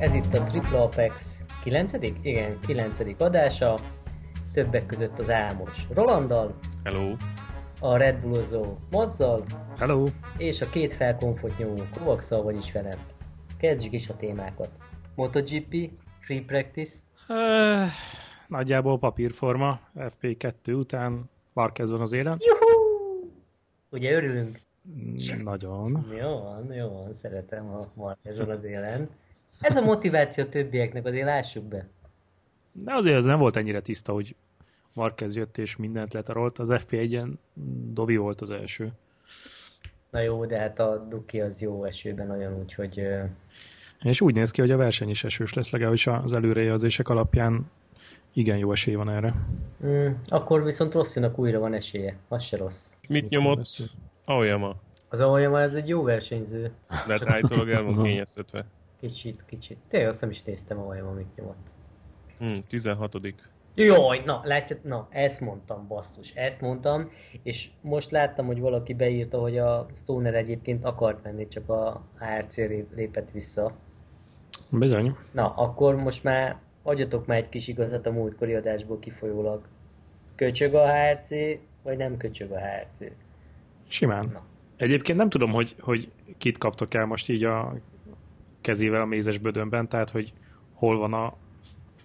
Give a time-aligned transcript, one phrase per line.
[0.00, 1.14] Ez itt a Triple Apex
[1.62, 1.92] 9.
[2.22, 3.00] Igen, 9.
[3.18, 3.78] adása.
[4.52, 6.54] Többek között az Álmos Rolanddal,
[6.84, 7.14] Hello.
[7.80, 9.44] a Red Bullozó Mazzal,
[9.78, 10.04] Hello!
[10.36, 12.98] és a két felkonfot nyomó Kovakszal, vagyis velem.
[13.58, 14.70] Kezdjük is a témákat.
[15.14, 16.92] MotoGP, Free Practice,
[17.28, 17.36] Uh,
[18.48, 22.36] nagyjából papírforma, FP2 után Marquez van az élen.
[22.40, 23.30] Juhú!
[23.90, 24.58] Ugye örülünk?
[25.42, 26.06] Nagyon.
[26.20, 29.08] Jó van, jó van, szeretem, ha Marquez van az élen.
[29.60, 31.86] Ez a motiváció a többieknek, azért lássuk be.
[32.72, 34.34] De azért ez nem volt ennyire tiszta, hogy
[34.92, 36.58] Marquez jött és mindent letarolt.
[36.58, 37.28] Az FP1-en
[37.92, 38.92] Dovi volt az első.
[40.10, 43.02] Na jó, de hát a Duki az jó esőben olyan, úgyhogy...
[44.02, 47.70] És úgy néz ki, hogy a verseny is esős lesz, legalábbis az előrejelzések alapján
[48.32, 49.34] igen jó esély van erre.
[49.84, 52.16] Mm, akkor viszont Rosszinak újra van esélye.
[52.28, 52.84] Az se rossz.
[53.08, 53.76] Mit nyomott?
[54.24, 54.76] Aoyama.
[55.08, 56.72] Az Aoyama ez egy jó versenyző.
[56.88, 58.66] De hát állítólag el van kényeztetve.
[59.00, 59.78] Kicsit, kicsit.
[59.88, 61.66] Tényleg azt nem is néztem Aoyama mit nyomott.
[62.38, 63.16] Hm, 16.
[63.74, 67.10] Jaj, na, látjad, na, ezt mondtam, basszus, ezt mondtam,
[67.42, 72.02] és most láttam, hogy valaki beírta, hogy a Stoner egyébként akart menni, csak a
[72.56, 73.72] lép- lépett vissza.
[74.68, 75.16] Bizony.
[75.32, 79.60] Na, akkor most már adjatok már egy kis igazat a múltkori adásból kifolyólag.
[80.34, 81.28] Köcsög a HRC,
[81.82, 83.12] vagy nem köcsög a HRC?
[83.88, 84.30] Simán.
[84.32, 84.42] Na.
[84.76, 87.74] Egyébként nem tudom, hogy, hogy kit kaptok el most így a
[88.60, 90.32] kezével a mézes bödönben, tehát hogy
[90.74, 91.34] hol van a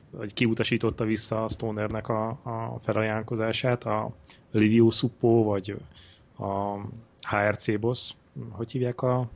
[0.10, 4.12] vagy kiutasította vissza a Stonernek a, a felajánlkozását, a
[4.52, 5.78] Livio Suppo, vagy
[6.38, 6.78] a
[7.30, 8.14] HRC boss.
[8.50, 9.28] Hogy hívják a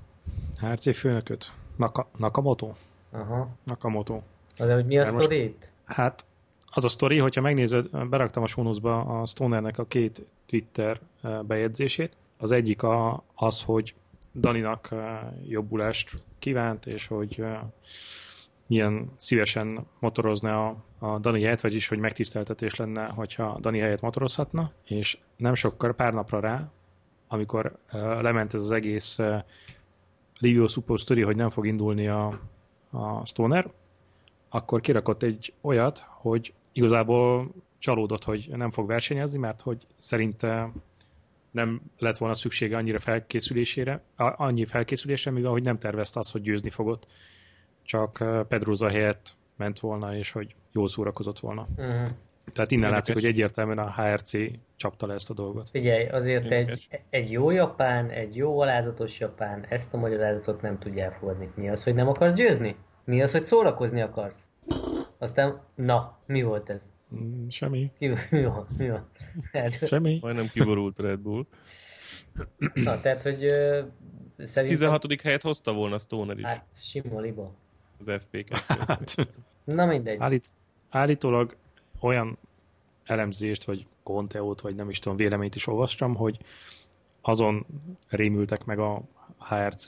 [0.61, 1.51] HRC főnököt?
[1.75, 2.73] Naka, Nakamoto?
[3.11, 3.49] Aha.
[3.63, 4.21] Nakamoto.
[4.57, 5.71] Az, hogy mi a sztorét?
[5.85, 6.25] Hát
[6.71, 12.15] az a sztori, hogyha megnézed, beraktam a sónuszba a Stonernek a két Twitter eh, bejegyzését.
[12.37, 13.95] Az egyik a, az, hogy
[14.35, 17.59] Daninak eh, jobbulást kívánt, és hogy eh,
[18.69, 24.71] milyen szívesen motorozna a, a Dani helyett, vagyis hogy megtiszteltetés lenne, hogyha Dani helyett motorozhatna,
[24.83, 26.71] és nem sokkal, pár napra rá,
[27.27, 29.35] amikor uh, lement ez az egész uh,
[30.39, 32.39] Livio Suppo sztori, hogy nem fog indulni a,
[32.89, 33.71] a Stoner,
[34.49, 40.71] akkor kirakott egy olyat, hogy igazából csalódott, hogy nem fog versenyezni, mert hogy szerinte
[41.59, 46.69] nem lett volna szüksége annyira felkészülésére, annyi felkészülésre, míg ahogy nem tervezte azt, hogy győzni
[46.69, 47.07] fogott.
[47.83, 51.67] Csak Pedroza helyett ment volna, és hogy jól szórakozott volna.
[51.77, 52.09] Uh-huh.
[52.53, 53.07] Tehát innen Érdekes.
[53.07, 54.31] látszik, hogy egyértelműen a HRC
[54.75, 55.69] csapta le ezt a dolgot.
[55.69, 56.87] Figyelj, azért egy, Érdekes.
[57.09, 61.51] egy jó japán, egy jó alázatos japán ezt a magyarázatot nem tudja elfogadni.
[61.55, 62.75] Mi az, hogy nem akarsz győzni?
[63.03, 64.47] Mi az, hogy szórakozni akarsz?
[65.17, 66.89] Aztán, na, mi volt ez?
[67.15, 67.91] Mm, Semmi.
[67.99, 68.67] Mi, mi van?
[68.77, 69.07] Mi van?
[69.51, 70.17] Hát, Semmi.
[70.21, 71.45] Majdnem kiborult Red Bull.
[72.73, 73.81] na, tehát, hogy ö,
[74.37, 74.65] szerintem...
[74.65, 75.21] 16.
[75.21, 77.51] helyet hozta volna Stoner is Hát, sima liba.
[77.99, 78.45] az FP2.
[78.67, 79.15] Hát,
[79.63, 80.17] Na mindegy.
[80.19, 80.47] állít,
[80.89, 81.55] állítólag
[81.99, 82.37] olyan
[83.03, 86.37] elemzést, vagy konteót, vagy nem is tudom, véleményt is olvastam, hogy
[87.21, 87.65] azon
[88.07, 89.01] rémültek meg a
[89.49, 89.87] HRC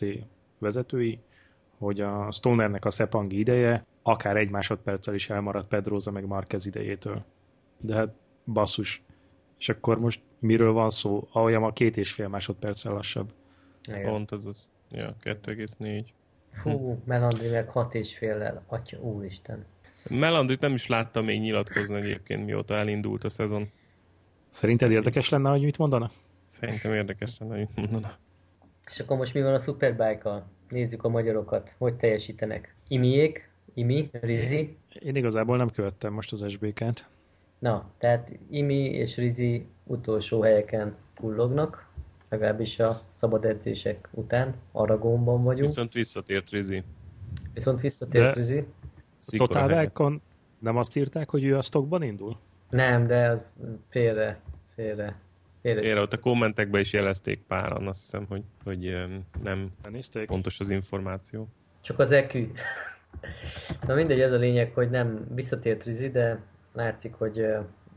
[0.58, 1.20] vezetői,
[1.78, 7.24] hogy a Stonernek a Sepang ideje akár egy másodperccel is elmaradt Pedroza meg Marquez idejétől.
[7.78, 8.14] De hát
[8.46, 9.04] basszus.
[9.58, 11.28] És akkor most miről van szó?
[11.32, 13.34] Aoyama két és fél másodperccel lassabb.
[13.88, 14.04] Igen.
[14.04, 14.70] Pont az az.
[14.92, 16.06] Ja, 2,4.
[16.52, 18.64] Fú, Melandri meg hat és féllel.
[18.68, 19.66] Atya, úristen.
[20.10, 23.72] Melandrit nem is láttam még nyilatkozni egyébként, mióta elindult a szezon.
[24.50, 26.12] Szerinted érdekes lenne, hogy mit mondana?
[26.46, 28.18] Szerintem érdekes lenne, hogy mondana.
[28.90, 30.46] És akkor most mi van a Superbike-kal?
[30.70, 31.76] Nézzük a magyarokat.
[31.78, 32.76] Hogy teljesítenek?
[32.88, 33.51] Imiék?
[33.74, 34.10] Imi?
[34.12, 34.78] Rizi?
[35.00, 37.08] Én igazából nem követtem most az SBK-t.
[37.60, 41.88] Na, tehát Imi és Rizi utolsó helyeken kullognak,
[42.30, 44.56] legalábbis a szabad edzések után.
[44.72, 45.68] Aragónban vagyunk.
[45.68, 46.84] Viszont visszatért Rizi.
[47.54, 48.62] Viszont visszatért De- Rizi.
[49.38, 49.68] Helyett.
[49.68, 50.22] Belkon
[50.60, 52.38] nem azt írták, hogy ő a stockban indul?
[52.70, 53.54] Nem, de az
[53.90, 54.40] félre,
[54.76, 55.20] félre,
[55.62, 55.82] félre.
[55.82, 60.26] Félre, ott a kommentekben is jelezték páran, azt hiszem, hogy, hogy em, nem Nézték?
[60.28, 61.48] pontos az információ.
[61.82, 62.48] Csak az EQ.
[63.88, 66.40] Na mindegy, ez a lényeg, hogy nem visszatért Rizi, de
[66.74, 67.48] látszik, hogy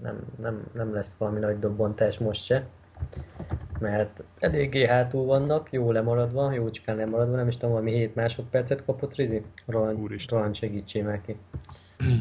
[0.02, 2.66] nem, nem, nem lesz valami nagy dobbantás most se.
[3.80, 9.14] Mert eléggé hátul vannak, jó lemaradva, jócskán lemaradva, nem is tudom, valami 7 másodpercet kapott
[9.14, 9.42] Rizi.
[9.66, 10.24] Roland.
[10.28, 11.36] Roland segítsél már ki.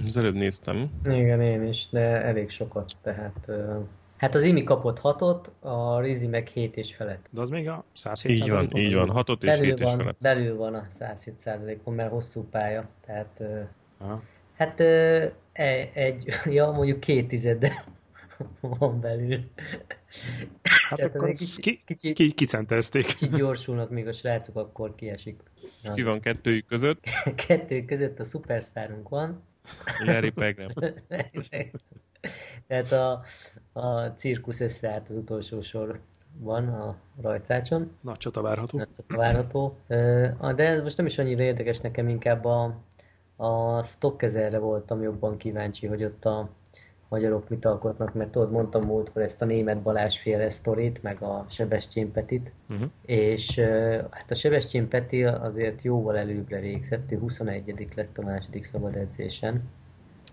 [0.05, 0.89] Az előbb néztem.
[1.05, 3.51] Igen, én is, de elég sokat, tehát...
[4.23, 7.25] Hát az Imi kapott 6-ot, a Rizi meg 7 és felett.
[7.29, 9.09] De az még a 107 Így van, így van.
[9.09, 10.15] 6 és Belül 7 és van, felett.
[10.19, 13.41] belül van a 107%-on, mert hosszú pálya, tehát...
[13.97, 14.23] Aha.
[14.57, 16.25] Hát e- egy,
[16.55, 17.85] ja mondjuk két tized, de
[18.79, 19.43] van belül.
[20.63, 23.05] Hát Tehát akkor kicsi- ki, kicsi- ki, kicenterezték.
[23.05, 25.41] Kicsit gyorsulnak még a srácok, akkor kiesik.
[25.93, 27.03] Ki van kettőjük között?
[27.47, 29.43] Kettő között a szupersztárunk van.
[30.05, 30.69] Larry Pegram.
[32.67, 33.23] Tehát a,
[33.79, 37.91] a cirkusz összeállt az utolsó sorban a rajtrácson.
[38.01, 38.77] Nagy csata várható.
[38.77, 39.77] Nem csak várható.
[40.55, 42.75] De ez most nem is annyira érdekes nekem, inkább a,
[43.35, 46.49] a stokkezerre voltam jobban kíváncsi, hogy ott a
[47.13, 51.45] magyarok mit alkotnak, mert tudod, mondtam múltkor ezt a német Balázs féle sztorit, meg a
[51.49, 52.89] Sebestyén Petit, Uh-huh.
[53.05, 58.63] és ö, hát a Sebestyén Peti azért jóval előbbre végzett, ő 21 lett a második
[58.63, 59.63] szabad edzésen.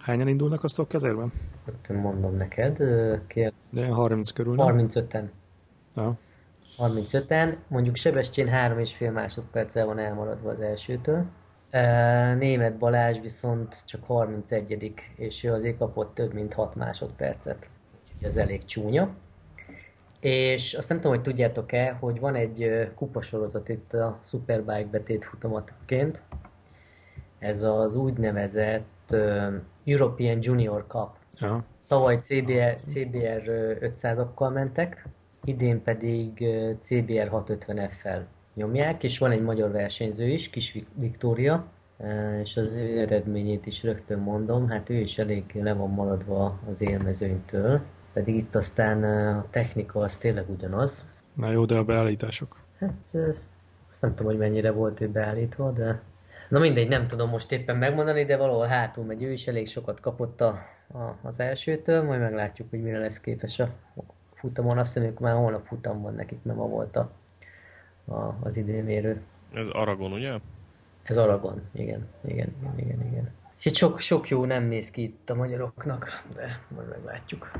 [0.01, 1.33] Hányan indulnak a kezérben?
[1.65, 2.77] Rögtön mondom neked,
[3.27, 4.89] kér, De 30 körül, nem?
[4.89, 5.25] 35-en.
[5.97, 6.19] Ja.
[6.79, 11.25] 35-en, mondjuk Sebestyén 3,5 másodperccel van elmaradva az elsőtől.
[12.39, 17.69] Német Balázs viszont csak 31 és ő azért kapott több mint 6 másodpercet.
[18.03, 19.15] Úgyhogy ez elég csúnya.
[20.21, 26.23] És azt nem tudom, hogy tudjátok-e, hogy van egy kupasorozat itt a Superbike betét futamataként.
[27.39, 28.89] Ez az úgynevezett
[29.85, 31.11] European Junior Cup.
[31.39, 31.65] ja.
[31.89, 35.07] Tavaly CBR, CBR ö, 500-akkal mentek,
[35.45, 36.45] idén pedig
[36.81, 38.21] CBR 650F-fel
[38.55, 41.65] nyomják, és van egy magyar versenyző is, Kis Vik- Viktória,
[42.43, 46.81] és az ő eredményét is rögtön mondom, hát ő is elég le van maradva az
[46.81, 47.81] élmezőnytől,
[48.13, 49.05] pedig itt aztán
[49.35, 51.05] a technika az tényleg ugyanaz.
[51.35, 52.57] Na jó, de a beállítások.
[52.79, 53.17] Hát
[53.91, 56.01] azt nem tudom, hogy mennyire volt ő beállítva, de
[56.51, 60.01] Na mindegy, nem tudom most éppen megmondani, de valahol hátul megy ő is, elég sokat
[60.01, 60.49] kapott a,
[60.93, 63.69] a, az elsőtől, majd meglátjuk, hogy mire lesz képes a
[64.35, 64.79] futamon.
[64.79, 67.11] Azt mondjuk már holnap futam van nekik, mert ma volt a,
[68.05, 69.23] a, az időmérő.
[69.55, 70.33] Ez Aragon, ugye?
[71.03, 73.31] Ez Aragon, igen, igen, igen, igen, igen.
[73.59, 77.51] És itt sok, sok jó nem néz ki itt a magyaroknak, de majd meglátjuk.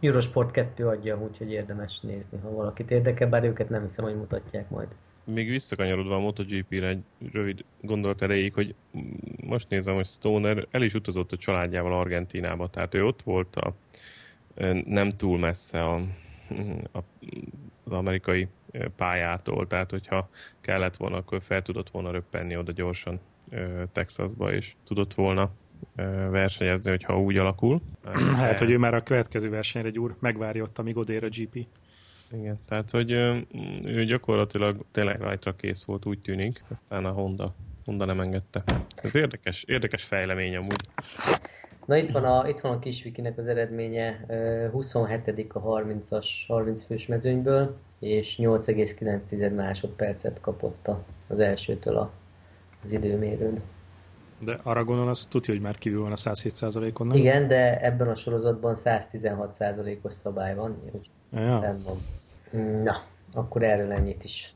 [0.00, 4.70] Eurosport 2 adja, úgyhogy érdemes nézni, ha valakit érdekel, bár őket nem hiszem, hogy mutatják
[4.70, 4.88] majd.
[5.34, 7.02] Még visszakanyarodva a MotoGP-re egy
[7.32, 8.74] rövid gondolat erejéig, hogy
[9.46, 13.74] most nézem, hogy Stoner el is utazott a családjával Argentinába, tehát ő ott volt a,
[14.84, 15.94] nem túl messze a,
[16.92, 16.98] a,
[17.84, 18.48] az amerikai
[18.96, 20.28] pályától, tehát hogyha
[20.60, 23.20] kellett volna, akkor fel tudott volna röppenni oda gyorsan
[23.92, 25.50] Texasba, és tudott volna
[26.30, 27.80] versenyezni, hogyha úgy alakul.
[28.36, 31.66] Hát, hogy ő már a következő versenyre gyúr, megvárja ott, amíg odér a GP.
[32.32, 33.10] Igen, tehát hogy
[33.86, 37.54] ő gyakorlatilag tényleg rajta kész volt, úgy tűnik, aztán a Honda,
[37.84, 38.64] Honda nem engedte.
[39.02, 40.80] Ez érdekes, érdekes fejlemény amúgy.
[41.86, 44.26] Na itt van a, itt van a Kisvikinek az eredménye,
[44.72, 50.88] 27 a 30-as, 30 fős mezőnyből, és 8,9 másodpercet kapott
[51.28, 52.10] az elsőtől a,
[52.84, 53.62] az időmérőn.
[54.38, 57.16] De Aragonon az tudja, hogy már kívül van a 107%-on, nem?
[57.16, 61.58] Igen, de ebben a sorozatban 116%-os szabály van, úgyhogy Ja.
[61.58, 61.98] nem van.
[62.82, 64.52] Na, akkor erről ennyit is.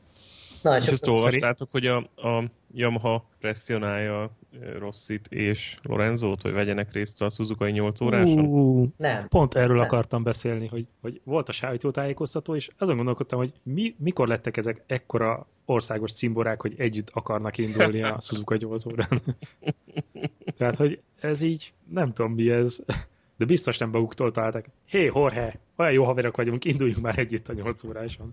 [0.63, 2.45] Na, És, és ezt olvastátok, hogy a, a
[2.75, 4.31] Yamaha presszionálja
[4.79, 8.39] Rossit és Lorenzót, hogy vegyenek részt a Suzuki 8 óráson?
[8.39, 9.29] Uh, Nem.
[9.29, 9.85] pont erről Nem.
[9.85, 14.83] akartam beszélni, hogy, hogy volt a sajtótájékoztató, és azon gondolkodtam, hogy mi, mikor lettek ezek
[14.87, 19.23] ekkora országos cimborák, hogy együtt akarnak indulni a Suzuka 8 órán.
[20.57, 22.85] Tehát, hogy ez így, nem tudom mi ez,
[23.43, 24.65] de biztos nem maguktól találtak.
[24.85, 28.33] Hé, Jorge, olyan jó haverok vagyunk, induljunk már együtt a 8 óráson.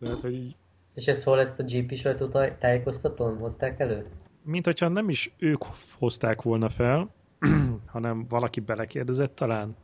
[0.00, 0.56] Tehát, hogy így,
[0.94, 4.06] És ezt hol ezt a GP sajtótájékoztatón hozták elő?
[4.44, 5.62] mint hogyha nem is ők
[5.98, 7.10] hozták volna fel,
[7.86, 9.76] hanem valaki belekérdezett talán.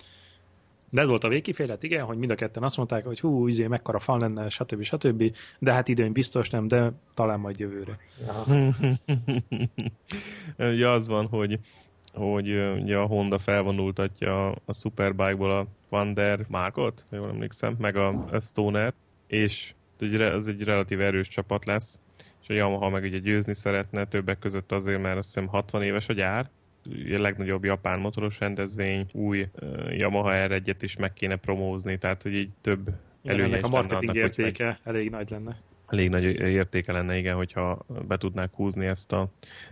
[0.90, 3.66] De ez volt a végkifejlet, igen, hogy mind a ketten azt mondták, hogy hú, izé,
[3.66, 4.82] mekkora fan lenne, stb.
[4.82, 5.36] stb.
[5.58, 7.98] De hát idén biztos nem, de talán majd jövőre.
[8.26, 8.74] Aha.
[10.74, 11.58] ugye az van, hogy
[12.12, 12.48] hogy
[12.80, 18.40] ugye a Honda felvonultatja a Superbike-ból a Van der Markot, jól emlékszem, meg a, a
[18.40, 18.92] Stoner,
[19.26, 19.74] és
[20.18, 21.98] ez egy relatív erős csapat lesz,
[22.42, 26.08] és a Yamaha meg ugye győzni szeretne, többek között azért, mert azt hiszem 60 éves
[26.08, 26.50] a gyár,
[26.84, 32.34] a legnagyobb japán motoros rendezvény, új uh, Yamaha R1-et is meg kéne promózni, tehát hogy
[32.34, 32.88] így több
[33.24, 35.56] előnye ennek a marketing értéke elég nagy lenne.
[35.90, 39.28] Elég nagy értéke lenne, igen, hogyha be tudnák húzni ezt a,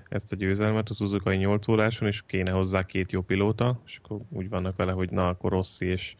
[0.08, 4.18] ezt a győzelmet a Suzuki 8 óráson, és kéne hozzá két jó pilóta, és akkor
[4.28, 6.16] úgy vannak vele, hogy na, akkor Rossi és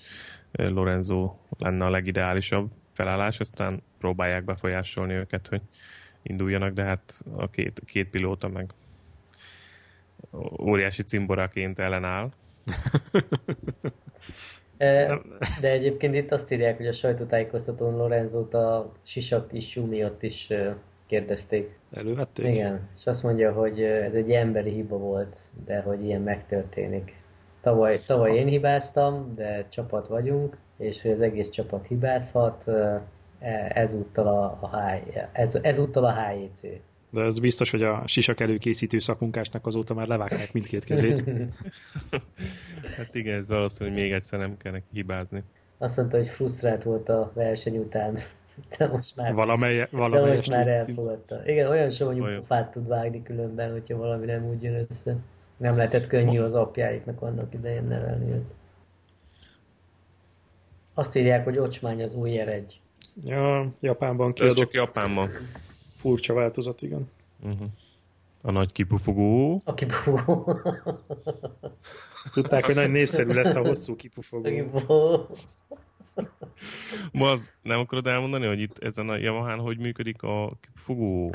[0.53, 5.61] Lorenzo lenne a legideálisabb felállás, aztán próbálják befolyásolni őket, hogy
[6.23, 8.73] induljanak, de hát a két, két pilóta meg
[10.61, 12.31] óriási cimboraként ellenáll.
[14.79, 15.21] E,
[15.61, 20.49] De egyébként itt azt írják, hogy a sajtótájékoztatón Lorenzót a sisak issú miatt is
[21.07, 21.79] kérdezték.
[21.93, 22.55] Elővették?
[22.55, 27.17] Igen, és azt mondja, hogy ez egy emberi hiba volt, de hogy ilyen megtörténik.
[27.61, 33.03] Tavaly, tavaly én hibáztam, de csapat vagyunk, és hogy az egész csapat hibázhat, e,
[33.75, 35.01] ezúttal a, a,
[35.33, 36.61] ez, ezúttal a HEC.
[37.11, 41.25] De ez biztos, hogy a sisak előkészítő szakmunkásnak azóta már levágták mindkét kezét.
[42.97, 45.43] hát igen, ez valószínű, hogy még egyszer nem kell neki hibázni.
[45.79, 48.19] Azt mondta, hogy frusztrált volt a verseny után.
[48.79, 51.41] De most már, valamely, valamely de most már elfogadta.
[51.47, 55.17] Igen, olyan savanyú fát tud vágni különben, hogyha valami nem úgy jön össze.
[55.57, 58.51] Nem lehetett könnyű az apjáiknak annak idején nevelni őt.
[60.95, 62.81] Azt írják, hogy ocsmány az új eregy.
[63.25, 64.57] Ja, Japánban kiadott.
[64.57, 65.31] Ez csak Japánban.
[65.99, 67.11] Furcsa változat, igen.
[67.43, 67.69] Uh-huh.
[68.43, 69.61] A nagy kipufogó.
[69.65, 70.61] A kipufogó.
[72.33, 74.51] Tudták, hogy nagyon népszerű lesz a hosszú kipufogó.
[77.13, 81.33] Ma az nem akarod elmondani, hogy itt ezen a Yamaha-n hogy működik a kipufogó?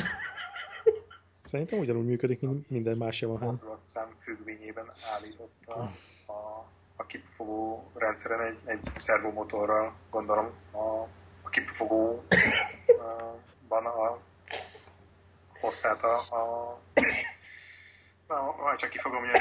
[1.41, 3.79] Szerintem ugyanúgy működik, mint minden más Yamaha.
[3.85, 5.79] szám függvényében állított a,
[6.31, 11.07] a, a kipufogó rendszeren egy, egy szervomotorral, gondolom a,
[11.41, 12.25] a kipufogóban
[13.85, 14.19] a
[15.63, 16.79] hosszát a, a
[18.27, 19.39] Na, majd csak ki fogom jönni.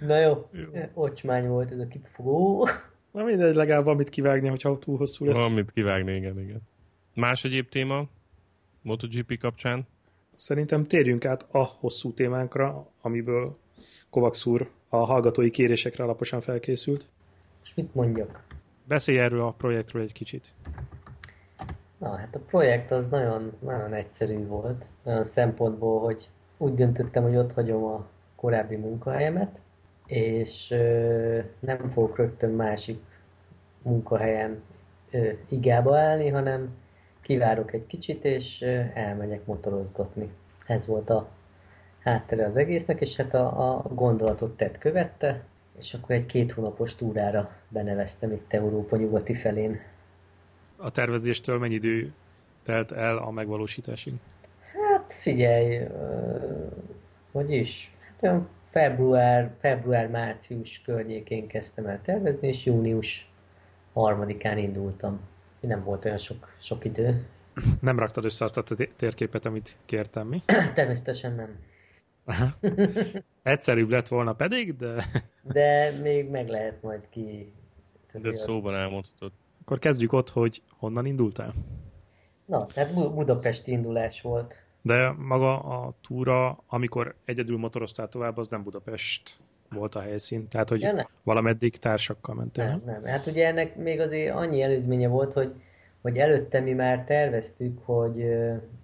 [0.00, 0.64] Na jó, jó.
[0.94, 2.68] ocsmány volt ez a kipufogó.
[3.10, 5.34] Na mindegy, legalább valamit kivágni, hogyha túl hosszú lesz.
[5.34, 6.60] Valamit kivágni, igen, igen.
[7.14, 8.06] Más egyéb téma
[8.82, 9.86] MotoGP kapcsán?
[10.34, 13.56] Szerintem térjünk át a hosszú témánkra, amiből
[14.10, 17.06] Kovacs úr a hallgatói kérésekre alaposan felkészült.
[17.64, 18.44] És mit mondjak?
[18.84, 20.54] Beszélj erről a projektről egy kicsit.
[22.02, 26.28] Na, hát a projekt az nagyon, nagyon egyszerű volt, olyan szempontból, hogy
[26.58, 28.06] úgy döntöttem, hogy ott hagyom a
[28.36, 29.58] korábbi munkahelyemet,
[30.06, 33.02] és ö, nem fogok rögtön másik
[33.82, 34.62] munkahelyen
[35.10, 36.76] ö, igába állni, hanem
[37.20, 40.30] kivárok egy kicsit, és ö, elmegyek motorozgatni.
[40.66, 41.28] Ez volt a
[41.98, 45.44] háttere az egésznek, és hát a, a gondolatot tett követte,
[45.78, 49.80] és akkor egy két hónapos túrára beneveztem itt Európa nyugati felén
[50.82, 52.12] a tervezéstől mennyi idő
[52.62, 54.14] telt el a megvalósításig?
[54.72, 55.86] Hát figyelj,
[57.32, 63.28] hogy is, hát olyan február, február-március környékén kezdtem el tervezni, és június
[63.92, 65.20] harmadikán indultam.
[65.60, 67.26] Nem volt olyan sok, sok idő.
[67.80, 68.64] Nem raktad össze azt a
[68.96, 70.42] térképet, amit kértem, mi?
[70.74, 71.56] Természetesen nem.
[72.24, 72.54] Aha.
[73.42, 75.04] Egyszerűbb lett volna pedig, de...
[75.52, 77.52] De még meg lehet majd ki...
[78.12, 79.32] De szóban elmondhatod.
[79.60, 81.54] Akkor kezdjük ott, hogy honnan indultál?
[82.44, 84.54] Na, tehát Budapesti indulás volt.
[84.82, 89.36] De maga a túra, amikor egyedül motoroztál tovább, az nem Budapest
[89.70, 90.48] volt a helyszín.
[90.48, 92.64] Tehát, hogy ja, valameddig társakkal mentél.
[92.64, 93.04] Nem, nem.
[93.04, 95.52] Hát ugye ennek még azért annyi előzménye volt, hogy,
[96.00, 98.22] hogy előtte mi már terveztük, hogy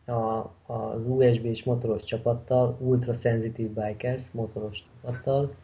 [0.07, 5.55] a, az USB-s motoros csapattal, Ultra Sensitive Bikers motoros csapattal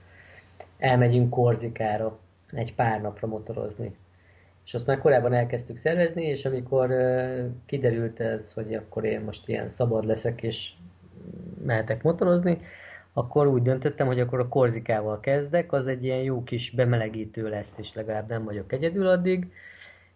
[0.79, 2.19] elmegyünk Korzikára
[2.51, 3.97] egy pár napra motorozni.
[4.65, 6.95] És azt már korábban elkezdtük szervezni, és amikor
[7.67, 10.71] kiderült ez, hogy akkor én most ilyen szabad leszek, és
[11.65, 12.61] mehetek motorozni,
[13.13, 17.73] akkor úgy döntöttem, hogy akkor a korzikával kezdek, az egy ilyen jó kis bemelegítő lesz,
[17.77, 19.53] és legalább nem vagyok egyedül addig,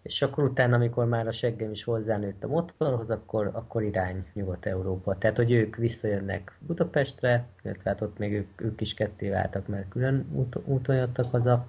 [0.03, 5.19] és akkor utána, amikor már a seggem is hozzánőtt a motorhoz, akkor, akkor irány Nyugat-Európa.
[5.19, 9.89] Tehát, hogy ők visszajönnek Budapestre, illetve hát ott még ők, ők is ketté váltak, mert
[9.89, 11.67] külön út, úton jöttek haza,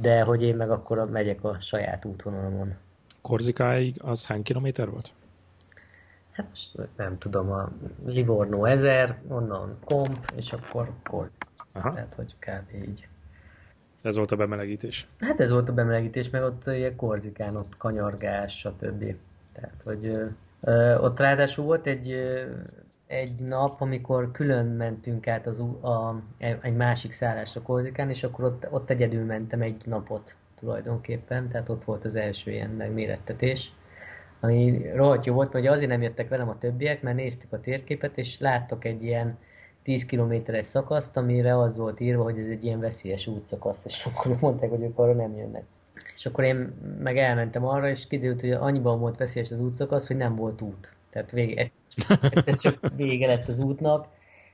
[0.00, 2.74] de hogy én meg akkor megyek a saját útvonalon.
[3.22, 5.12] Korzikáig az hány kilométer volt?
[6.30, 7.68] Hát most nem tudom, a
[8.04, 11.30] Livorno 1000, onnan komp, és akkor Korz.
[11.72, 11.92] Aha.
[11.92, 12.88] Tehát, hogy kb.
[12.88, 13.08] így.
[14.02, 15.08] Ez volt a bemelegítés?
[15.20, 19.14] Hát ez volt a bemelegítés, meg ott ugye Korzikán, ott kanyargás, stb.
[19.52, 20.26] Tehát, hogy ö,
[20.60, 22.10] ö, ott ráadásul volt egy
[23.08, 28.66] egy nap, amikor külön mentünk át az, a, egy másik szállásra Korzikán, és akkor ott,
[28.70, 33.72] ott egyedül mentem egy napot tulajdonképpen, tehát ott volt az első ilyen megmérettetés.
[34.40, 38.18] Ami rohadt jó volt, mert azért nem jöttek velem a többiek, mert néztük a térképet,
[38.18, 39.38] és láttak egy ilyen
[39.82, 44.36] 10 kilométeres szakaszt, amire az volt írva, hogy ez egy ilyen veszélyes útszakasz, és akkor
[44.40, 45.64] mondták, hogy ők arra nem jönnek.
[46.14, 46.56] És akkor én
[47.02, 50.96] meg elmentem arra, és kiderült, hogy annyiban volt veszélyes az útszakasz, hogy nem volt út.
[51.10, 51.70] Tehát végig,
[52.44, 54.06] ez csak vége lett az útnak,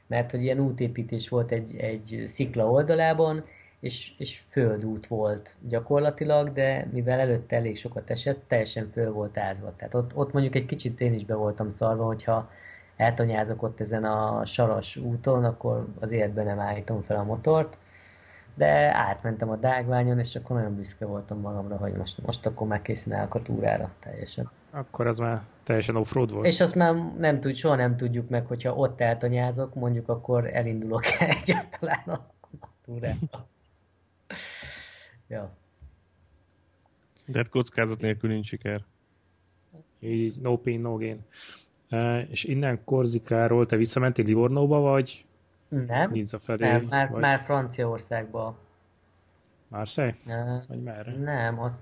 [0.06, 3.44] mert hogy ilyen útépítés volt egy, egy szikla oldalában,
[3.80, 9.74] és, és földút volt gyakorlatilag, de mivel előtte elég sokat esett, teljesen föl volt ázva.
[9.76, 12.50] Tehát ott, ott mondjuk egy kicsit én is be voltam szarva, hogyha
[12.96, 17.76] eltanyázok ott ezen a saras úton, akkor az életben nem állítom fel a motort,
[18.54, 22.82] de átmentem a dágványon, és akkor nagyon büszke voltam magamra, hogy most, most akkor már
[22.82, 24.50] készen állok a túrára teljesen.
[24.74, 26.46] Akkor ez már teljesen offroad volt.
[26.46, 31.02] És azt már nem tud, soha nem tudjuk meg, hogyha ott eltanyázok, mondjuk akkor elindulok
[31.20, 32.26] egyáltalán a
[32.84, 33.46] túrára.
[35.28, 35.50] ja.
[37.26, 38.84] De hát kockázat nélkül nincs siker.
[39.98, 41.24] Így no pain, no gain.
[41.88, 45.24] E, és innen Korzikáról te visszamentél Livornóba, vagy
[45.68, 46.66] Nem, Nizza felé?
[46.68, 48.58] nem már, vagy már Franciaországba.
[49.68, 50.16] Marseille?
[50.26, 51.12] Uh, Vagy merre?
[51.16, 51.72] nem, az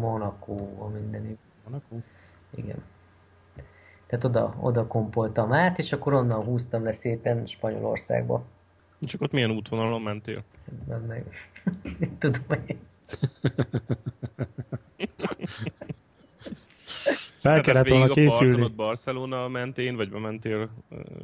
[0.00, 1.38] Monaco a mindenik.
[1.64, 1.96] Monaco?
[2.54, 2.82] Igen.
[4.06, 8.44] Tehát oda, oda kompoltam át, és akkor onnan húztam le szépen Spanyolországba.
[9.00, 10.42] Csak ott milyen útvonalon mentél?
[10.88, 11.24] Meg, meg.
[11.98, 12.78] Mit tudom én.
[17.38, 18.62] Fel kellett volna a parton készülni.
[18.62, 20.70] ott Barcelona mentén, vagy bementél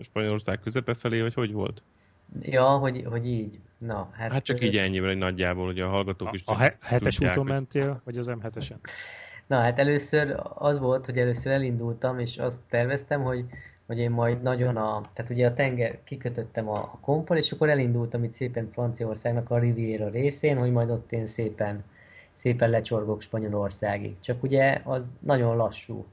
[0.02, 1.82] Spanyolország közepe felé, vagy hogy volt?
[2.40, 3.58] Ja, hogy, hogy így.
[3.78, 6.76] Na, hát, Hát csak így ennyivel, egy nagyjából, hogy a hallgatók is A, a he-
[6.80, 8.76] hetes tudják, úton hogy- mentél, vagy az M7-esen?
[9.48, 13.44] Na hát először az volt, hogy először elindultam, és azt terveztem, hogy,
[13.86, 17.68] hogy én majd nagyon a, tehát ugye a tenger, kikötöttem a, a kompol, és akkor
[17.68, 21.84] elindultam itt szépen Franciaországnak a Riviera részén, hogy majd ott én szépen,
[22.40, 24.20] szépen lecsorgok Spanyolországig.
[24.20, 26.06] Csak ugye az nagyon lassú,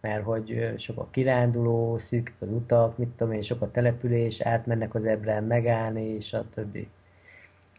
[0.00, 4.94] mert hogy sok a kiránduló, szűk az utak, mit tudom én, sok a település, átmennek
[4.94, 6.88] az Ebrán megállni, és a többi.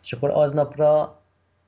[0.02, 1.20] És akkor aznapra,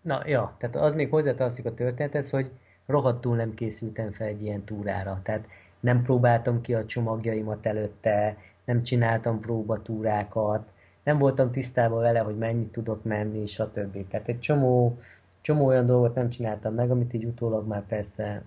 [0.02, 2.50] na ja, tehát az még hozzátartozik a történethez, hogy
[2.86, 5.20] rohadtul nem készültem fel egy ilyen túrára.
[5.24, 5.48] Tehát
[5.80, 10.72] nem próbáltam ki a csomagjaimat előtte, nem csináltam próbatúrákat,
[11.04, 14.08] nem voltam tisztában vele, hogy mennyit tudok menni, stb.
[14.08, 15.00] Tehát egy csomó,
[15.42, 18.44] csomó olyan dolgot nem csináltam meg, amit így utólag már persze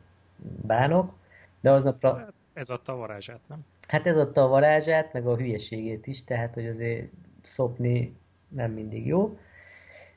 [0.66, 1.12] bánok,
[1.60, 3.64] de aznapra, Ez adta a varázsát, nem?
[3.88, 7.08] hát ez adta a varázsát, meg a hülyeségét is, tehát hogy azért
[7.54, 8.16] szopni
[8.48, 9.38] nem mindig jó,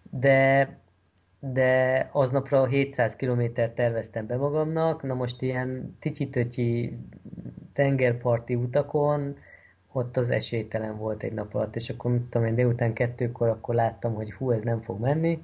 [0.10, 0.70] de
[1.40, 6.98] de aznapra 700 kilométert terveztem be magamnak, na most ilyen ticsitöcsi
[7.74, 9.38] tengerparti utakon,
[9.92, 13.76] ott az esélytelen volt egy nap alatt, és akkor mit tudom én, délután kettőkor akkor
[13.76, 15.42] láttam, hogy hú, ez nem fog menni,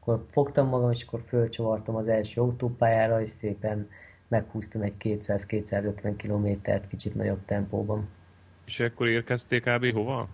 [0.00, 3.88] akkor fogtam magam, és akkor fölcsavartam az első autópályára, és szépen
[4.28, 8.08] meghúztam egy 200-250 kilométert kicsit nagyobb tempóban.
[8.66, 9.92] És akkor érkeztél kb.
[9.92, 10.28] hova?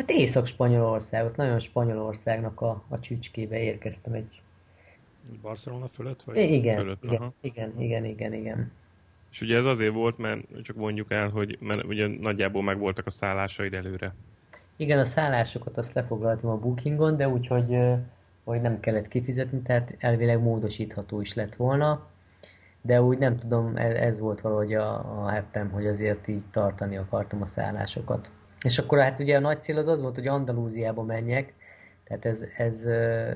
[0.00, 4.42] Hát Észak-Spanyolország, ott nagyon Spanyolországnak a, a csücskébe érkeztem egy...
[5.42, 6.22] Barcelona fölött?
[6.22, 6.36] Vagy?
[6.36, 7.32] Igen, fölött, igen, aha.
[7.40, 8.72] igen, igen, igen, igen.
[9.30, 13.10] És ugye ez azért volt, mert csak mondjuk el, hogy mert ugye nagyjából megvoltak a
[13.10, 14.14] szállásaid előre.
[14.76, 17.68] Igen, a szállásokat azt lefoglaltam a bookingon, de úgy, hogy,
[18.44, 22.06] nem kellett kifizetni, tehát elvileg módosítható is lett volna.
[22.80, 26.96] De úgy nem tudom, ez, ez volt valahogy a, a heppem, hogy azért így tartani
[26.96, 28.30] akartam a szállásokat.
[28.64, 31.52] És akkor hát ugye a nagy cél az az volt, hogy Andalúziába menjek,
[32.04, 33.30] tehát ez, ez, ö,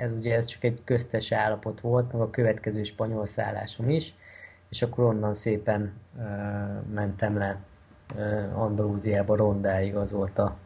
[0.00, 4.14] ez ugye ez csak egy köztes állapot volt, meg a következő spanyol szállásom is,
[4.68, 6.22] és akkor onnan szépen ö,
[6.94, 7.58] mentem le
[8.16, 10.56] ö, Andalúziába rondáig, az volt a,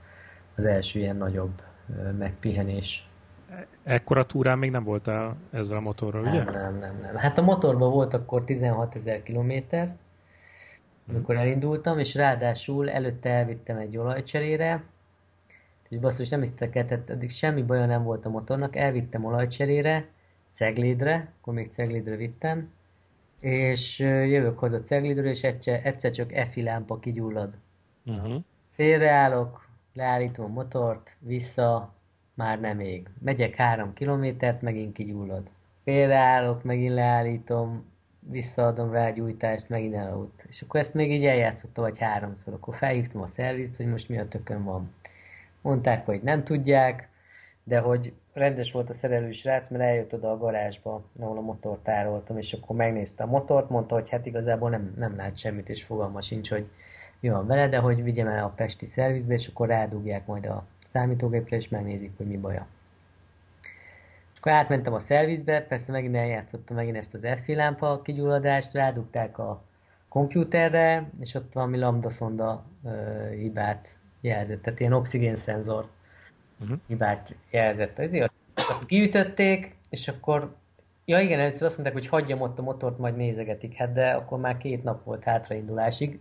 [0.57, 1.63] az első ilyen nagyobb
[1.99, 3.09] ö, megpihenés.
[3.83, 6.45] Ekkora túrán még nem voltál ezzel a motorral, ugye?
[6.45, 7.17] Nem, nem, nem, nem.
[7.17, 9.97] Hát a motorban volt akkor 16 ezer kilométer,
[11.09, 14.85] amikor elindultam, és ráadásul előtte elvittem egy olajcserére,
[15.89, 20.07] és basszus, nem hisztek el, tehát eddig semmi baja nem volt a motornak, elvittem olajcserére,
[20.55, 22.71] Ceglédre, akkor még Ceglédre vittem,
[23.41, 27.55] és jövök haza Ceglédről, és egyszer, egyszer csak EFI lámpa kigyullad.
[28.07, 28.43] Uh-huh.
[28.75, 31.93] Félreállok, leállítom a motort, vissza,
[32.35, 33.09] már nem ég.
[33.19, 35.49] Megyek három kilométert, megint kigyullad.
[35.85, 37.85] Félreállok, megint leállítom,
[38.31, 40.45] visszaadom rá a gyújtást, megint elaludt.
[40.49, 42.53] És akkor ezt még így eljátszottam, vagy háromszor.
[42.53, 44.95] Akkor felhívtam a szervizt, hogy most mi a tökön van.
[45.61, 47.09] Mondták, hogy nem tudják,
[47.65, 51.83] de hogy rendes volt a szerelő srác, mert eljött oda a garázsba, ahol a motort
[51.83, 55.85] tároltam, és akkor megnézte a motort, mondta, hogy hát igazából nem, nem lát semmit, és
[55.85, 56.69] fogalma sincs, hogy
[57.21, 60.65] mi van vele, de hogy vigyem el a pesti szervizbe, és akkor rádugják majd a
[60.93, 62.67] számítógépre, és megnézik, hogy mi baja.
[64.39, 69.39] És akkor átmentem a szervizbe, persze megint eljátszottam megint ezt az FI lámpa kigyulladást, rádugták
[69.39, 69.63] a
[70.09, 72.91] kompjúterre, és ott valami lambda szonda ö,
[73.31, 75.89] hibát jelzett, tehát ilyen oxigénszenzor
[76.61, 76.79] Uh-huh.
[76.87, 77.99] hibát jelzett.
[77.99, 80.57] Ezért azt kiütötték, és akkor
[81.05, 83.75] Ja igen, először azt mondták, hogy hagyjam ott a motort, majd nézegetik.
[83.75, 86.21] Hát de akkor már két nap volt hátraindulásig.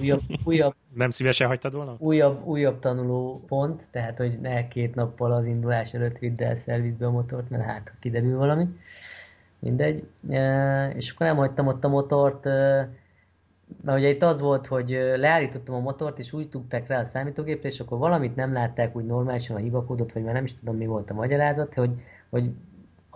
[0.00, 1.96] Újabb, újabb, Nem szívesen hagytad volna?
[1.98, 7.06] újabb, újabb tanuló pont, tehát hogy ne két nappal az indulás előtt vidd el szervizbe
[7.06, 8.66] a motort, mert hát kiderül valami.
[9.58, 10.06] Mindegy.
[10.28, 12.88] E, és akkor nem hagytam ott a motort, e,
[13.82, 17.68] mert ugye itt az volt, hogy leállítottam a motort, és úgy tudták rá a számítógépre,
[17.68, 20.86] és akkor valamit nem látták úgy normálisan a hibakódot, vagy már nem is tudom mi
[20.86, 21.90] volt a magyarázat, hogy,
[22.30, 22.50] hogy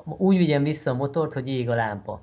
[0.05, 2.23] úgy vigyem vissza a motort, hogy ég a lámpa.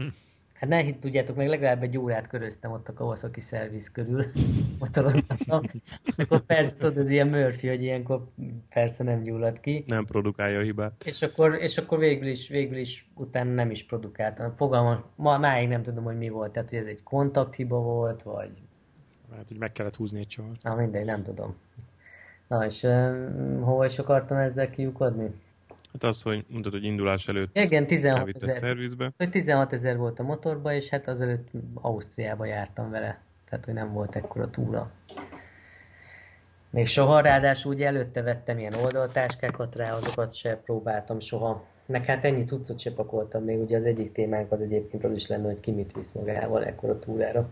[0.00, 0.06] Mm.
[0.54, 4.26] Hát ne hitt, tudjátok, meg legalább egy órát köröztem ott a Kawasaki szerviz körül,
[4.80, 5.62] motoroztam,
[6.04, 8.24] és akkor persze tudod, ez ilyen Murphy, hogy ilyenkor
[8.68, 9.82] persze nem gyullad ki.
[9.86, 11.02] Nem produkálja a hibát.
[11.06, 14.54] És akkor, és akkor végül is, végül is utána nem is produkáltam.
[14.56, 16.52] Fogalmam, ma máig nem tudom, hogy mi volt.
[16.52, 18.50] Tehát, hogy ez egy kontakthiba volt, vagy...
[19.36, 20.62] Hát, hogy meg kellett húzni egy csavart.
[20.62, 21.56] Na mindegy, nem tudom.
[22.46, 25.30] Na és uh, hova is akartam ezzel kiukadni?
[25.94, 28.62] Hát az, hogy mondtad, hogy indulás előtt Igen, 16 elvitt a ezer.
[28.62, 29.12] szervizbe.
[29.16, 33.22] Hogy 16 ezer volt a motorba, és hát azelőtt Ausztriába jártam vele.
[33.48, 34.90] Tehát, hogy nem volt ekkora túra.
[36.70, 41.66] Még soha, ráadásul ugye előtte vettem ilyen oldaltáskákat rá, azokat se próbáltam soha.
[41.86, 45.26] Meg hát ennyi cuccot se pakoltam még, ugye az egyik témánk az egyébként az is
[45.26, 47.48] lenne, hogy ki mit visz magával ekkora túrára.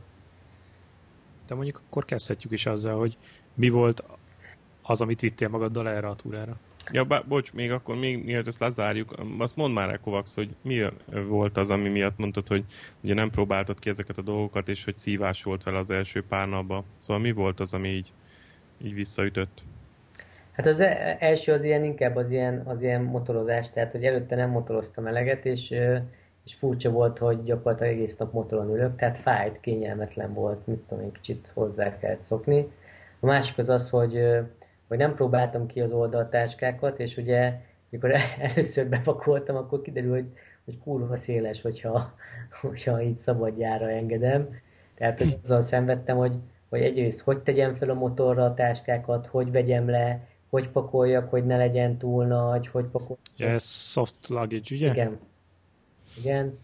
[1.47, 3.17] De mondjuk akkor kezdhetjük is azzal, hogy
[3.55, 4.03] mi volt
[4.83, 6.57] az, amit vittél magaddal erre a túrára.
[6.91, 10.55] Ja, bá, bocs, még akkor, még mielőtt ezt lezárjuk, azt mondd már el, Kovacs, hogy
[10.63, 10.85] mi
[11.29, 12.65] volt az, ami miatt mondtad, hogy
[13.01, 16.49] ugye nem próbáltad ki ezeket a dolgokat, és hogy szívás volt vele az első pár
[16.49, 16.85] napban.
[16.97, 18.13] Szóval mi volt az, ami így,
[18.85, 19.63] így visszaütött?
[20.53, 24.37] Hát az e- első az ilyen inkább az ilyen, az ilyen motorozás, tehát hogy előtte
[24.37, 25.71] nem motoroztam eleget, és,
[26.45, 31.05] és furcsa volt, hogy gyakorlatilag egész nap motoron ülök, tehát fájt, kényelmetlen volt, mit tudom
[31.05, 32.71] én, kicsit hozzá kellett szokni.
[33.21, 34.21] A másik az az, hogy,
[34.93, 38.11] hogy nem próbáltam ki az oldaltáskákat, és ugye mikor
[38.55, 40.27] először bepakoltam, akkor kiderül, hogy,
[40.65, 42.15] hogy kurva széles, hogyha,
[42.61, 44.49] hogyha így szabadjára engedem.
[44.95, 46.35] Tehát hogy azzal szenvedtem, hogy,
[46.69, 51.47] hogy egyrészt hogy tegyem fel a motorra a táskákat, hogy vegyem le, hogy pakoljak, hogy
[51.47, 53.19] ne legyen túl nagy, hogy pakoljak.
[53.37, 54.91] Ja, ez soft luggage, ugye?
[54.91, 55.19] Igen.
[56.19, 56.59] Igen.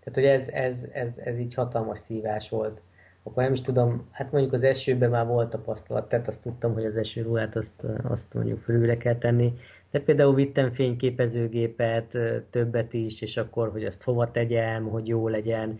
[0.00, 2.80] Tehát, hogy ez, ez, ez, ez így hatalmas szívás volt.
[3.26, 6.84] Akkor nem is tudom, hát mondjuk az esőben már volt tapasztalat, tehát azt tudtam, hogy
[6.84, 9.52] az esőruhát azt, azt mondjuk fölülre kell tenni.
[9.90, 12.18] De például vittem fényképezőgépet,
[12.50, 15.78] többet is, és akkor, hogy azt hova tegyem, hogy jó legyen.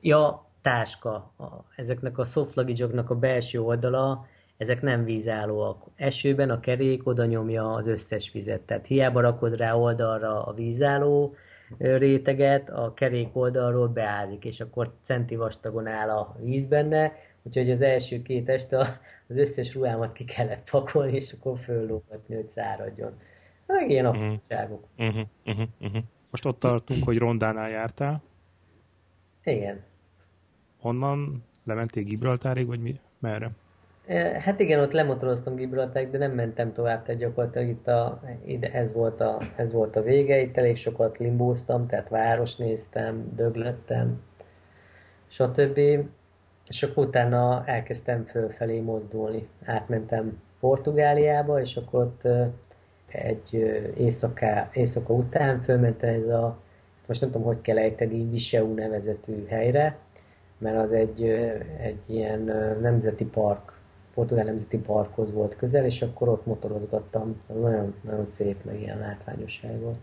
[0.00, 1.32] Ja, táska.
[1.76, 5.84] Ezeknek a soft a belső oldala, ezek nem vízállóak.
[5.96, 8.60] Esőben a kerék oda nyomja az összes vizet.
[8.60, 11.34] Tehát hiába rakod rá oldalra a vízálló
[11.78, 17.80] réteget, a kerék oldalról beázik, és akkor centi vastagon áll a víz benne, úgyhogy az
[17.80, 18.78] első két este
[19.28, 23.12] az összes ruhámat ki kellett pakolni, és akkor föllógatni, hogy száradjon.
[23.66, 24.14] Meg ilyen Mhm.
[24.14, 24.84] apróságok.
[24.98, 26.02] Uh-huh, uh-huh, uh-huh.
[26.30, 28.22] Most ott tartunk, hogy Rondánál jártál.
[29.44, 29.82] Igen.
[30.80, 33.00] Honnan lementél Gibraltárig, vagy mi?
[33.18, 33.50] Merre?
[34.38, 38.92] Hát igen, ott lemotoroztam Gibraltárig, de nem mentem tovább, tehát gyakorlatilag itt a, ide, ez,
[38.92, 44.22] volt a, ez volt a vége, itt elég sokat limbóztam, tehát város néztem, döglöttem,
[45.28, 45.78] stb.
[46.68, 49.48] És akkor utána elkezdtem fölfelé mozdulni.
[49.64, 52.28] Átmentem Portugáliába, és akkor ott
[53.06, 53.54] egy
[53.96, 56.58] éjszaká, éjszaka után fölmentem ez a,
[57.06, 59.96] most nem tudom, hogy kell ejteni, Viseu nevezetű helyre,
[60.58, 61.22] mert az egy,
[61.80, 62.40] egy ilyen
[62.80, 63.75] nemzeti park,
[64.16, 67.40] Portugál Nemzeti Parkhoz volt közel, és akkor ott motorozgattam.
[67.46, 69.98] Az nagyon, nagyon szép, meg ilyen látványos hely volt.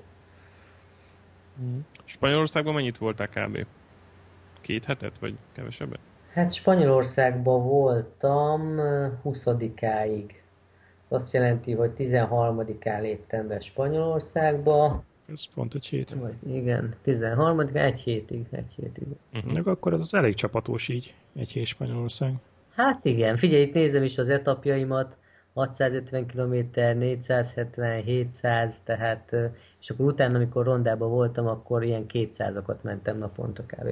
[2.04, 3.66] Spanyolországban mennyit voltál kb?
[4.62, 6.00] Két hetet, vagy kevesebbet?
[6.34, 10.32] Hát Spanyolországban voltam ö, 20-áig.
[11.08, 15.04] Azt jelenti, hogy 13-án léptem be Spanyolországba.
[15.32, 16.14] Ez pont egy hét.
[16.14, 19.08] Vagy igen, 13 egy hétig, egy hétig.
[19.34, 19.54] Uh-huh.
[19.54, 22.34] Meg akkor az, az elég csapatós így, egy hét Spanyolország.
[22.76, 25.18] Hát igen, figyelj, itt nézem is az etapjaimat,
[25.54, 29.36] 650 km, 470, 700, tehát,
[29.80, 33.90] és akkor utána, amikor rondában voltam, akkor ilyen 200-akat mentem naponta kb.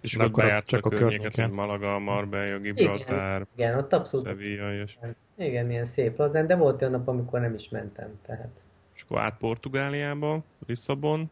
[0.00, 4.74] És ott akkor bejárt csak a a környéket, Malaga, Marbella, Gibraltár, Igen, ott abszolút, Sevilla,
[4.74, 4.98] és,
[5.36, 8.50] igen, ilyen szép lazán, de volt olyan nap, amikor nem is mentem, tehát.
[8.94, 11.30] és akkor át Portugáliába, Lisszabon,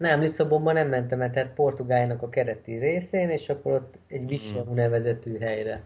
[0.00, 4.74] Nem, Lisszabonban nem mentem el, tehát Portugáliának a kereti részén, és akkor ott egy Viseu
[4.74, 5.82] nevezetű helyre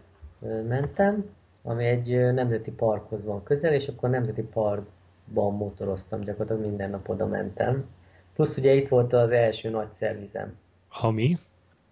[0.67, 1.29] mentem,
[1.61, 7.25] ami egy nemzeti parkhoz van közel, és akkor nemzeti parkban motoroztam, gyakorlatilag minden nap oda
[7.27, 7.89] mentem.
[8.33, 10.57] Plusz ugye itt volt az első nagy szervizem.
[11.01, 11.37] Ami?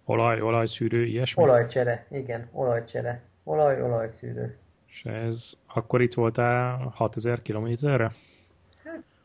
[0.04, 1.42] Olaj, olajszűrő, ilyesmi?
[1.42, 3.22] Olajcsere, igen, olajcsere.
[3.44, 4.56] Olaj, olajszűrő.
[4.86, 8.12] És ez, akkor itt voltál 6000 kilométerre?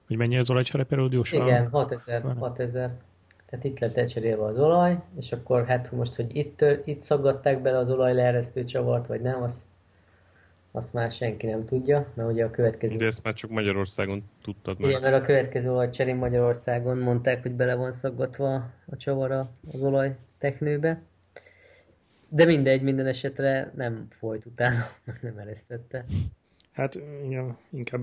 [0.10, 0.86] Hogy mennyi az olajcsere?
[1.32, 2.38] Igen, 6000, Van.
[2.38, 2.92] 6000.
[3.46, 7.78] Tehát itt lett lecserélve az olaj, és akkor hát most, hogy itt, itt szaggatták bele
[7.78, 9.60] az olajleeresztő csavart, vagy nem, azt,
[10.72, 12.96] azt már senki nem tudja, mert ugye a következő...
[12.96, 14.90] de ezt már csak Magyarországon tudtad meg.
[14.90, 18.54] Igen, mert a következő olajcserén Magyarországon mondták, hogy bele van szaggatva
[18.86, 21.02] a csavara az olajteknőbe.
[22.30, 24.88] De mindegy, minden esetre nem folyt utána,
[25.22, 26.06] nem eresztette.
[26.80, 28.02] Hát igen, inkább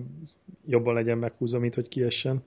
[0.67, 2.45] jobban legyen meghúzva, mint hogy kiessen.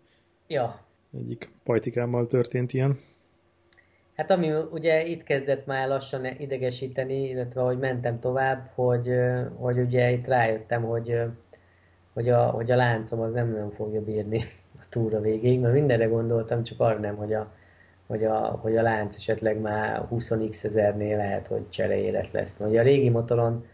[0.48, 0.80] Ja,
[1.18, 3.00] Egyik pajtikámmal történt ilyen.
[4.16, 9.10] Hát ami ugye itt kezdett már lassan idegesíteni, illetve hogy mentem tovább, hogy,
[9.56, 11.22] hogy ugye itt rájöttem, hogy,
[12.14, 14.44] hogy, a, hogy a láncom az nem nagyon fogja bírni
[14.82, 17.54] a túra végéig, mert mindenre gondoltam, csak arra nem, hogy a,
[18.08, 22.60] hogy a, hogy a lánc esetleg már 20x ezernél lehet, hogy cserélet lesz.
[22.60, 23.66] Ugye a régi motoron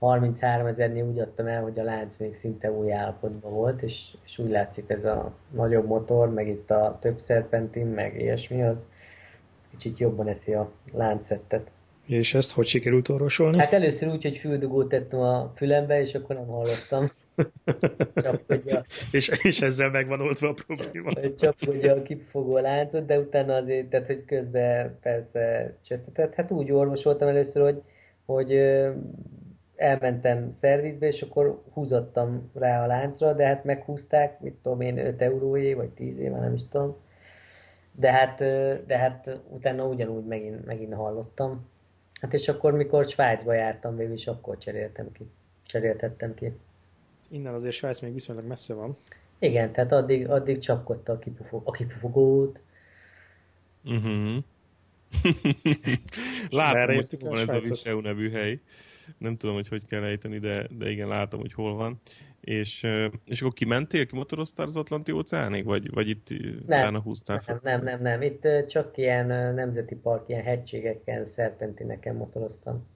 [0.00, 4.38] 33 ezernél úgy adtam el, hogy a lánc még szinte új állapotban volt, és, és
[4.38, 8.86] úgy látszik ez a nagyobb motor, meg itt a több szerpentin, meg ilyesmi, az
[9.70, 11.70] kicsit jobban eszi a láncszettet.
[12.06, 13.58] És ezt hogy sikerült orvosolni?
[13.58, 17.10] Hát először úgy, hogy füldugót tettem a fülembe, és akkor nem hallottam.
[19.10, 21.10] És, és ezzel megvan oldva a probléma.
[21.38, 26.34] Csak hogy a kipufogó láncot, de utána azért, tehát hogy közben persze csesztetett.
[26.34, 27.82] Hát úgy orvosoltam először, hogy,
[28.24, 28.50] hogy
[29.80, 35.22] elmentem szervizbe, és akkor húzottam rá a láncra, de hát meghúzták, mit tudom én, 5
[35.22, 36.96] euróé, vagy 10 éve, nem is tudom.
[37.92, 38.38] De hát,
[38.86, 41.68] de hát utána ugyanúgy megint, megint hallottam.
[42.20, 45.30] Hát és akkor, mikor Svájcba jártam végül is, akkor cseréltem ki.
[45.66, 46.52] Cseréltettem ki.
[47.28, 48.96] Innen azért Svájc még viszonylag messze van.
[49.38, 52.58] Igen, tehát addig, addig csapkodta a, kipufog, a kipufogót.
[53.84, 54.44] Uh-huh.
[56.50, 58.60] Látom, hogy van ez a Viseu nevű hely.
[59.18, 62.00] Nem tudom, hogy hogy kell ejteni, de, de igen, látom, hogy hol van.
[62.40, 62.86] És,
[63.24, 66.28] és akkor kimentél, kimotoroztál az Atlanti óceánig, vagy, vagy itt
[66.66, 67.60] nem, a húztál fel?
[67.62, 72.86] Nem, nem, nem, Itt csak ilyen nemzeti park, ilyen hegységeken, szerpentineken motoroztam.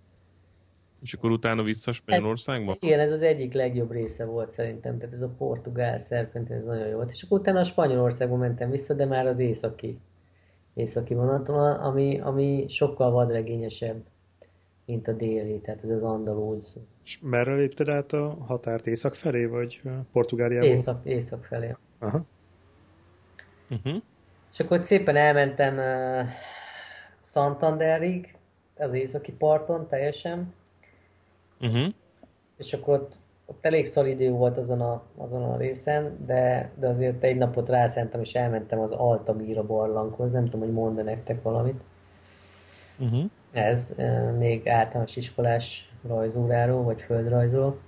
[1.02, 2.72] És akkor utána vissza Spanyolországba?
[2.72, 6.64] Ez, igen, ez az egyik legjobb része volt szerintem, tehát ez a portugál szerpentin, ez
[6.64, 7.10] nagyon jó volt.
[7.10, 9.98] És akkor utána a Spanyolországba mentem vissza, de már az északi,
[10.74, 14.04] északi vonaton, ami, ami sokkal vadregényesebb
[14.86, 16.76] mint a déli, tehát ez az andalúz.
[17.04, 18.86] És merre lépted át a határt?
[18.86, 20.68] Észak felé, vagy Portugáliából?
[20.68, 21.76] Észak, észak felé.
[21.98, 22.24] Aha.
[23.70, 24.02] Uh-huh.
[24.52, 26.28] És akkor szépen elmentem uh,
[27.20, 28.36] Santanderig,
[28.76, 30.54] az északi parton teljesen.
[31.60, 31.92] Uh-huh.
[32.56, 33.16] És akkor ott,
[33.46, 37.68] ott elég szalid idő volt azon a, azon a részen, de, de azért egy napot
[37.68, 41.80] rászentem, és elmentem az Altamira barlanghoz, nem tudom, hogy mond nektek valamit.
[42.98, 43.30] Uh-huh.
[43.54, 43.94] Ez
[44.38, 47.78] még általános iskolás rajzóráról, vagy földrajzról.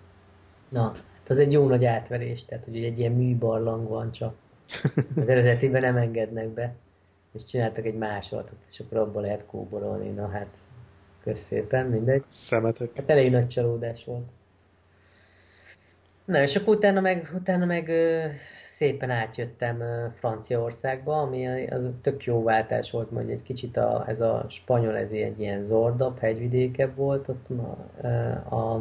[0.70, 4.35] Na, hát az egy jó nagy átverés, tehát hogy egy ilyen műbarlang van csak.
[5.16, 6.74] Az eredetiben nem engednek be.
[7.33, 10.09] És csináltak egy másolatot, és akkor abban lehet kóborolni.
[10.09, 10.48] Na hát,
[11.22, 12.24] köszépen, mindegy.
[12.29, 12.90] Szemetek.
[12.96, 14.26] Hát elég nagy csalódás volt.
[16.24, 17.90] Na, és akkor utána meg, utána meg
[18.77, 19.83] szépen átjöttem
[20.19, 25.11] Franciaországba, ami az tök jó váltás volt, mondjuk egy kicsit a, ez a spanyol, ez
[25.11, 28.05] egy ilyen zordabb, hegyvidékebb volt, ott a,
[28.55, 28.81] a,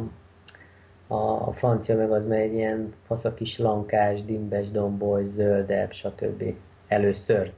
[1.06, 6.54] a, a francia meg az meg egy ilyen faszakis lankás, dimbes, domboly, zöldebb, stb.
[6.88, 7.52] Először.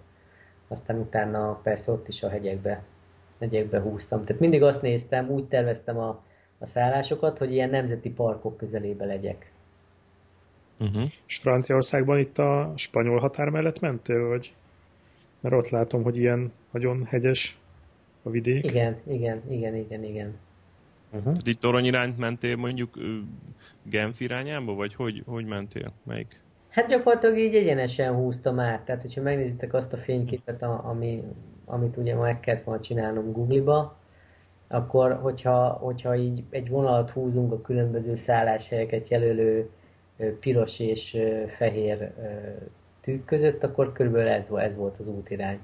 [0.68, 2.82] Aztán utána persze ott is a hegyekbe,
[3.40, 4.24] hegyekbe húztam.
[4.24, 6.22] Tehát mindig azt néztem, úgy terveztem a,
[6.58, 9.52] a szállásokat, hogy ilyen nemzeti parkok közelébe legyek.
[10.80, 11.02] Uh-huh.
[11.26, 14.54] És Franciaországban itt a spanyol határ mellett mentél, vagy?
[15.40, 17.58] Mert ott látom, hogy ilyen nagyon hegyes
[18.22, 18.64] a vidék.
[18.64, 20.36] Igen, igen, igen, igen, igen.
[21.10, 21.22] Uh-huh.
[21.24, 22.98] Tehát itt torony irányt mentél mondjuk
[23.82, 25.92] Genf irányába, vagy hogy, hogy mentél?
[26.02, 26.40] Melyik?
[26.68, 28.84] Hát gyakorlatilag így egyenesen húztam át.
[28.84, 31.22] Tehát, hogyha megnézitek azt a fényképet, ami,
[31.64, 33.96] amit ugye meg kellett volna csinálnom Google-ba,
[34.68, 39.70] akkor hogyha, hogyha így egy vonalat húzunk a különböző szálláshelyeket jelölő
[40.40, 41.16] piros és
[41.56, 42.12] fehér
[43.00, 45.58] tűk között, akkor körülbelül ez, ez volt az útirány.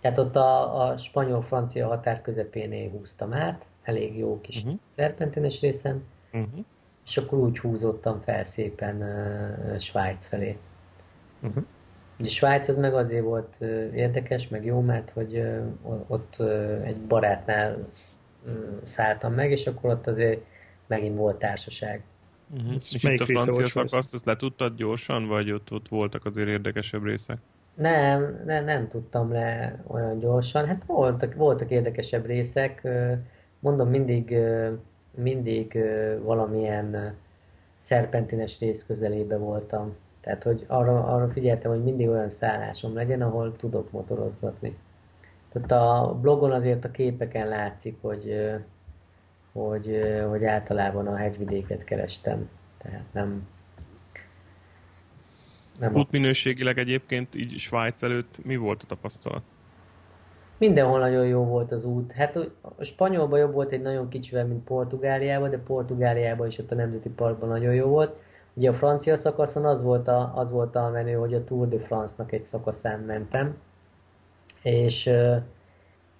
[0.00, 4.78] Tehát ott a, a spanyol-francia határ közepénél húztam át, elég jó kis uh-huh.
[4.88, 6.64] szerpentines részen, uh-huh.
[7.06, 10.56] és akkor úgy húzottam fel szépen uh, Svájc felé.
[11.42, 11.64] Uh-huh.
[12.18, 16.80] Ugye Svájc az meg azért volt uh, érdekes, meg jó, mert hogy uh, ott uh,
[16.84, 17.76] egy barátnál
[18.44, 18.52] uh,
[18.84, 20.40] szálltam meg, és akkor ott azért
[20.86, 22.02] megint volt társaság.
[22.54, 22.74] Uh-huh.
[22.74, 27.38] És itt a francia szakaszt, ezt letudtad gyorsan, vagy ott, ott voltak azért érdekesebb részek?
[27.74, 30.66] Nem, nem, nem tudtam le olyan gyorsan.
[30.66, 32.88] Hát voltak, voltak érdekesebb részek.
[33.58, 34.36] Mondom, mindig,
[35.14, 35.78] mindig
[36.22, 37.14] valamilyen
[37.80, 39.96] szerpentines rész közelébe voltam.
[40.20, 44.76] Tehát, hogy arra, arra figyeltem, hogy mindig olyan szállásom legyen, ahol tudok motorozgatni.
[45.52, 48.50] Tehát a blogon azért a képeken látszik, hogy
[49.52, 52.48] hogy, hogy általában a hegyvidéket kerestem.
[52.78, 53.48] Tehát nem...
[55.78, 59.42] nem Útminőségileg egyébként így Svájc előtt mi volt a tapasztalat?
[60.58, 62.12] Mindenhol nagyon jó volt az út.
[62.12, 62.36] Hát
[62.76, 67.08] a spanyolban jobb volt egy nagyon kicsivel, mint Portugáliában, de Portugáliában is ott a Nemzeti
[67.08, 68.16] Parkban nagyon jó volt.
[68.54, 71.78] Ugye a francia szakaszon az volt a, az volt a menő, hogy a Tour de
[71.78, 73.56] France-nak egy szakaszán mentem,
[74.62, 75.10] és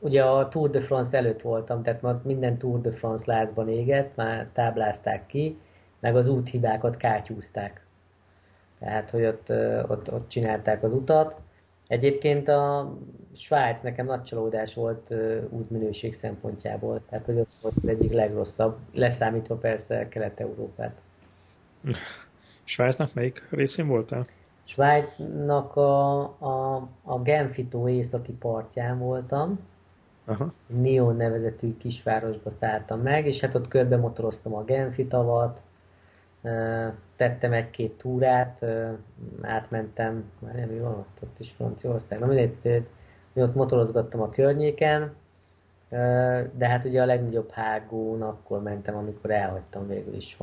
[0.00, 4.16] ugye a Tour de France előtt voltam, tehát már minden Tour de France lázban égett,
[4.16, 5.58] már táblázták ki,
[6.00, 7.84] meg az úthibákat kátyúzták.
[8.78, 9.50] Tehát, hogy ott,
[9.90, 11.40] ott, ott csinálták az utat.
[11.86, 12.92] Egyébként a
[13.36, 15.14] Svájc nekem nagy csalódás volt
[15.48, 21.00] útminőség szempontjából, tehát hogy ott volt az egyik legrosszabb, leszámítva persze Kelet-Európát.
[22.64, 24.26] Svájcnak melyik részén voltál?
[24.64, 29.60] Svájcnak a, a, a Genfitó északi partján voltam,
[30.24, 30.52] Aha.
[30.66, 35.60] Nyon nevezetű kisvárosba szálltam meg, és hát ott körbe motoroztam a Genfi tavat,
[37.16, 38.64] tettem egy-két túrát,
[39.42, 42.86] átmentem, már nem mi van ott, ott is Franciaország, na mindegy,
[43.34, 45.12] ott motorozgattam a környéken,
[46.52, 50.36] de hát ugye a legnagyobb hágón akkor mentem, amikor elhagytam végül is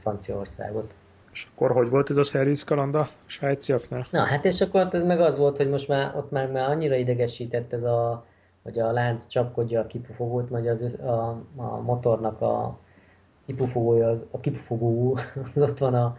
[0.00, 0.94] Franciaországot.
[1.32, 4.06] És akkor hogy volt ez a szerviz kaland a svájciaknál?
[4.10, 6.94] Na, hát és akkor ez meg az volt, hogy most már ott már, már annyira
[6.94, 8.24] idegesített ez a,
[8.62, 12.78] hogy a lánc csapkodja a kipufogót, vagy az, a, a motornak a
[13.46, 15.18] kipufogója, a kipufogó
[15.54, 16.16] az ott van, a,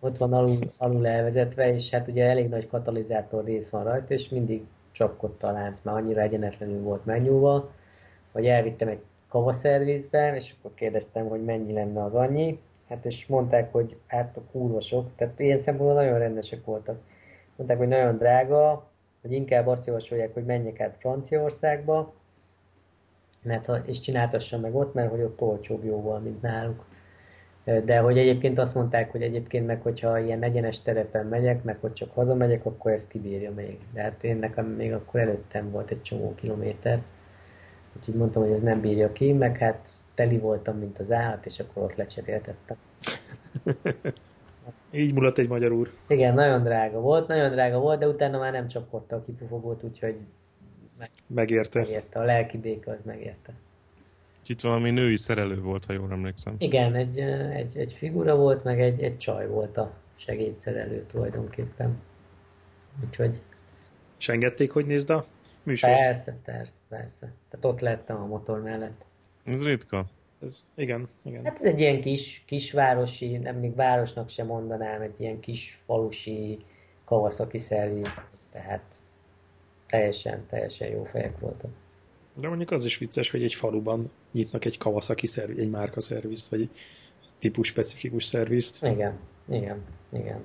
[0.00, 4.28] ott van alul, alul elvezetve, és hát ugye elég nagy katalizátor rész van rajta, és
[4.28, 7.70] mindig csapkodta a lánc, már annyira egyenetlenül volt megnyúlva,
[8.32, 13.72] hogy elvittem egy kavaszervizbe, és akkor kérdeztem, hogy mennyi lenne az annyi, hát és mondták,
[13.72, 16.98] hogy hát a kurva sok, tehát ilyen szempontból nagyon rendesek voltak.
[17.56, 18.86] Mondták, hogy nagyon drága,
[19.26, 22.14] hogy inkább azt javasolják, hogy menjek át Franciaországba,
[23.42, 26.84] mert ha, és csináltassam meg ott, mert hogy ott olcsóbb jóval, mint náluk.
[27.64, 31.92] De hogy egyébként azt mondták, hogy egyébként meg, hogyha ilyen egyenes terepen megyek, meg hogy
[31.92, 33.78] csak hazamegyek, akkor ezt kibírja még.
[33.92, 37.02] De hát én nekem még akkor előttem volt egy csomó kilométer.
[37.96, 41.60] Úgyhogy mondtam, hogy ez nem bírja ki, meg hát teli voltam, mint az állat, és
[41.60, 42.76] akkor ott lecseréltettem.
[44.90, 45.90] Így mulat egy magyar úr.
[46.06, 50.16] Igen, nagyon drága volt, nagyon drága volt, de utána már nem csapkodta a kipufogót, úgyhogy
[50.98, 51.78] meg, megérte.
[51.78, 52.18] megérte.
[52.18, 53.52] A lelki béka az megérte.
[54.46, 56.54] Itt valami női szerelő volt, ha jól emlékszem.
[56.58, 57.18] Igen, egy,
[57.54, 61.98] egy, egy figura volt, meg egy, egy csaj volt a segédszerelő tulajdonképpen.
[63.04, 63.40] Úgyhogy...
[64.18, 65.26] És engedték, hogy nézd a
[65.62, 65.96] műsort?
[65.96, 67.32] Persze, persze, persze.
[67.50, 69.04] Tehát ott lettem a motor mellett.
[69.44, 70.06] Ez ritka.
[70.42, 71.44] Ez, igen, igen.
[71.44, 76.58] Hát ez egy ilyen kis, kisvárosi, nem még városnak sem mondanám, egy ilyen kis falusi
[77.04, 78.08] Kawasaki szerviz,
[78.52, 78.82] tehát
[79.86, 81.70] teljesen, teljesen jó fejek voltak.
[82.34, 86.50] De mondjuk az is vicces, hogy egy faluban nyitnak egy Kawasaki szerviz, egy márka szervizt,
[86.50, 86.70] vagy egy
[87.38, 88.84] típus specifikus szervizt.
[88.84, 89.18] Igen,
[89.48, 90.44] igen, igen.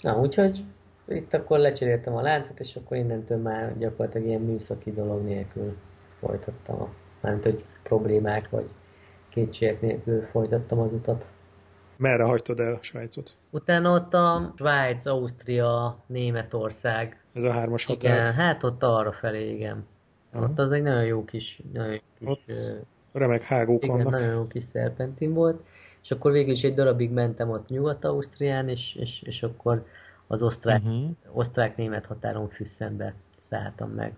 [0.00, 0.64] Na, úgyhogy
[1.08, 5.76] itt akkor lecseréltem a láncot, és akkor innentől már gyakorlatilag ilyen műszaki dolog nélkül
[6.18, 8.68] folytattam a, mármint, hogy problémák, vagy
[9.32, 11.26] kétségek nélkül folytattam az utat.
[11.96, 13.36] Merre hagytad el a Svájcot?
[13.50, 17.20] Utána ott a Svájc, Ausztria, Németország.
[17.32, 18.12] Ez a hármas határ?
[18.12, 19.86] Igen, hát ott arra felé, igen.
[20.32, 20.44] Aha.
[20.44, 21.62] Ott az egy nagyon jó kis...
[21.72, 22.76] Nagyon kis ott uh,
[23.12, 24.12] remek hágók igen, vannak.
[24.12, 25.62] nagyon jó kis szerpentin volt.
[26.02, 29.86] És akkor végül is egy darabig mentem ott Nyugat-Ausztrián, és, és, és akkor
[30.26, 31.10] az osztrák, uh-huh.
[31.32, 34.16] osztrák-német határon Füsszenbe szálltam meg.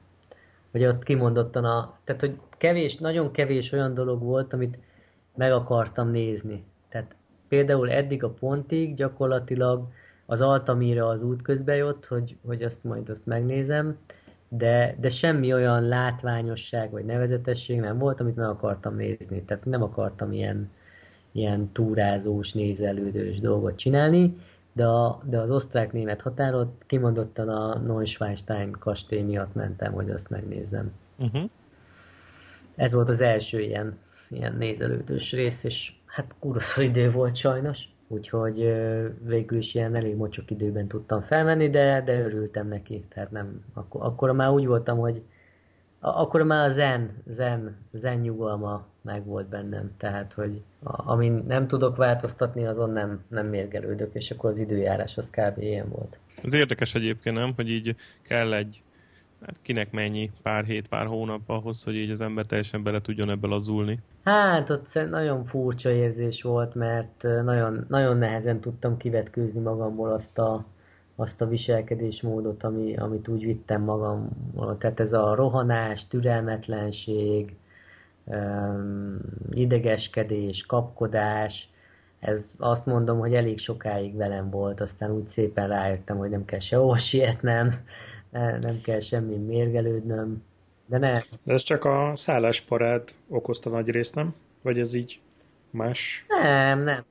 [0.70, 1.98] Hogy ott kimondottan a...
[2.04, 4.78] Tehát, hogy kevés, nagyon kevés olyan dolog volt, amit
[5.36, 6.64] meg akartam nézni.
[6.88, 7.14] Tehát
[7.48, 9.88] például eddig a pontig gyakorlatilag
[10.26, 13.98] az Altamira az út közbe jött, hogy, hogy azt majd azt megnézem,
[14.48, 19.42] de, de semmi olyan látványosság vagy nevezetesség nem volt, amit meg akartam nézni.
[19.42, 20.70] Tehát nem akartam ilyen,
[21.32, 24.36] ilyen túrázós, nézelődős dolgot csinálni,
[24.72, 30.92] de, a, de az osztrák-német határot kimondottan a Neuschwanstein kastély miatt mentem, hogy azt megnézzem.
[31.18, 31.50] Uh-huh.
[32.76, 33.98] Ez volt az első ilyen
[34.34, 38.74] ilyen nézelődős rész, és hát kurva idő volt sajnos, úgyhogy
[39.24, 44.04] végül is ilyen elég mocsok időben tudtam felmenni, de, de örültem neki, tehát nem, akkor,
[44.04, 45.22] akkor már úgy voltam, hogy
[46.00, 51.66] akkor már a zen, zen, zen nyugalma meg volt bennem, tehát, hogy a, amin nem
[51.66, 55.58] tudok változtatni, azon nem, nem mérgelődök, és akkor az időjárás az kb.
[55.58, 56.18] ilyen volt.
[56.42, 57.52] Ez érdekes egyébként, nem?
[57.56, 58.82] Hogy így kell egy
[59.40, 63.30] Hát kinek mennyi pár hét, pár hónap ahhoz, hogy így az ember teljesen bele tudjon
[63.30, 63.98] ebből azulni?
[64.24, 70.64] Hát ott nagyon furcsa érzés volt, mert nagyon, nagyon nehezen tudtam kivetkőzni magamból azt a,
[71.16, 74.78] azt a viselkedésmódot, ami, amit úgy vittem magamból.
[74.78, 77.56] Tehát ez a rohanás, türelmetlenség,
[79.50, 81.68] idegeskedés, kapkodás,
[82.18, 86.58] ez azt mondom, hogy elég sokáig velem volt, aztán úgy szépen rájöttem, hogy nem kell
[86.58, 87.74] sehova sietnem,
[88.34, 90.42] ne, nem kell semmi mérgelődnöm,
[90.86, 91.18] de ne.
[91.42, 94.34] De ez csak a szállásparád okozta nagy részt, nem?
[94.62, 95.20] Vagy ez így
[95.70, 96.24] más?
[96.42, 97.04] Nem, nem.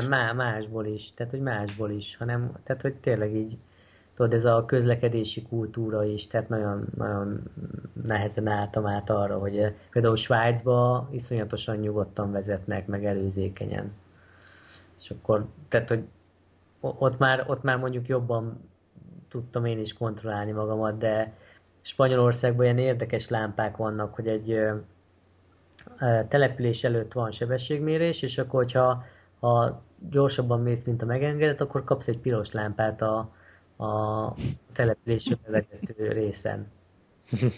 [0.00, 1.12] Nem, má, másból is.
[1.14, 3.56] Tehát, hogy másból is, hanem, tehát, hogy tényleg így
[4.14, 7.42] tudod, ez a közlekedési kultúra is, tehát nagyon, nagyon
[8.02, 13.92] nehezen álltam át arra, hogy eh, például Svájcba iszonyatosan nyugodtan vezetnek, meg előzékenyen.
[15.00, 16.04] És akkor, tehát, hogy
[16.80, 18.70] ott már, ott már mondjuk jobban
[19.32, 21.32] tudtam én is kontrollálni magamat, de
[21.80, 24.74] Spanyolországban ilyen érdekes lámpák vannak, hogy egy ö,
[26.00, 29.04] ö, település előtt van sebességmérés, és akkor, hogyha
[29.40, 33.32] ha gyorsabban mész, mint a megengedett, akkor kapsz egy piros lámpát a,
[33.84, 34.34] a
[34.72, 36.66] településre vezető részen.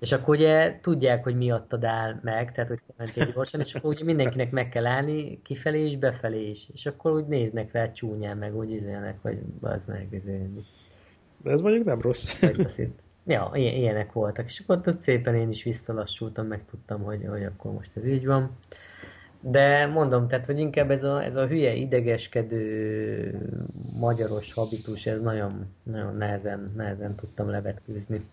[0.00, 4.04] És akkor ugye tudják, hogy miattad áll meg, tehát hogy mentél gyorsan, és akkor ugye
[4.04, 6.68] mindenkinek meg kell állni kifelé és befelé is.
[6.72, 10.60] És akkor úgy néznek fel csúnyán, meg úgy izélnek, hogy az meg izélni.
[11.42, 12.40] De ez mondjuk nem rossz.
[13.26, 14.44] ja, ilyenek voltak.
[14.44, 18.26] És akkor ott szépen én is visszalassultam, meg tudtam, hogy, hogy akkor most ez így
[18.26, 18.56] van.
[19.40, 23.48] De mondom, tehát, hogy inkább ez a, ez a hülye idegeskedő
[23.98, 28.24] magyaros habitus, ez nagyon, nagyon nehezen, nehezen tudtam levetkőzni.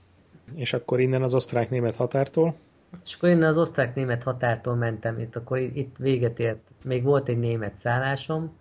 [0.54, 2.56] És akkor innen az osztrák-német határtól?
[3.04, 7.40] És akkor innen az osztrák-német határtól mentem, itt akkor itt véget ért, még volt egy
[7.40, 8.58] német szállásom,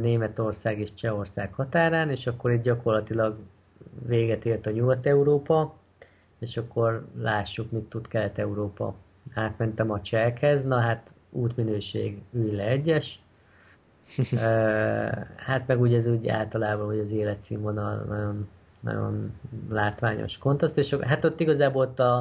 [0.00, 3.36] Németország és Csehország határán, és akkor itt gyakorlatilag
[4.06, 5.74] véget ért a Nyugat-Európa,
[6.38, 8.94] és akkor lássuk, mit tud Kelet-Európa.
[9.34, 13.20] Átmentem a csehekhez, na hát útminőség ülj le egyes,
[15.46, 18.48] hát meg ugye ez úgy általában, hogy az életszínvonal nagyon,
[18.80, 19.32] nagyon
[19.68, 22.16] látványos kontraszt, és hát ott igazából ott a,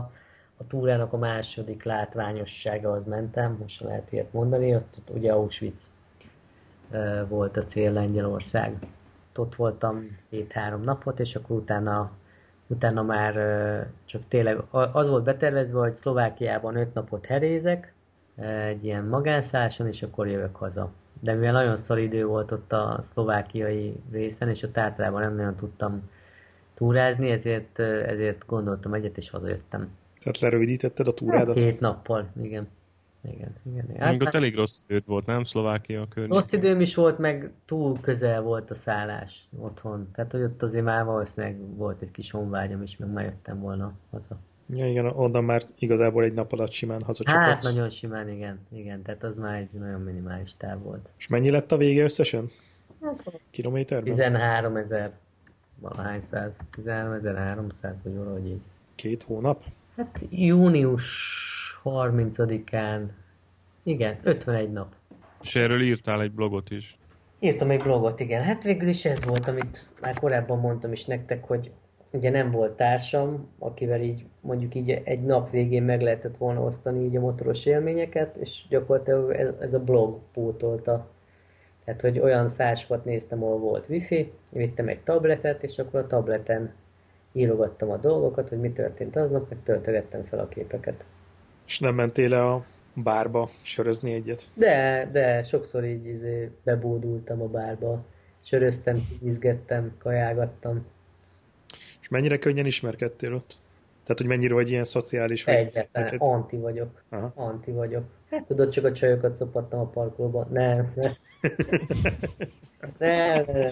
[0.58, 5.90] a túrának a második látványossága az mentem, most lehet ilyet mondani, ott, ott ugye Auschwitz
[7.28, 8.78] volt a cél Lengyelország.
[9.36, 12.12] Ott voltam két-három napot, és akkor utána,
[12.68, 13.34] utána már
[14.06, 17.94] csak tényleg az volt betervezve, hogy Szlovákiában öt napot herézek,
[18.66, 20.92] egy ilyen magánszálláson, és akkor jövök haza.
[21.22, 25.56] De mivel nagyon szor idő volt ott a szlovákiai részen, és ott általában nem nagyon
[25.56, 26.10] tudtam
[26.74, 29.90] túrázni, ezért, ezért gondoltam egyet, és hazajöttem.
[30.20, 31.56] Tehát lerövidítetted a túrádat?
[31.56, 32.68] Hát, két nappal, igen.
[33.22, 33.86] Igen, igen.
[33.89, 34.09] igen.
[34.09, 35.43] Még ott elég rossz időt volt, nem?
[35.43, 36.36] Szlovákia környékén.
[36.36, 40.09] Rossz időm is volt, meg túl közel volt a szállás otthon.
[40.13, 43.93] Tehát, hogy ott azért már valószínűleg volt egy kis honvágyam is, meg már jöttem volna
[44.11, 44.39] haza.
[44.74, 47.47] Ja, igen, onnan már igazából egy nap alatt simán hazacsaphatsz.
[47.47, 48.59] Hát, nagyon simán, igen.
[48.72, 51.09] Igen, tehát az már egy nagyon minimális táv volt.
[51.18, 52.49] És mennyi lett a vége összesen?
[53.49, 54.13] Kilométerben?
[54.13, 55.11] 13 ezer,
[55.80, 58.61] valahány száz, 13 ezer 300, vagy valahogy így.
[58.95, 59.63] Két hónap?
[59.95, 61.05] Hát június
[61.84, 63.01] 30-án,
[63.84, 64.95] igen, 51 nap.
[65.41, 66.97] És erről írtál egy blogot is.
[67.39, 68.43] Írtam egy blogot, igen.
[68.43, 71.71] Hát végül is ez volt, amit már korábban mondtam is nektek, hogy
[72.11, 77.03] ugye nem volt társam, akivel így mondjuk így egy nap végén meg lehetett volna osztani
[77.03, 81.11] így a motoros élményeket, és gyakorlatilag ez, ez a blog pótolta.
[81.86, 86.73] Tehát, hogy olyan szársokat néztem, ahol volt wifi, vittem egy tabletet, és akkor a tableten
[87.32, 91.03] írogattam a dolgokat, hogy mi történt aznap, meg töltögettem fel a képeket.
[91.68, 94.47] És nem mentél le a bárba sörözni egyet?
[94.53, 98.05] De, de sokszor így izé, bebódultam a bárba,
[98.43, 100.86] söröztem, izgettem, kajálgattam.
[102.01, 103.57] És mennyire könnyen ismerkedtél ott?
[104.08, 105.43] Tehát, hogy mennyire vagy ilyen szociális?
[105.43, 106.22] Vagy Egyetlen, neked?
[106.22, 107.03] anti vagyok.
[107.10, 107.32] Aha.
[107.36, 108.03] Anti vagyok.
[108.30, 110.47] Hát tudod, csak a csajokat szopattam a parkolóban.
[110.51, 111.12] Nem, nem.
[112.97, 113.70] Nem, nem.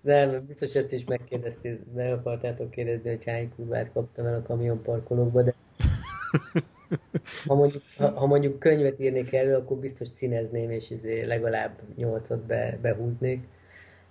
[0.00, 5.42] Nem, biztos ezt is megkérdeztél, meg akartátok kérdezni, hogy hány kubát kaptam el a kamionparkolókba,
[5.42, 5.54] de
[7.46, 12.40] ha mondjuk, ha, ha mondjuk könyvet írnék elő, akkor biztos színezném, és izé legalább nyolcat
[12.40, 13.46] be, behúznék,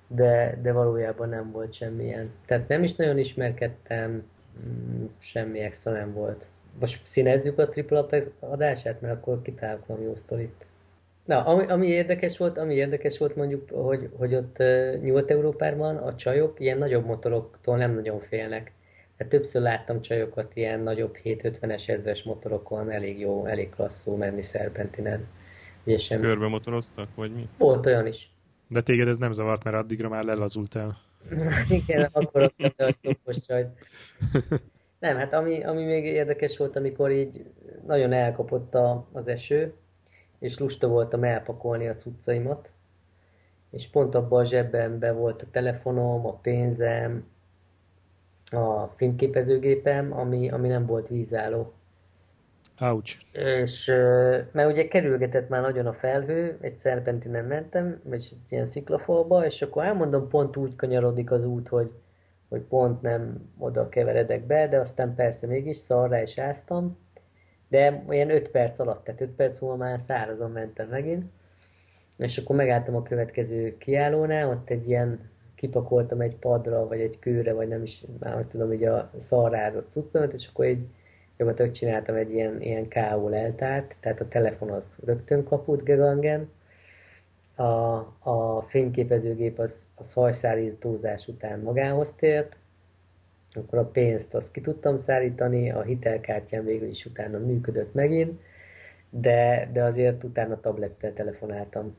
[0.08, 2.32] de, de valójában nem volt semmilyen.
[2.46, 4.24] Tehát nem is nagyon ismerkedtem,
[4.66, 6.46] mm, semmi extra nem volt.
[6.80, 10.66] Most színezzük a Triple Apex adását, mert akkor kitálok valami jó sztorit.
[11.26, 16.16] Na, ami, ami, érdekes volt, ami érdekes volt mondjuk, hogy, hogy ott uh, Nyugat-Európában a
[16.16, 18.72] csajok ilyen nagyobb motoroktól nem nagyon félnek.
[19.18, 25.28] Hát többször láttam csajokat ilyen nagyobb 750-es ezres motorokon, elég jó, elég klasszú menni szerpentinen.
[25.84, 26.22] Ugye sem...
[26.22, 27.50] Körbe motoroztak, vagy mi?
[27.58, 28.35] Volt olyan is.
[28.68, 30.98] De téged ez nem zavart, mert addigra már lelazultál.
[31.70, 33.68] Igen, akkor adtam le a stoppos csajt.
[35.00, 37.46] Nem, hát ami, ami még érdekes volt, amikor így
[37.86, 39.74] nagyon elkapott a, az eső,
[40.40, 42.70] és lusta voltam elpakolni a cuccaimat,
[43.70, 47.26] és pont abban a zsebemben volt a telefonom, a pénzem,
[48.52, 51.74] a fényképezőgépem, ami, ami nem volt vízálló.
[52.80, 53.18] Ouch.
[53.32, 53.86] És
[54.52, 59.62] mert ugye kerülgetett már nagyon a felhő, egy szerpentinen mentem, és egy ilyen sziklafalba, és
[59.62, 61.92] akkor elmondom, pont úgy kanyarodik az út, hogy,
[62.50, 66.98] hogy pont nem oda keveredek be, de aztán persze mégis szarrá is áztam,
[67.68, 71.32] de olyan 5 perc alatt, tehát 5 perc múlva már szárazon mentem megint,
[72.18, 77.54] és akkor megálltam a következő kiállónál, ott egy ilyen kipakoltam egy padra, vagy egy kőre,
[77.54, 80.88] vagy nem is, már hogy tudom, így a szarrázott cuccomat, és akkor így
[81.38, 86.50] gyakorlatilag csináltam egy ilyen, ilyen KO leltárt, tehát a telefon az rögtön kaput gegangen,
[87.56, 87.64] a,
[88.30, 92.56] a fényképezőgép az, az hajszárítózás után magához tért,
[93.54, 98.42] akkor a pénzt azt ki tudtam szállítani, a hitelkártyám végül is utána működött megint,
[99.10, 101.98] de, de azért utána tablettel telefonáltam.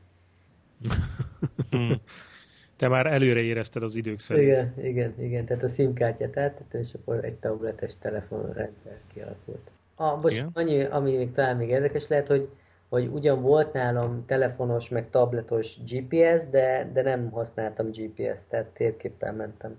[2.77, 4.47] Te már előre érezted az idők szerint.
[4.47, 5.45] Igen, igen, igen.
[5.45, 9.69] Tehát a SIM-kártyát áttettem, és akkor egy tabletes telefonrendszer kialakult.
[9.95, 10.49] Ah, most igen?
[10.53, 12.49] annyi, ami még talán még érdekes lehet, hogy,
[12.89, 19.33] hogy ugyan volt nálam telefonos, meg tabletos GPS, de, de nem használtam GPS-t, tehát térképpel
[19.33, 19.77] mentem.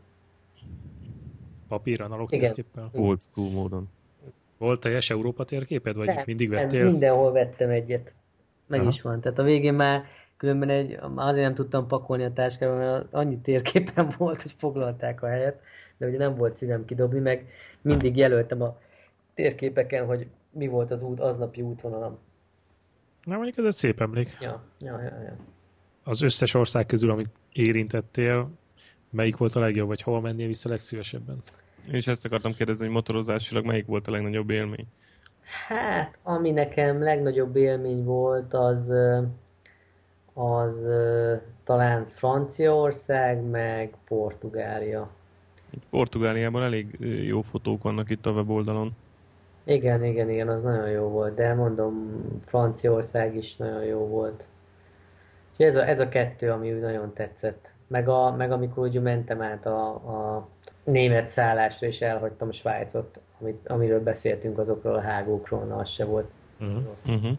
[1.69, 2.91] Papír, analóg térképpel?
[2.93, 3.89] Old school módon.
[4.59, 6.83] Volt teljes Európa térképed, vagy nem, mindig vettél?
[6.83, 8.13] Nem, mindenhol vettem egyet.
[8.67, 8.89] Meg Aha.
[8.89, 9.21] is van.
[9.21, 10.05] Tehát a végén már
[10.39, 15.27] különben egy, azért nem tudtam pakolni a táskába, mert annyi térképen volt, hogy foglalták a
[15.27, 15.61] helyet,
[15.97, 17.49] de ugye nem volt szívem kidobni, meg
[17.81, 18.79] mindig jelöltem a
[19.35, 22.19] térképeken, hogy mi volt az út, aznapi útvonalam.
[23.25, 24.37] Na mondjuk ez egy szép emlék.
[24.41, 25.37] Ja, ja, ja, ja.
[26.05, 28.51] Az összes ország közül, amit érintettél,
[29.11, 31.43] melyik volt a legjobb, vagy hova mennél vissza legszívesebben?
[31.89, 34.87] Én is ezt akartam kérdezni, hogy motorozásilag melyik volt a legnagyobb élmény?
[35.69, 38.91] Hát, ami nekem legnagyobb élmény volt, az,
[40.39, 40.75] az
[41.65, 45.09] talán Franciaország, meg Portugália.
[45.91, 48.97] Portugáliában elég jó fotók vannak itt a weboldalon.
[49.65, 54.45] Igen, igen, igen, az nagyon jó volt, de mondom, Franciaország is nagyon jó volt.
[55.57, 57.71] És ez a, ez a kettő, ami nagyon tetszett.
[57.87, 60.49] Meg, a, meg amikor úgy mentem át a, a
[60.85, 66.31] német szállásra, és elhagytam Svájcot, amit, amiről beszéltünk azokról a hágókról, na az se volt
[66.61, 66.85] uh-huh.
[66.85, 67.37] rossz, uh-huh.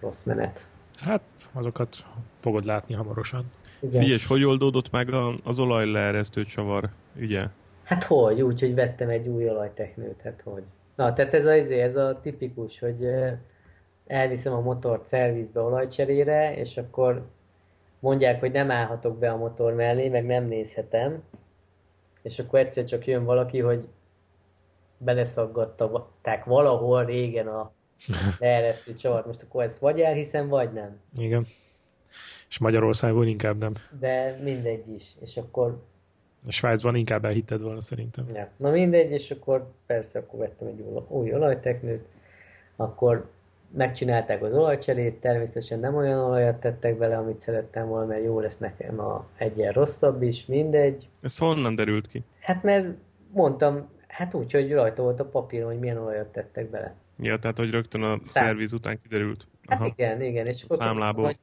[0.00, 0.66] rossz menet.
[0.96, 1.20] Hát,
[1.54, 1.96] azokat
[2.34, 3.44] fogod látni hamarosan.
[3.80, 4.00] Igen.
[4.00, 5.08] Figyelj, hogy oldódott meg
[5.44, 7.46] az olajleeresztő csavar ügye?
[7.82, 10.62] Hát hogy, úgy, hogy vettem egy új olajteknőt, hát hogy.
[10.94, 13.08] Na, tehát ez a, ez a tipikus, hogy
[14.06, 17.26] elviszem a motort szervizbe olajcserére, és akkor
[17.98, 21.22] mondják, hogy nem állhatok be a motor mellé, meg nem nézhetem,
[22.22, 23.84] és akkor egyszer csak jön valaki, hogy
[24.98, 27.72] beleszaggatták valahol régen a
[28.38, 29.26] leeresztő csavart.
[29.26, 31.00] Most akkor ezt vagy elhiszem, vagy nem.
[31.16, 31.46] Igen.
[32.48, 33.72] És Magyarországon inkább nem.
[34.00, 35.04] De mindegy is.
[35.20, 35.82] És akkor...
[36.46, 38.28] A Svájcban inkább elhitted volna szerintem.
[38.34, 38.50] Ja.
[38.56, 42.04] Na mindegy, és akkor persze akkor vettem egy új olajteknőt,
[42.76, 43.30] akkor
[43.70, 48.58] megcsinálták az olajcserét, természetesen nem olyan olajat tettek bele, amit szerettem volna, mert jó lesz
[48.58, 51.08] nekem a egyen rosszabb is, mindegy.
[51.22, 52.22] Ez honnan derült ki?
[52.40, 52.86] Hát mert
[53.32, 56.94] mondtam, hát úgy, hogy rajta volt a papíron, hogy milyen olajat tettek bele.
[57.18, 58.44] Ja, tehát hogy rögtön a Szám.
[58.44, 59.46] szerviz után kiderült.
[59.66, 59.88] Hát Aha.
[59.96, 60.46] igen, igen.
[60.46, 61.34] És akkor számlából.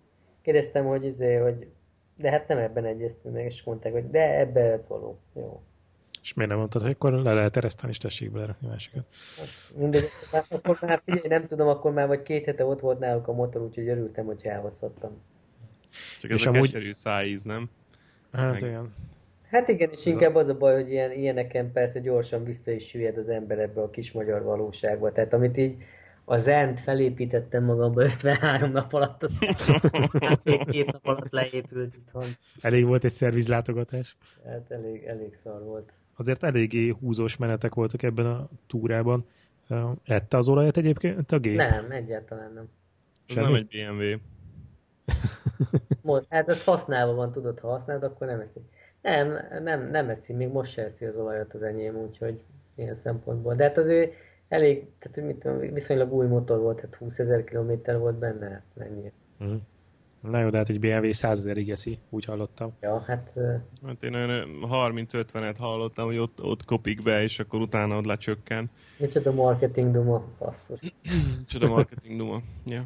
[0.41, 1.67] Kérdeztem, hogy, kérdeztem, hogy, izé, hogy
[2.15, 5.19] de hát nem ebben egyeztünk meg, és mondták, hogy de ebben lett való.
[5.36, 5.61] Jó.
[6.22, 9.05] És miért nem mondtad, hogy akkor le lehet ereszteni, és tessék belerakni másikat?
[9.38, 10.09] Hát, mindegy,
[10.49, 13.61] akkor már figyelj, nem tudom, akkor már vagy két hete ott volt náluk a motor,
[13.61, 15.22] úgyhogy örültem, hogy elhozhattam.
[16.22, 16.61] Csak ez és a amúgy...
[16.61, 17.69] keserű szájíz, nem?
[18.32, 18.69] Hát Meg...
[18.69, 18.93] igen.
[19.52, 23.18] Hát igen, és inkább az a baj, hogy ilyen, ilyeneken persze gyorsan vissza is süllyed
[23.18, 25.12] az ember ebbe a kis magyar valóságba.
[25.12, 25.76] Tehát amit így
[26.26, 29.32] a zent felépítettem magamba 53 nap alatt, az
[30.43, 32.26] két, két nap alatt leépült itthon.
[32.62, 34.18] Elég volt egy szervizlátogatás?
[34.45, 35.91] Hát elég, elég szar volt
[36.22, 39.26] azért eléggé húzós menetek voltak ebben a túrában.
[40.04, 41.58] Ette az olajat egyébként a gép?
[41.58, 42.70] Nem, egyáltalán nem.
[43.28, 44.18] Ez nem egy BMW.
[46.02, 48.60] Most, hát ez használva van, tudod, ha használod, akkor nem eszi.
[49.02, 52.41] Nem, nem, nem eszi, még most se eszi az olajat az enyém, úgyhogy
[52.76, 53.56] ilyen szempontból.
[53.56, 54.14] De hát azért
[54.47, 58.64] elég, tehát mit tudom, viszonylag új motor volt, tehát 20 ezer kilométer volt benne, hát
[58.74, 59.12] mennyi.
[59.43, 59.56] Mm.
[60.22, 62.74] Na jó, de hát egy BMW 100 ezerig eszi, úgy hallottam.
[62.82, 63.32] Ja, hát...
[63.86, 68.70] Hát én olyan 30-50-et hallottam, hogy ott, ott kopik be, és akkor utána ott lecsökken.
[68.97, 70.93] Micsoda marketing duma, basszus.
[71.38, 72.84] Micsoda marketing duma, ja.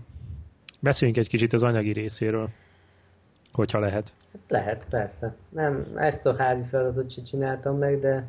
[0.82, 2.50] Beszéljünk egy kicsit az anyagi részéről,
[3.56, 4.14] hogyha lehet.
[4.48, 5.36] Lehet, persze.
[5.50, 8.28] Nem, ezt a házi feladatot sem csináltam meg, de,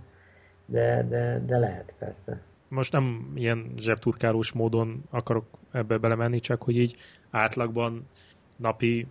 [0.67, 2.41] de, de, de lehet, persze.
[2.69, 6.97] Most nem ilyen zsebturkálós módon akarok ebbe belemenni, csak hogy így
[7.31, 8.09] átlagban
[8.57, 9.07] napi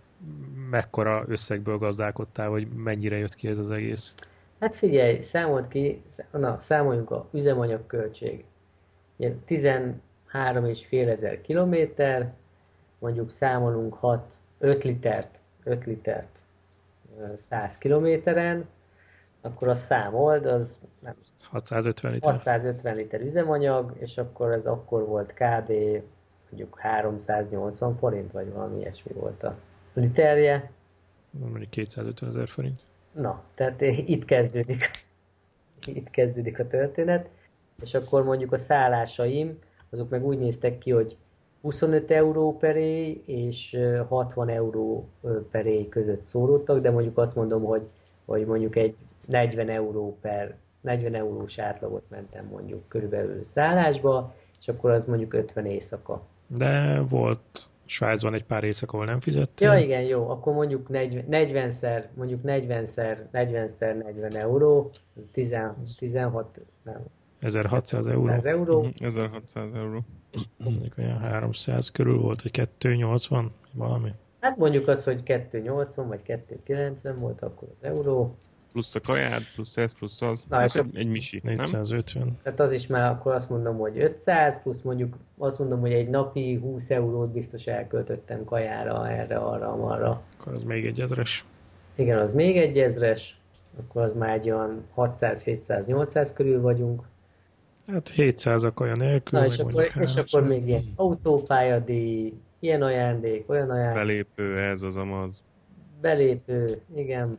[0.70, 4.14] mekkora összegből gazdálkodtál, vagy mennyire jött ki ez az egész?
[4.60, 8.44] Hát figyelj, számolt ki, na, számoljunk a üzemanyagköltség.
[9.18, 12.32] 13,5 ezer kilométer,
[12.98, 14.26] mondjuk számolunk 6,
[14.58, 16.28] 5 litert, 5 litert
[17.48, 18.68] 100 kilométeren,
[19.40, 22.32] akkor a számold, az nem, 650 liter.
[22.32, 25.72] 650 liter üzemanyag, és akkor ez akkor volt kb
[26.50, 29.56] mondjuk 380 forint, vagy valami ilyesmi volt a
[29.92, 30.70] literje.
[31.30, 32.80] Mondjuk 250 ezer forint.
[33.12, 33.80] Na, tehát
[34.14, 34.90] itt kezdődik,
[35.86, 37.28] itt kezdődik a történet,
[37.82, 39.58] és akkor mondjuk a szállásaim,
[39.90, 41.16] azok meg úgy néztek ki, hogy
[41.66, 43.76] 25 euró per éj és
[44.08, 45.08] 60 euró
[45.50, 47.82] per éj között szóródtak, de mondjuk azt mondom, hogy,
[48.24, 48.96] hogy mondjuk egy
[49.26, 55.66] 40 euró per 40 eurós átlagot mentem mondjuk körülbelül szállásba, és akkor az mondjuk 50
[55.66, 56.22] éjszaka.
[56.46, 59.72] De volt Svájcban egy pár éjszaka, ahol nem fizettél.
[59.72, 65.56] Ja, igen, jó, akkor mondjuk 40, szer mondjuk 40-szer, 40-szer 40 euró, az 10,
[65.98, 67.04] 16, nem,
[67.46, 68.26] 1600 euró.
[68.26, 68.82] 100 euró.
[68.82, 70.04] Mhm, 1600 euró.
[70.56, 74.10] Mondjuk olyan 300 körül volt, vagy 280, valami.
[74.40, 78.34] Hát mondjuk az, hogy 280 vagy 290 volt akkor az euró.
[78.72, 80.44] Plusz a kajád, plusz ez, plusz az.
[80.48, 81.54] Na, hát és egy, egy misi, nem?
[81.54, 82.38] 450.
[82.42, 86.08] Tehát az is már akkor azt mondom, hogy 500, plusz mondjuk azt mondom, hogy egy
[86.08, 90.22] napi 20 eurót biztos elköltöttem kajára, erre, arra, arra.
[90.38, 91.44] Akkor az még egy ezres.
[91.94, 93.40] Igen, az még egy ezres,
[93.78, 97.02] akkor az már egy olyan 600, 700, 800 körül vagyunk.
[97.86, 99.38] Hát 700 a kaja nélkül.
[99.38, 100.16] Na, és akkor, és 300.
[100.16, 105.42] akkor még ilyen autópályadíj, ilyen ajándék, olyan ajándék, Belépő, ez az amaz.
[106.00, 107.38] belépő, igen.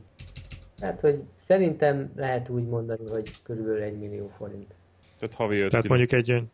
[0.79, 4.73] Tehát, hogy szerintem lehet úgy mondani, hogy körülbelül egy millió forint.
[5.19, 6.51] Tehát havi 5 Tehát mondjuk egy olyan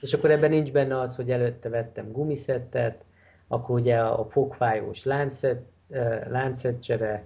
[0.00, 3.04] És akkor ebben nincs benne az, hogy előtte vettem gumiszettet,
[3.48, 7.24] akkor ugye a fogfájós láncszett, eh, láncszedcsere,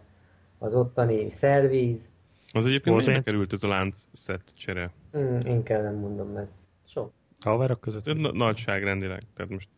[0.59, 2.09] az ottani szervíz,
[2.53, 4.90] Az egyébként Volt mennyibe került ez a lánc szett csere?
[5.12, 6.48] hmm, inkább nem mondom meg.
[6.86, 7.12] Sok.
[7.40, 8.05] haverok között.
[8.16, 9.22] Na- Nagyságrendileg.
[9.34, 9.68] Tehát most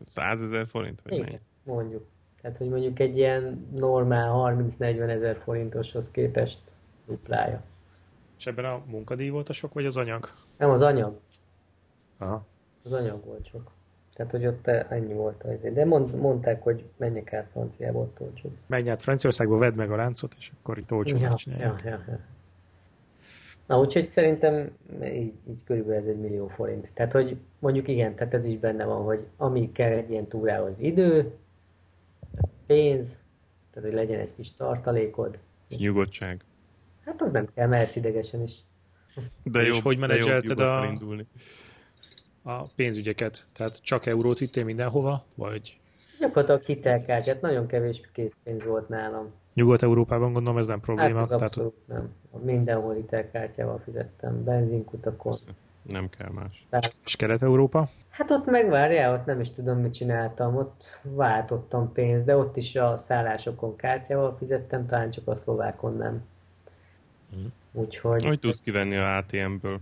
[0.00, 1.00] 100 ezer forint?
[1.02, 1.40] Vagy Igen, mennyi?
[1.62, 2.06] mondjuk.
[2.40, 6.58] Tehát, hogy mondjuk egy ilyen normál 30-40 ezer forintoshoz képest
[7.06, 7.62] duplája.
[8.38, 10.28] És ebben a munkadíj volt a sok, vagy az anyag?
[10.56, 11.20] Nem, az anyag.
[12.18, 12.46] Aha.
[12.82, 13.70] Az anyag volt sok.
[14.16, 15.72] Tehát, hogy ott ennyi volt az.
[15.72, 18.56] De mond, mondták, hogy menjek át Franciába, ott olcsóbb.
[18.66, 22.18] Menj át Franciaországba, vedd meg a láncot, és akkor itt olcsóban Ja, ja, ja, ja.
[23.66, 24.70] Na, úgyhogy szerintem
[25.04, 26.88] így, így körülbelül ez egy millió forint.
[26.94, 30.72] Tehát, hogy mondjuk igen, tehát ez is benne van, hogy ami kell egy ilyen túrához
[30.78, 31.32] idő,
[32.66, 33.08] pénz,
[33.70, 35.38] tehát, hogy legyen egy kis tartalékod.
[35.68, 36.44] És nyugodtság.
[37.04, 38.52] Hát az nem kell, mehetsz idegesen is.
[39.42, 41.26] De És jó, hogy menedzselted a- indulni.
[42.48, 43.46] A pénzügyeket.
[43.52, 45.78] Tehát csak eurót vittél mindenhova, vagy
[46.18, 49.32] Gyakorlatilag hitelkártyát, nagyon kevés készpénz volt nálam.
[49.54, 51.20] Nyugat-Európában gondolom ez nem Hát probléma.
[51.20, 52.14] az tehát abszolút nem.
[52.44, 55.36] Mindenhol hitelkártyával fizettem, benzinkutakon.
[55.82, 56.66] Nem kell más.
[57.04, 57.88] és Kelet-Európa?
[58.08, 60.56] Hát ott megvárjál, ott nem is tudom, mit csináltam.
[60.56, 66.24] Ott váltottam pénzt, de ott is a szállásokon kártyával fizettem, talán csak a szlovákon nem.
[67.30, 67.46] Mhm.
[67.72, 68.24] Úgyhogy...
[68.24, 69.80] Hogy tudsz kivenni a ATM-ből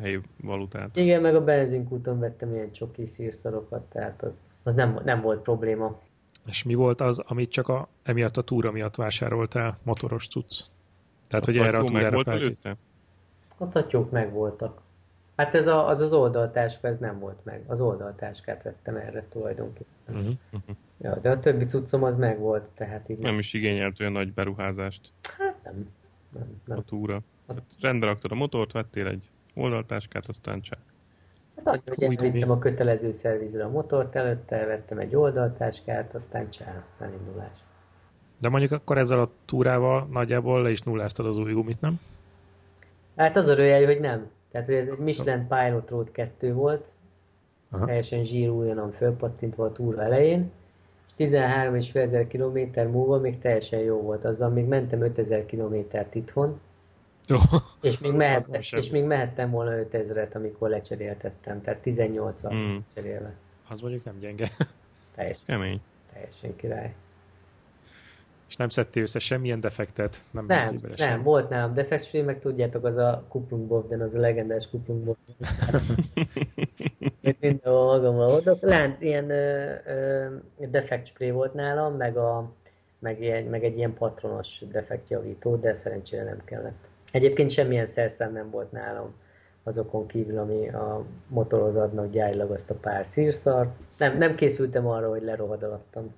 [0.00, 0.96] helyi valutát?
[0.96, 6.00] Igen, meg a benzinkúton vettem ilyen csoki szírszarokat, tehát az, az nem, nem volt probléma.
[6.46, 10.60] És mi volt az, amit csak a, emiatt a túra miatt vásároltál motoros cucc?
[11.26, 12.76] Tehát, hogy erre a túrára előtte?
[13.56, 14.82] A tatyók meg voltak.
[15.36, 17.62] Hát ez a, az az oldaltáska, ez nem volt meg.
[17.66, 20.14] Az oldaltáskát vettem erre tulajdonképpen.
[20.14, 20.36] Uh-huh.
[21.00, 24.32] Ja, de a többi cuccom az meg volt, tehát így Nem is igényelt olyan nagy
[24.32, 25.12] beruházást
[25.62, 25.92] nem.
[26.32, 26.78] nem, nem.
[26.78, 27.22] a túra.
[27.46, 30.78] Tehát rendre raktad a motort, vettél egy oldaltáskát, aztán csak.
[31.64, 32.16] Hát Új gumi.
[32.26, 37.58] elvittem a kötelező szervizre a motort előtte, vettem egy oldaltáskát, aztán csá, aztán indulás.
[38.38, 42.00] De mondjuk akkor ezzel a túrával nagyjából le is nulláztad az új gumit, nem?
[43.16, 44.30] Hát az a röjjel, hogy nem.
[44.50, 46.84] Tehát, hogy ez egy Michelin Pilot Road 2 volt,
[47.70, 47.86] Aha.
[47.86, 50.50] teljesen zsírú, olyan fölpattintva a túra elején,
[51.06, 54.24] és 13 és fél ezer kilométer múlva még teljesen jó volt.
[54.24, 56.60] Azzal még mentem 5000 kilométert itthon,
[57.26, 57.36] Jó.
[57.80, 62.76] és még, mehettem, és még mehettem volna 5000-et, amikor lecseréltettem, tehát 18 al Mm.
[62.94, 63.32] cserélve.
[63.68, 64.50] Az mondjuk nem gyenge.
[65.14, 65.80] Teljesen, Kemény.
[66.12, 66.94] teljesen király.
[68.48, 70.24] És nem szedtél össze semmilyen defektet?
[70.30, 71.22] Nem, Nem, nem, semmi?
[71.22, 75.36] volt nálam defektfree, meg tudjátok, az a Kuplunkbovden, az a legendás Kuplunkbovden.
[77.20, 78.60] Itt mindenhol magammal hordok.
[78.62, 80.26] Lent, ilyen ö, ö,
[80.70, 82.50] defekt spray volt nálam, meg, a,
[82.98, 86.84] meg, ilyen, meg egy ilyen patronos defektjavító, de szerencsére nem kellett.
[87.14, 89.14] Egyébként semmilyen szerszám nem volt nálam
[89.62, 93.70] azokon kívül, ami a motorhoz adnak gyárilag azt a pár szírszart.
[93.98, 96.14] Nem, nem készültem arra, hogy lerohad alattam.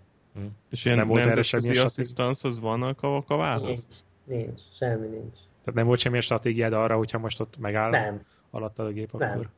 [0.70, 3.62] És ilyen Nem volt erre semmilyen asszisztansz, az van a kav- kavához?
[3.66, 3.82] Nincs,
[4.24, 5.34] nincs, semmi nincs.
[5.60, 8.20] Tehát nem volt semmilyen stratégiád arra, hogyha most ott megáll Nem,
[8.50, 9.30] alattad a gép, Nem.
[9.30, 9.48] akkor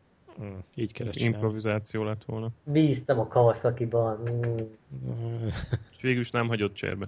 [0.43, 1.21] mm, így csinálni.
[1.21, 2.49] Improvizáció lett volna.
[2.65, 4.19] bíztam a Kawasaki-ban.
[4.33, 5.47] Mm.
[5.91, 7.07] És végül is nem hagyott cserbe.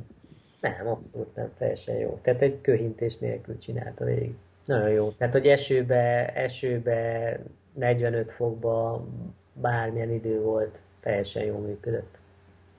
[0.60, 2.18] Nem, abszolút nem, teljesen jó.
[2.22, 4.34] Tehát egy köhintés nélkül csinálta végig.
[4.64, 5.10] Nagyon jó.
[5.10, 7.38] Tehát, hogy esőbe, esőbe,
[7.72, 9.04] 45 fokba,
[9.52, 12.18] bármilyen idő volt, teljesen jól működött.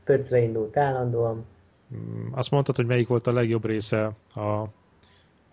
[0.03, 1.45] Pöcre indult állandóan.
[1.95, 4.05] Mm, Azt mondtad, hogy melyik volt a legjobb része
[4.35, 4.63] a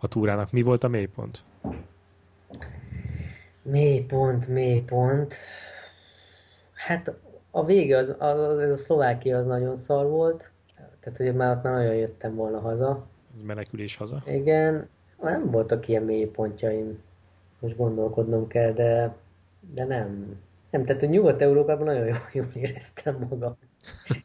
[0.00, 0.52] a túrának.
[0.52, 1.42] Mi volt a mélypont?
[3.62, 5.34] Mélypont, mélypont.
[6.72, 7.12] Hát
[7.50, 10.50] a vége, az, az, ez a Szlovákia az nagyon szar volt.
[11.00, 13.06] Tehát ugye már ott már nagyon jöttem volna haza.
[13.34, 14.22] Ez menekülés haza.
[14.26, 14.88] Igen,
[15.20, 17.02] nem voltak ilyen mélypontjaim.
[17.58, 19.16] Most gondolkodnom kell, de,
[19.74, 20.36] de nem.
[20.70, 23.56] Nem, tehát a Nyugat-Európában nagyon jól, jól éreztem magam.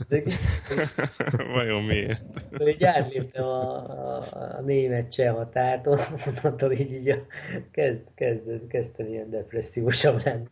[1.53, 2.21] Vajon miért?
[2.57, 4.23] Hogy átléptem a, a,
[4.57, 7.25] a német cseh határt, onnantól így, így a,
[7.71, 10.47] kezd, kezd, kezdtem ilyen depressziósabb lenni.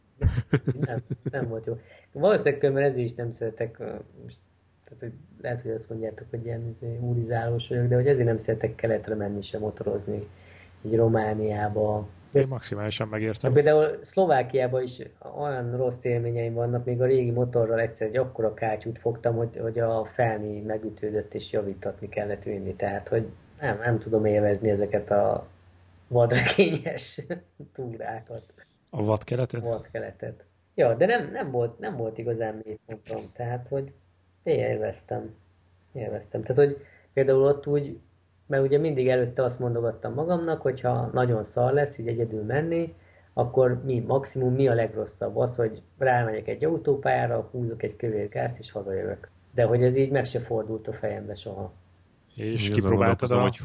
[0.80, 1.02] Nem,
[1.32, 1.80] nem volt jó.
[2.12, 3.78] Valószínűleg különben ezért is nem szeretek,
[4.24, 4.38] most,
[5.00, 8.76] tehát, hogy lehet, hogy azt mondjátok, hogy ilyen úrizálós vagyok, de hogy ezért nem szeretek
[8.76, 10.28] keletre menni sem motorozni,
[10.82, 13.54] így Romániába, én maximálisan megértem.
[13.54, 14.98] Például Szlovákiában is
[15.38, 19.80] olyan rossz élményeim vannak, még a régi motorral egyszer egy akkora kátyút fogtam, hogy, hogy
[19.80, 22.74] a felmi megütődött és javítatni kellett vinni.
[22.74, 23.28] Tehát, hogy
[23.60, 25.48] nem, nem tudom élvezni ezeket a
[26.08, 27.22] vadregényes
[27.76, 28.44] túrákat.
[28.89, 29.64] A vadkeletet?
[29.64, 30.44] Vadkeletet.
[30.76, 33.92] Ja, de nem, nem, volt, nem volt igazán mélypontom, tehát, hogy
[34.44, 35.36] én élveztem.
[35.94, 36.42] Élveztem.
[36.42, 36.78] Tehát, hogy
[37.14, 38.00] például ott úgy
[38.52, 42.96] mert ugye mindig előtte azt mondogattam magamnak, hogyha nagyon szar lesz, így egyedül menni,
[43.34, 45.38] akkor mi, maximum mi a legrosszabb?
[45.38, 49.30] Az, hogy rámegyek egy autópályára, húzok egy kövér gázt, és hazajövök.
[49.54, 51.74] De hogy ez így meg se fordult a fejembe soha.
[52.36, 53.42] És kipróbáltad a...
[53.42, 53.60] hogy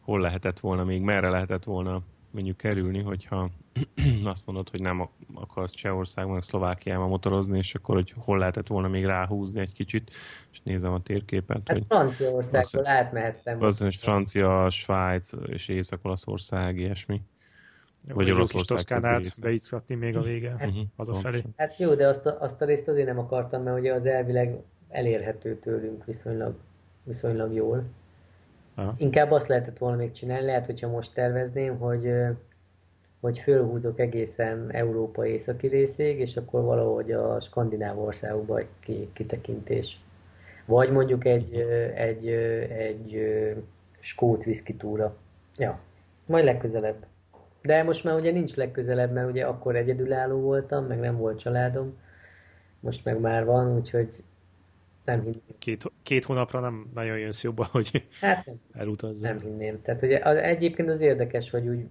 [0.00, 3.50] hol lehetett volna még, merre lehetett volna mondjuk kerülni, hogyha
[4.24, 9.04] azt mondod, hogy nem akarsz Csehországban, Szlovákiában motorozni, és akkor hogy hol lehetett volna még
[9.04, 10.10] ráhúzni egy kicsit,
[10.52, 11.60] és nézem a térképet.
[11.64, 13.62] Hát hogy Franciaországból átmehettem.
[13.62, 17.22] Az Francia, Svájc és Észak-Olaszország, ilyesmi.
[18.08, 18.76] Vagy Oroszország.
[18.76, 21.42] Toszkánát beicatni még a vége, hát, uh-huh, hazafelé.
[21.56, 24.56] Hát jó, de azt a, azt a részt azért nem akartam, mert ugye az elvileg
[24.88, 26.54] elérhető tőlünk viszonylag,
[27.02, 27.84] viszonylag jól.
[28.80, 28.94] Aha.
[28.96, 32.12] Inkább azt lehetett volna még csinálni, lehet, hogyha most tervezném, hogy
[33.20, 40.00] hogy fölhúzok egészen Európa északi részéig, és akkor valahogy a skandináv országokba egy kitekintés.
[40.64, 41.54] Vagy mondjuk egy,
[41.94, 42.28] egy, egy,
[42.68, 43.54] egy
[43.98, 45.16] skót viszki túra.
[45.56, 45.78] Ja,
[46.26, 47.06] majd legközelebb.
[47.62, 51.98] De most már ugye nincs legközelebb, mert ugye akkor egyedülálló voltam, meg nem volt családom.
[52.80, 54.22] Most meg már van, úgyhogy
[55.10, 55.42] nem hinném.
[55.58, 59.28] Két, két hónapra nem nagyon jön jobban, hogy hát nem, elutazzon.
[59.28, 59.82] Nem hinném.
[59.82, 61.86] Tehát ugye az, egyébként az érdekes, hogy úgy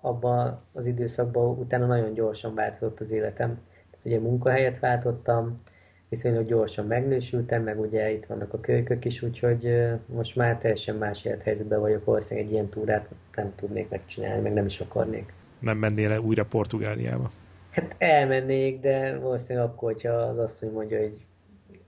[0.00, 3.48] abban az időszakban utána nagyon gyorsan változott az életem.
[3.90, 5.62] Tehát ugye munkahelyet váltottam,
[6.08, 11.24] viszonylag gyorsan megnősültem, meg ugye itt vannak a kölykök is, úgyhogy most már teljesen más
[11.24, 15.32] élethelyzetben vagyok, valószínűleg egy ilyen túrát nem tudnék megcsinálni, meg nem is akarnék.
[15.58, 17.30] Nem mennél le újra Portugáliába?
[17.70, 21.16] Hát elmennék, de valószínűleg akkor, hogyha az asszony mondja, hogy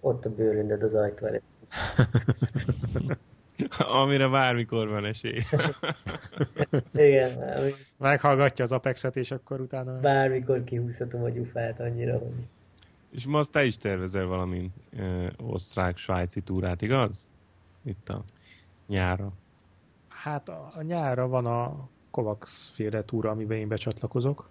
[0.05, 1.43] ott a bőröndöd az ajtó előtt.
[3.79, 5.41] Amire bármikor van esély.
[6.93, 7.39] Igen.
[7.99, 10.01] Meghallgatja az Apexet, és akkor utána...
[10.01, 12.33] Bármikor kihúzhatom a gyufát annyira, hogy...
[13.11, 17.29] És most te is tervezel valami ö, osztrák-svájci túrát, igaz?
[17.85, 18.25] Itt a
[18.87, 19.33] nyára.
[20.09, 24.49] Hát a, a nyára van a Kovacs féle túra, amiben én becsatlakozok.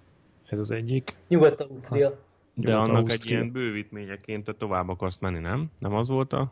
[0.49, 1.16] Ez az egyik.
[1.28, 2.10] Nyugat-Ausztria.
[2.54, 5.72] De annak egy ilyen bővítményeként te tovább akarsz menni, nem?
[5.80, 6.51] Nem az volt a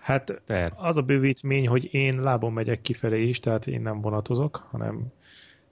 [0.00, 0.72] Hát Ter.
[0.76, 5.12] az a bővítmény, hogy én lábon megyek kifelé is, tehát én nem vonatozok, hanem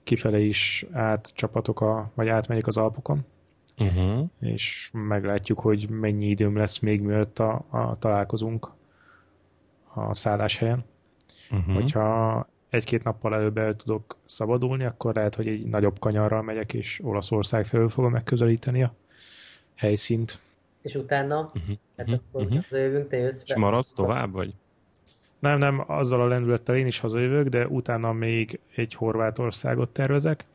[0.03, 3.25] kifelé is átcsapatok, a, vagy átmegyek az Alpokon,
[3.79, 4.29] uh-huh.
[4.39, 8.71] és meglátjuk, hogy mennyi időm lesz még mielőtt a, a találkozunk
[9.93, 10.85] a szálláshelyen.
[11.51, 11.73] Uh-huh.
[11.73, 16.99] Hogyha egy-két nappal előbb el tudok szabadulni, akkor lehet, hogy egy nagyobb kanyarral megyek, és
[17.03, 18.93] Olaszország felől fogom megközelíteni a
[19.79, 20.41] helyszínt.
[20.81, 21.61] És utána, uh-huh.
[21.97, 22.21] hát uh-huh.
[22.29, 22.61] akkor uh-huh.
[22.61, 24.53] hazajövünk, te jössz És maradsz tovább, vagy?
[25.39, 30.45] Nem, nem, azzal a lendülettel én is hazajövök, de utána még egy Horvátországot tervezek,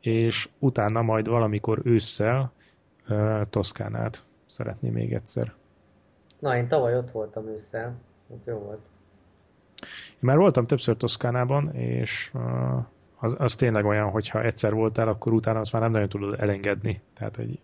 [0.00, 2.52] és utána majd valamikor ősszel
[3.08, 5.54] uh, Toszkánát szeretném még egyszer.
[6.38, 7.94] Na, én tavaly ott voltam ősszel,
[8.28, 8.80] az jó volt.
[10.10, 12.84] Én már voltam többször Toszkánában, és uh,
[13.18, 17.00] az, az tényleg olyan, hogyha egyszer voltál, akkor utána azt már nem nagyon tudod elengedni.
[17.14, 17.58] Tehát, hogy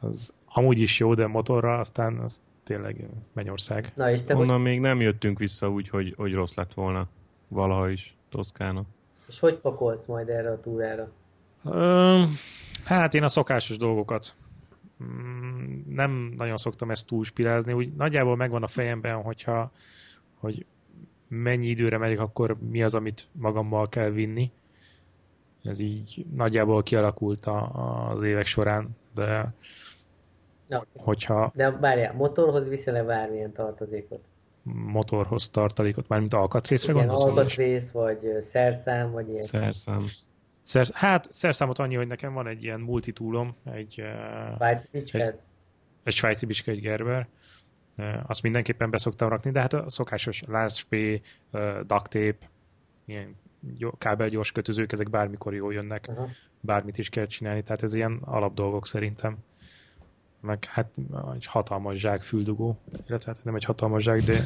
[0.00, 3.92] az amúgy is jó, de motorra aztán az tényleg Mennyország.
[3.94, 4.62] Na és te Onnan hogy...
[4.62, 7.08] még nem jöttünk vissza úgy, hogy, hogy rossz lett volna
[7.48, 8.82] valaha is Toszkána.
[9.28, 11.10] És hogy pakolsz majd erre a túrára?
[11.64, 12.22] Ö,
[12.84, 14.34] hát én a szokásos dolgokat.
[15.02, 19.70] Mm, nem nagyon szoktam ezt túlspirázni, úgy nagyjából megvan a fejemben, hogyha
[20.34, 20.66] hogy
[21.28, 24.50] mennyi időre megyek, akkor mi az, amit magammal kell vinni.
[25.62, 29.54] Ez így nagyjából kialakult a, az évek során, de
[30.70, 31.52] Na, hogyha...
[31.54, 34.20] De várjál, motorhoz viszel-e bármilyen tartozékot?
[34.62, 37.24] motorhoz tartalékot, mármint alkatrészre Igen, gondolsz?
[37.24, 39.42] alkatrész, vagy szerszám, vagy ilyen.
[39.42, 40.06] Szerszám.
[40.62, 44.02] Szer, hát szerszámot annyi, hogy nekem van egy ilyen multitúlom, egy,
[44.54, 45.28] Svájci bicskát?
[45.28, 45.38] egy,
[46.02, 47.28] egy svájci bicska, egy Gerber.
[48.26, 51.20] Azt mindenképpen beszoktam rakni, de hát a szokásos lázspé,
[51.52, 52.50] uh, duct tape,
[53.04, 53.36] ilyen
[53.98, 56.28] kábelgyors kötözők, ezek bármikor jól jönnek, Aha.
[56.60, 59.38] bármit is kell csinálni, tehát ez ilyen alapdolgok szerintem.
[60.40, 60.90] Meg hát
[61.34, 62.76] egy hatalmas zsák füldugó,
[63.08, 64.44] illetve hát nem egy hatalmas zsák, de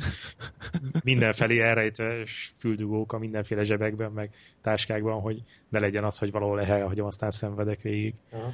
[1.03, 2.25] mindenfelé elrejtve
[2.59, 4.31] füldugók a mindenféle zsebekben, meg
[4.61, 8.15] táskákban, hogy ne legyen az, hogy valahol elhagyom, aztán szenvedek végig.
[8.33, 8.51] Aha.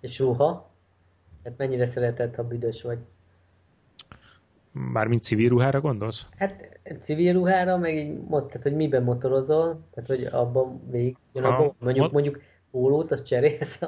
[0.00, 0.70] És ruha?
[1.44, 2.98] Hát mennyire szereted, ha büdös vagy?
[4.72, 6.26] Mármint civil ruhára gondolsz?
[6.36, 11.16] Hát civil ruhára, meg így mondtad, hogy miben motorozol, tehát hogy abban végig,
[11.78, 12.40] mondjuk, mondjuk
[12.70, 13.78] pólót, azt cserélsz.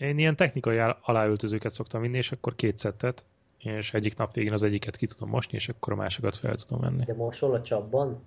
[0.00, 3.24] Én ilyen technikai aláöltözőket szoktam vinni, és akkor két szettet,
[3.58, 6.80] és egyik nap végén az egyiket ki tudom mosni, és akkor a másikat fel tudom
[6.80, 7.04] venni.
[7.04, 8.22] De mosol a csapban?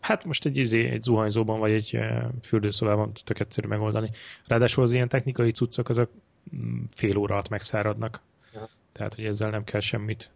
[0.00, 1.98] Hát most egy, izé, egy zuhanyzóban, vagy egy
[2.42, 4.10] fürdőszobában tök egyszerű megoldani.
[4.46, 6.10] Ráadásul az ilyen technikai cuccok, azok
[6.56, 8.20] mm, fél óra alatt megszáradnak.
[8.54, 8.68] Ja.
[8.92, 10.30] Tehát, hogy ezzel nem kell semmit.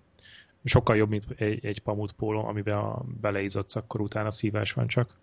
[0.65, 5.15] Sokkal jobb, mint egy, egy pamut póló, amiben a beleizotsz, akkor utána szívás van csak.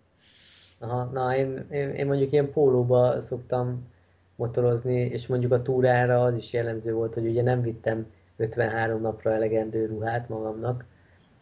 [0.78, 3.92] Aha, na én, én, én mondjuk ilyen pólóba szoktam
[4.36, 8.06] motorozni, és mondjuk a túrára az is jellemző volt, hogy ugye nem vittem
[8.36, 10.84] 53 napra elegendő ruhát magamnak.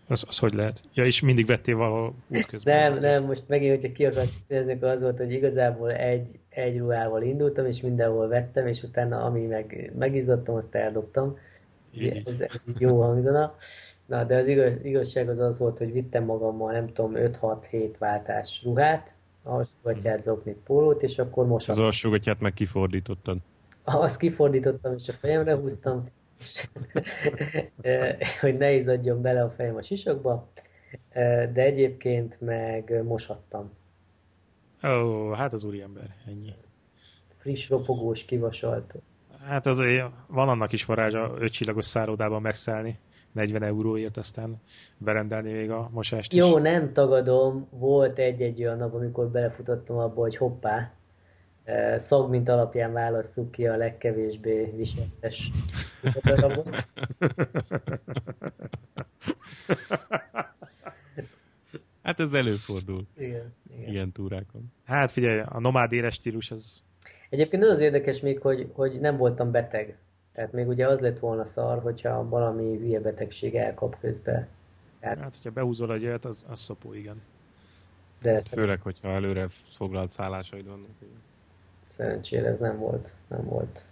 [0.09, 0.83] Az, az hogy lehet?
[0.95, 2.93] Ja, és mindig vettél valahol útközben.
[2.93, 6.79] Nem, nem, most megint, hogyha ki akarsz célzni, akkor az volt, hogy igazából egy, egy
[6.79, 11.39] ruhával indultam, és mindenhol vettem, és utána ami meg, megizzadtam, azt eldobtam.
[11.91, 12.29] Így, így.
[12.29, 13.57] Ez, ez így jó hangzana.
[14.07, 18.61] Na, de az igaz, igazság az az volt, hogy vittem magammal, nem tudom, 5-6-7 váltás
[18.65, 19.13] ruhát,
[19.43, 21.85] alsógatját, zoknit, pólót, és akkor Az mosattam.
[21.85, 23.39] alsógatját meg kifordítottad.
[23.85, 26.07] Azt kifordítottam, és a fejemre húztam,
[26.39, 26.69] és,
[28.41, 30.49] hogy ne izzadjon bele a fejem a sisakba,
[31.53, 33.71] de egyébként meg mosattam.
[34.85, 36.55] Ó, hát az úriember, ennyi.
[37.39, 38.95] Friss, ropogós, kivasalt.
[39.45, 42.99] Hát azért van annak is varázsa ötcsillagos szállodában megszállni
[43.33, 44.61] 40 euróért, aztán
[44.99, 46.39] berendelni még a mosást is.
[46.39, 50.93] Jó, nem tagadom, volt egy-egy olyan nap, amikor belefutottam abba, hogy hoppá,
[51.65, 55.51] eh, szagmint alapján választjuk ki a legkevésbé viseletes
[56.23, 56.69] darabot.
[62.03, 63.91] Hát ez előfordul Igen, igen.
[63.91, 64.73] ilyen túrákon.
[64.85, 66.83] Hát figyelj, a nomád éles stílus az
[67.29, 69.97] Egyébként az az érdekes még, hogy, hogy nem voltam beteg.
[70.33, 74.49] Tehát még ugye az lett volna szar, hogyha valami hülye betegség elkap közben.
[75.01, 77.23] Hát, hogyha behúzol egy olyat, az, az szopó, igen.
[78.23, 80.89] De Hát főleg, hogyha előre foglalt szállásaid vannak.
[81.97, 83.13] szerencsére ez nem volt.
[83.29, 83.85] Nem volt.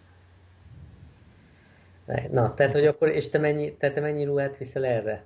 [2.30, 5.24] Na, tehát, hogy akkor, és te mennyi, te, te mennyi ruhát viszel erre?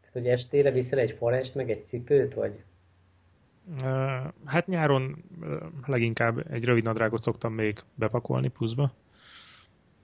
[0.00, 2.62] Tehát, hogy estére viszel egy forest, meg egy cipőt, vagy?
[4.44, 5.24] Hát nyáron
[5.86, 8.92] leginkább egy rövid nadrágot szoktam még bepakolni pluszba,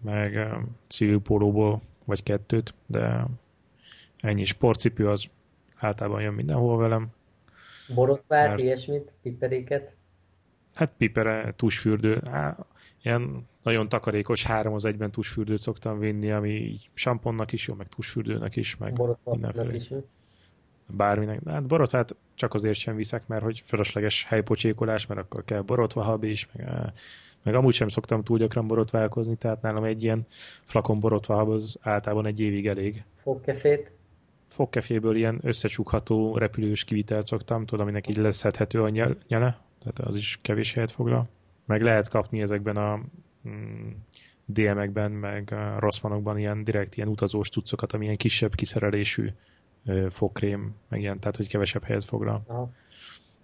[0.05, 0.49] meg
[0.87, 3.27] civil pólóból vagy kettőt, de
[4.21, 5.25] ennyi sportcipő az
[5.77, 7.09] általában jön mindenhol velem.
[7.95, 9.95] Borotvát, Mert- ilyesmit, piperéket?
[10.75, 12.57] Hát pipere, tusfürdő, á,
[13.03, 17.87] ilyen nagyon takarékos három az egyben tusfürdőt szoktam vinni, ami így samponnak is jó, meg
[17.87, 19.75] tusfürdőnek is, meg mindenféle.
[19.75, 19.91] is.
[20.87, 21.41] bárminek.
[21.41, 26.31] De hát borotvát csak azért sem viszek, mert hogy fölösleges helypocsékolás, mert akkor kell borotvahabi
[26.31, 26.93] is, meg,
[27.45, 30.27] meg amúgy sem szoktam túl gyakran borotválkozni, tehát nálam egy ilyen
[30.65, 33.05] flakon borotvahab az általában egy évig elég.
[33.23, 33.91] Fogkefét?
[34.49, 40.17] Fogkeféből ilyen összecsukható repülős kivitelt szoktam, tudod, aminek így leszedhető a nyel- nyele, tehát az
[40.17, 41.29] is kevés helyet foglal.
[41.65, 43.01] Meg lehet kapni ezekben a
[43.49, 43.91] mm,
[44.45, 49.29] DM-ekben, meg a Rossmanokban ilyen direkt ilyen utazós cuccokat, ami ilyen kisebb kiszerelésű
[49.85, 52.43] ö, fogkrém, meg ilyen, tehát hogy kevesebb helyet foglal.
[52.47, 52.71] Aha.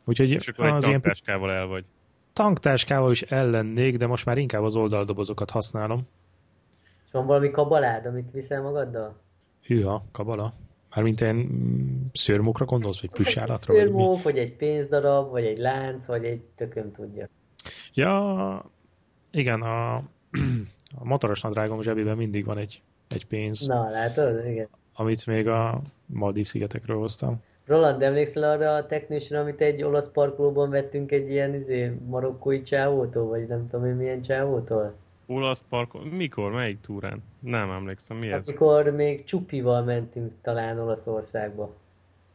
[0.04, 1.02] Úgyhogy És akkor egy ilyen
[1.50, 1.84] el vagy.
[2.32, 6.00] Tanktáskával is ellennék, de most már inkább az oldaldobozokat használom.
[7.04, 9.16] És van valami kabalád, amit viszel magaddal?
[9.62, 10.52] Hűha, kabala.
[10.94, 13.74] Mármint ilyen mm, szőrmókra gondolsz, vagy plüssállatra?
[13.74, 13.88] Vagy mi?
[13.90, 17.28] Szőrmók, vagy egy pénzdarab, vagy egy lánc, vagy egy tököm tudja.
[17.94, 18.64] Ja,
[19.30, 19.94] igen, a,
[21.00, 23.66] a motoros nadrágom zsebében mindig van egy, egy pénz.
[23.66, 24.46] Na, látod?
[24.46, 24.68] Igen.
[24.94, 27.42] amit még a Maldív szigetekről hoztam.
[27.70, 33.28] Roland, emlékszel arra a technősre, amit egy olasz parkolóban vettünk egy ilyen izé, marokkói csávótól,
[33.28, 34.94] vagy nem tudom én milyen csávótól?
[35.26, 36.06] Olasz parkon.
[36.06, 36.52] Mikor?
[36.52, 37.22] Melyik túrán?
[37.40, 38.16] Nem emlékszem.
[38.16, 38.48] Mi ez?
[38.48, 41.70] Amikor még csupival mentünk talán Olaszországba.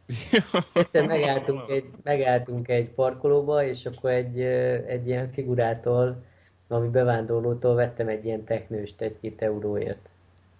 [0.73, 4.39] Egyszer megálltunk egy, megálltunk egy parkolóba, és akkor egy,
[4.87, 6.23] egy ilyen figurától,
[6.67, 10.09] ami bevándorlótól vettem egy ilyen technőst egy-két euróért.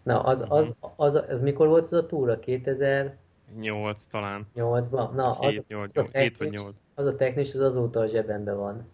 [0.04, 2.40] Na, az, az, az, az, az mikor volt az a túra?
[2.40, 3.16] 2000?
[3.60, 4.48] 8 talán.
[4.56, 5.12] 8-ban?
[5.12, 6.80] Na, az, 7, 8, az, a 7 vagy technis, 8.
[6.96, 8.88] az a technis, az azóta a zsebemben van.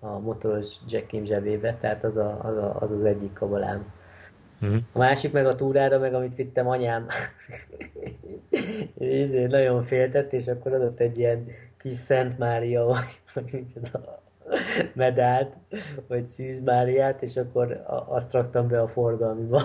[0.00, 3.92] A motoros jackim zsebébe, tehát az a, az, a, az, az egyik kabalám.
[4.58, 4.76] Mhm.
[4.92, 7.06] A másik meg a túrára, meg amit vittem anyám,
[8.98, 11.46] Izé, nagyon féltett, és akkor adott egy ilyen
[11.78, 14.22] kis Szent Mária, vagy, vagy micsoda,
[14.92, 15.54] medált,
[16.06, 19.62] vagy Szűz Máriát, és akkor a- azt raktam be a forgalmiba.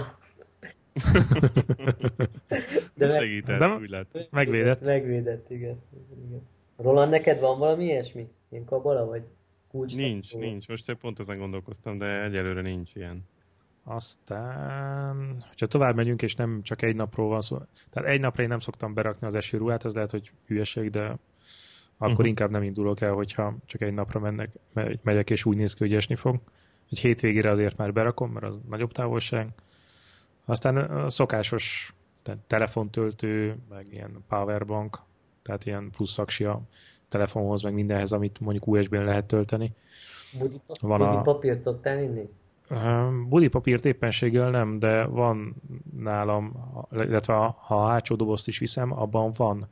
[2.93, 4.27] De meg- segített, de- úgy lett.
[4.31, 4.85] Megvédett.
[4.85, 5.81] Megvédett, igen.
[6.27, 6.41] igen.
[6.77, 8.29] Roland, neked van valami ilyesmi?
[8.49, 9.23] Ilyen kabala, vagy
[9.67, 9.95] kulcs?
[9.95, 10.67] Nincs, nincs.
[10.67, 13.23] Most én pont ezen gondolkoztam, de egyelőre nincs ilyen.
[13.83, 17.57] Aztán, hogyha tovább megyünk, és nem csak egy napról van szó,
[17.89, 21.17] tehát egy napra én nem szoktam berakni az esőruhát, az lehet, hogy hülyeség, de
[21.97, 22.27] akkor uh-huh.
[22.27, 25.83] inkább nem indulok el, hogyha csak egy napra mennek, me- megyek, és úgy néz ki,
[25.83, 26.39] hogy esni fog.
[26.89, 29.47] Egy hétvégére azért már berakom, mert az nagyobb távolság.
[30.45, 34.99] Aztán a szokásos tehát telefontöltő, meg ilyen powerbank,
[35.41, 36.61] tehát ilyen plusz aksi a
[37.09, 39.73] telefonhoz, meg mindenhez, amit mondjuk USB-n lehet tölteni.
[40.39, 42.29] Budi, Van budi a- papírt szoktál inni?
[43.27, 45.55] Budi papírt éppenséggel nem, de van
[45.97, 46.53] nálam,
[46.91, 49.67] illetve ha a hátsó dobozt is viszem, abban van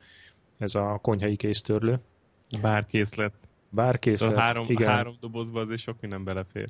[0.57, 1.99] ez a konyhai kéztörlő.
[2.61, 3.33] Bár készlet.
[3.69, 6.69] Bár készlet, A három, igen, három dobozba azért sok minden belefér.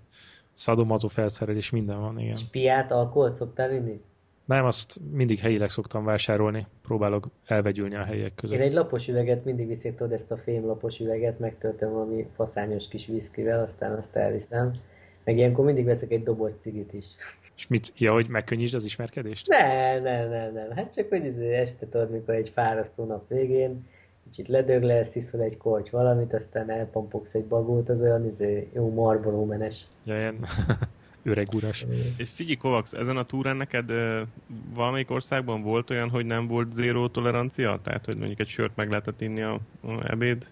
[0.60, 2.34] Szadomazó felszerelés, minden van, igen.
[2.36, 4.02] És piát, alkoholt szoktál inni?
[4.46, 8.60] Nem, azt mindig helyileg szoktam vásárolni, próbálok elvegyülni a helyek Én között.
[8.60, 13.06] egy lapos üveget mindig viszek, tudod, ezt a fém lapos üveget, megtöltöm valami faszányos kis
[13.06, 14.74] viszkivel, aztán azt elviszem.
[15.24, 17.06] Meg ilyenkor mindig veszek egy doboz cigit is.
[17.56, 19.48] És mit, ja, hogy megkönnyítsd az ismerkedést?
[19.48, 20.72] Nem, nem, nem, nem.
[20.76, 23.88] Hát csak, hogy este tudod, mikor egy fárasztó nap végén,
[24.30, 29.46] kicsit ledöglesz, iszol egy korty valamit, aztán elpampogsz egy bagót, az olyan izé, jó marboró
[29.46, 29.88] menes.
[30.04, 30.36] Ja, ilyen
[31.24, 31.86] öreg uras.
[32.18, 34.22] És figyelj, Kovacs, ezen a túrán neked ö,
[34.74, 37.80] valamelyik országban volt olyan, hogy nem volt zéró tolerancia?
[37.84, 40.48] Tehát, hogy mondjuk egy sört meg lehetett inni a, a ebéd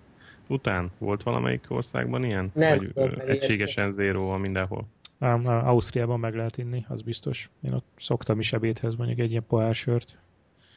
[0.47, 0.91] után?
[0.97, 2.51] Volt valamelyik országban ilyen?
[2.53, 4.85] Nem Vagy tudom, egységesen zéró van mindenhol?
[5.19, 7.49] Ám, á, Ausztriában meg lehet inni, az biztos.
[7.61, 10.17] Én ott szoktam is ebédhez mondjuk egy ilyen pohár sört.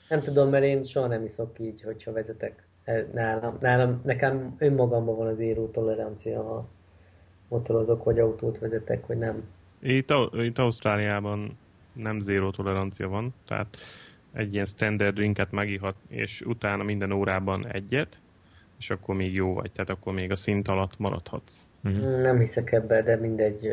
[0.09, 2.69] Nem tudom, mert én soha nem iszok így, hogyha vezetek.
[3.13, 6.69] Nálam, nálam nekem önmagamban van az író tolerancia, ha
[7.49, 9.43] motorozok, vagy autót vezetek, hogy nem.
[9.79, 11.59] Itt, itt Ausztráliában
[11.93, 13.77] nem zéró tolerancia van, tehát
[14.33, 18.21] egy ilyen standard drinket megihat, és utána minden órában egyet,
[18.79, 21.67] és akkor még jó vagy, tehát akkor még a szint alatt maradhatsz.
[21.81, 22.21] Mhm.
[22.21, 23.65] Nem hiszek ebbe, de mindegy.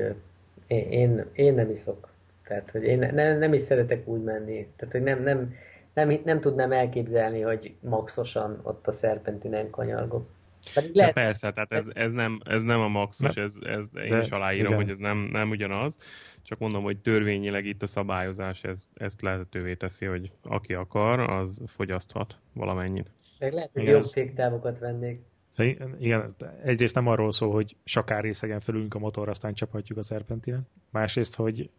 [0.68, 2.10] Én, én, én nem iszok.
[2.48, 4.68] Tehát, hogy én ne, nem is szeretek úgy menni.
[4.76, 5.54] Tehát, hogy nem, nem,
[5.98, 10.30] nem, nem tudnám elképzelni, hogy maxosan ott a szerpentinen kanyargok.
[10.74, 14.18] Pedig Lehet, persze, tehát ez, ez, nem, ez nem a maxos, ez, ez én De
[14.18, 14.78] is aláírom, igen.
[14.78, 15.98] hogy ez nem, nem ugyanaz,
[16.42, 21.62] csak mondom, hogy törvényileg itt a szabályozás ez, ezt lehetővé teszi, hogy aki akar, az
[21.68, 23.12] fogyaszthat valamennyit.
[23.40, 25.22] meg lehet, hogy Igen, jobb féktávokat vennék.
[25.56, 30.04] De igen, egyrészt nem arról szól, hogy sakár részegen felülünk a motor, aztán csaphatjuk a
[30.04, 30.68] szerpentinen.
[30.90, 31.70] Másrészt, hogy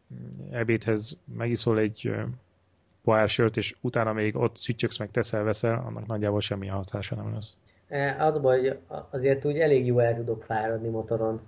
[0.50, 2.12] ebédhez megiszol egy
[3.04, 7.52] pohár sört, és utána még ott szütyöksz meg teszel-veszel, annak nagyjából semmi hatása nem lesz.
[7.88, 8.78] E, Az baj, hogy
[9.10, 11.40] azért úgy elég jó el tudok fáradni motoron.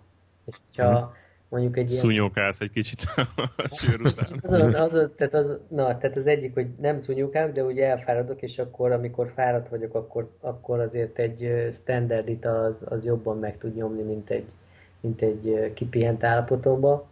[0.44, 1.14] És ha
[1.48, 2.00] mondjuk egy ilyen...
[2.00, 3.26] Szúnyókálsz egy kicsit a
[3.76, 4.40] sör után.
[4.60, 8.42] Az, az, az, tehát az, na, tehát az egyik, hogy nem szúnyogálok, de ugye elfáradok,
[8.42, 13.58] és akkor, amikor fáradt vagyok, akkor, akkor azért egy standard ital az, az jobban meg
[13.58, 14.46] tud nyomni, mint egy,
[15.00, 17.08] mint egy kipihent állapotomba.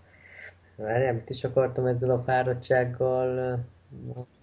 [0.76, 3.59] Várjál, mit is akartam ezzel a fáradtsággal?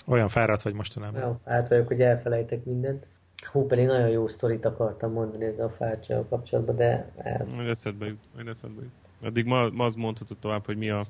[0.08, 1.22] Olyan fáradt vagy mostanában.
[1.22, 3.06] Jó, át vagyok, hogy elfelejtek mindent.
[3.52, 8.06] Hú, pedig nagyon jó sztorit akartam mondani ezzel a fáradtsággal kapcsolatban, de el, Majd eszedbe
[8.06, 8.92] jut, majd eszedbe jut.
[9.22, 11.06] Addig ma, ma az mondhatod tovább, hogy mi a...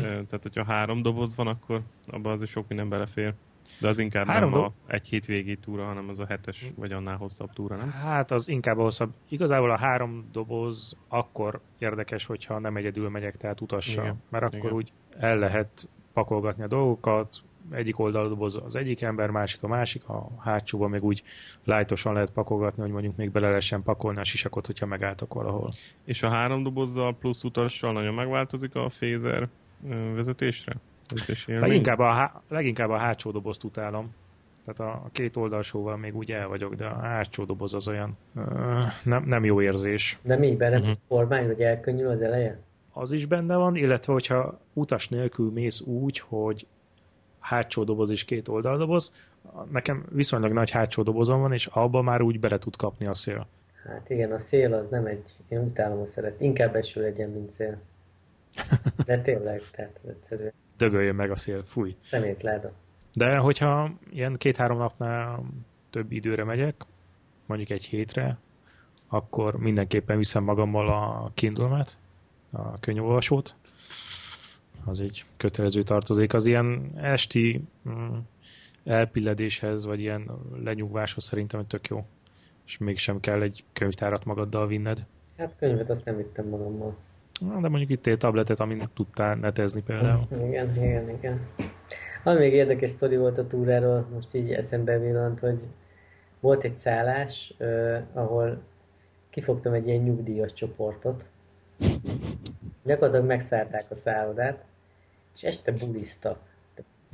[0.00, 3.34] Tehát, hogyha három doboz van, akkor abban azért sok minden belefér.
[3.80, 6.92] De az inkább Három nem dob- a egy hétvégi túra, hanem az a hetes vagy
[6.92, 7.90] annál hosszabb túra, nem?
[7.90, 9.10] Hát az inkább a hosszabb.
[9.28, 14.04] Igazából a három doboz akkor érdekes, hogyha nem egyedül megyek, tehát utassal.
[14.04, 14.22] Igen.
[14.28, 14.72] Mert akkor Igen.
[14.72, 17.36] úgy el lehet pakolgatni a dolgokat,
[17.70, 21.22] egyik oldaldoboz az egyik ember, másik a másik, a hátsóban még úgy
[21.64, 25.74] lájtosan lehet pakolgatni, hogy mondjuk még bele lehessen pakolni a sisakot, hogyha megálltok valahol.
[26.04, 29.48] És a három dobozzal plusz utassal nagyon megváltozik a fézer
[30.14, 30.72] vezetésre?
[31.46, 34.14] Leginkább a, há- leginkább a hátsó dobozt utálom.
[34.64, 38.16] Tehát a, a két oldalsóval még úgy el vagyok, de a hátsó doboz az olyan
[39.04, 40.18] nem, nem jó érzés.
[40.22, 40.84] de mi, bele Mhm.
[40.86, 41.00] uh-huh.
[41.08, 42.60] formány, hogy elkönnyül az eleje?
[42.92, 46.66] az is benne van, illetve hogyha utas nélkül mész úgy, hogy
[47.40, 49.12] hátsó doboz és két oldaldoboz,
[49.70, 53.46] nekem viszonylag nagy hátsó dobozom van, és abba már úgy bele tud kapni a szél.
[53.84, 56.40] Hát igen, a szél az nem egy, én utálom a szeret.
[56.40, 57.80] Inkább eső legyen, mint szél.
[59.06, 61.96] De tényleg, tehát egyszerűen Dögöljön meg a szél, fúj.
[62.04, 62.72] szemétláda.
[63.12, 65.44] De hogyha ilyen két-három napnál
[65.90, 66.84] több időre megyek,
[67.46, 68.38] mondjuk egy hétre,
[69.08, 71.84] akkor mindenképpen viszem magammal a kindle
[72.52, 73.54] a könyvolvasót.
[74.84, 76.34] Az egy kötelező tartozék.
[76.34, 78.16] Az ilyen esti mm,
[78.84, 80.30] elpilledéshez, vagy ilyen
[80.64, 82.04] lenyugváshoz szerintem tök jó.
[82.66, 85.06] És mégsem kell egy könyvtárat magaddal vinned.
[85.36, 86.96] Hát könyvet azt nem vittem magammal.
[87.40, 90.26] Na, De mondjuk itt egy tabletet, amin tudtál netezni például.
[90.46, 91.40] Igen, igen, igen.
[92.24, 95.58] Ami még érdekes sztori volt a túráról, most így eszembe villant, hogy
[96.40, 98.62] volt egy szállás, eh, ahol
[99.30, 101.24] kifogtam egy ilyen nyugdíjas csoportot.
[102.84, 104.64] Gyakorlatilag megszállták a szállodát,
[105.40, 106.38] és este buliztak.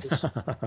[0.03, 0.25] És,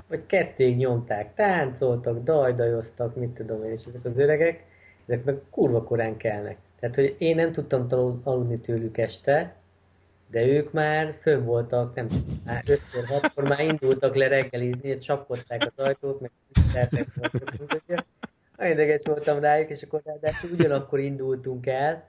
[0.08, 4.64] vagy kették nyomták, táncoltak, dajdajoztak, mit tudom én, és ezek az öregek,
[5.06, 6.56] ezek meg kurva korán kelnek.
[6.80, 9.54] Tehát, hogy én nem tudtam aludni tőlük este,
[10.30, 15.72] de ők már fönn voltak, nem tudom, már 5 6 már indultak le reggelizni, csapkodták
[15.76, 17.06] az ajtót, meg tiszteltek.
[18.56, 22.08] Nagyon ideges voltam rájuk, és akkor ráadásul ugyanakkor indultunk el,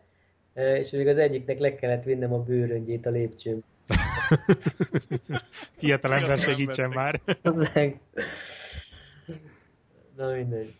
[0.54, 3.64] és még az egyiknek le kellett vinnem a bőröngyét a lépcsőn.
[5.78, 7.22] Fiatal ember segítsen már.
[10.18, 10.74] Na mindegy.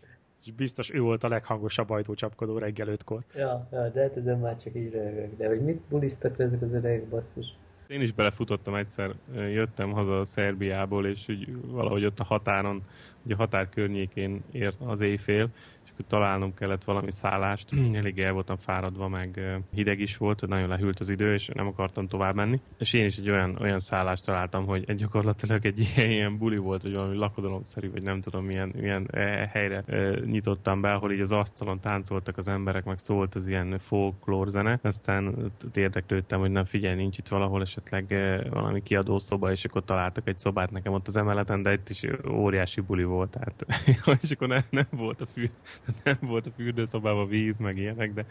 [0.44, 3.20] És biztos ő volt a leghangosabb ajtócsapkodó reggel ötkor.
[3.34, 5.36] Ja, ja, de hát ezen már csak így röhögök.
[5.36, 7.46] De hogy mit bulisztak ezek az öregek, basszus.
[7.86, 12.82] Én is belefutottam egyszer, jöttem haza Szerbiából, és úgy valahogy ott a határon,
[13.24, 15.48] ugye a határ környékén ért az éjfél,
[16.06, 17.68] találnom kellett valami szállást.
[17.92, 19.40] Elég el voltam fáradva, meg
[19.74, 22.60] hideg is volt, nagyon lehűlt az idő, és nem akartam tovább menni.
[22.78, 26.56] És én is egy olyan, olyan szállást találtam, hogy egy gyakorlatilag egy ilyen, ilyen buli
[26.56, 29.84] volt, vagy valami lakodalomszerű, vagy nem tudom milyen, milyen eh, helyre
[30.24, 34.78] nyitottam be, ahol így az asztalon táncoltak az emberek, meg szólt az ilyen folklór zene.
[34.82, 39.84] Aztán érdeklődtem, hogy nem figyelj, nincs itt valahol esetleg eh, valami kiadó szoba, és akkor
[39.84, 43.30] találtak egy szobát nekem ott az emeleten, de itt is óriási buli volt.
[43.30, 43.66] Tehát,
[44.22, 45.50] és akkor nem, nem volt a fű,
[46.04, 48.26] nem volt a fürdőszobában víz, meg ilyenek, de,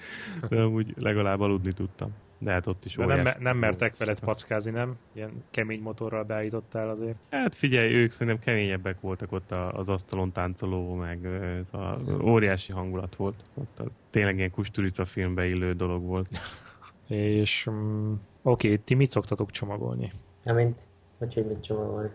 [0.49, 2.11] de amúgy legalább aludni tudtam.
[2.37, 4.95] De hát ott is De nem, óriási nem mertek veled packázni, nem?
[5.13, 7.17] Ilyen kemény motorral beállítottál azért.
[7.29, 12.71] Hát figyelj, ők szerintem keményebbek voltak ott a- az asztalon táncoló, meg ez a óriási
[12.71, 13.43] hangulat volt.
[13.53, 16.29] Ott az tényleg ilyen kusturica filmbe illő dolog volt.
[17.07, 20.11] És mm, oké, ti mit szoktatok csomagolni?
[20.43, 20.87] Ja, mint,
[21.17, 22.09] hogy hogy mit csomagolni.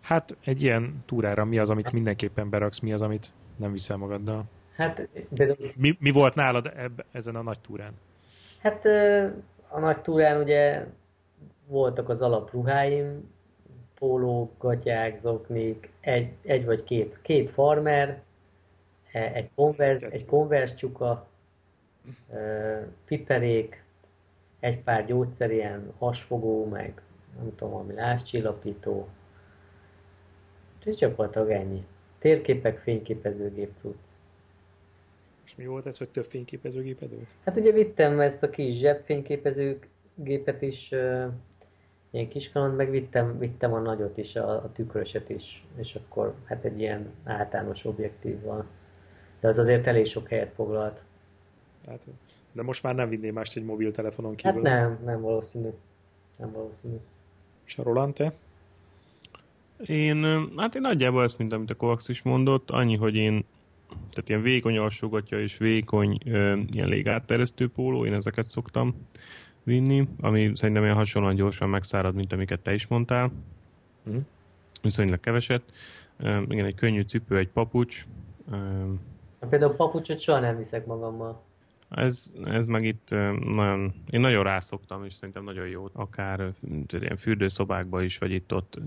[0.00, 4.50] Hát egy ilyen túrára mi az, amit mindenképpen beraksz, mi az, amit nem viszel magaddal?
[4.78, 7.92] Hát, például Mi, mi volt nálad eb, ezen a nagy túrán?
[8.62, 8.84] Hát
[9.68, 10.84] a nagy túrán ugye
[11.66, 13.30] voltak az alapruháim,
[13.98, 18.22] pólók, gatyák, zoknik, egy, egy vagy két, két farmer,
[19.12, 21.26] e- egy konverz, egy konverz csuka,
[23.04, 23.84] piperék,
[24.60, 27.02] egy pár gyógyszer, ilyen hasfogó, meg
[27.36, 29.08] nem tudom, valami lázcsillapító.
[30.84, 31.86] És gyakorlatilag ennyi.
[32.18, 34.07] Térképek, fényképezőgép cucc.
[35.58, 37.34] Mi volt ez, hogy több fényképezőgéped volt?
[37.44, 39.78] Hát ugye vittem ezt a kis zsebfényképező
[40.14, 40.88] gépet is,
[42.10, 46.34] ilyen kis kaland, meg vittem, vittem a nagyot is, a, a tükröset is, és akkor
[46.44, 48.66] hát egy ilyen általános objektívval.
[49.40, 51.02] De az azért elég sok helyet foglalt.
[51.86, 52.02] Hát,
[52.52, 54.70] de most már nem vinné mást egy mobiltelefonon Hát kívül.
[54.70, 55.68] nem, nem valószínű.
[56.38, 56.96] Nem valószínű.
[57.64, 58.32] És a Roland, te?
[59.86, 63.44] Én, hát én nagyjából ezt, mint amit a Kovacs is mondott, annyi, hogy én
[63.88, 68.94] tehát ilyen vékony alsógatja és vékony ö, ilyen légátteresztő póló, én ezeket szoktam
[69.62, 73.32] vinni, ami szerintem ilyen hasonlóan gyorsan megszárad, mint amiket te is mondtál.
[74.02, 74.16] Mhm.
[74.82, 75.62] Viszonylag keveset.
[76.16, 78.06] Ö, igen, egy könnyű cipő, egy papucs.
[78.50, 78.56] Ö,
[79.40, 81.42] Hát például papucsot soha nem viszek magammal.
[81.90, 83.10] Ez, ez meg itt
[83.44, 86.52] nagyon, én nagyon rászoktam, és szerintem nagyon jó, akár
[86.88, 88.78] ilyen fürdőszobákba is, vagy itt-ott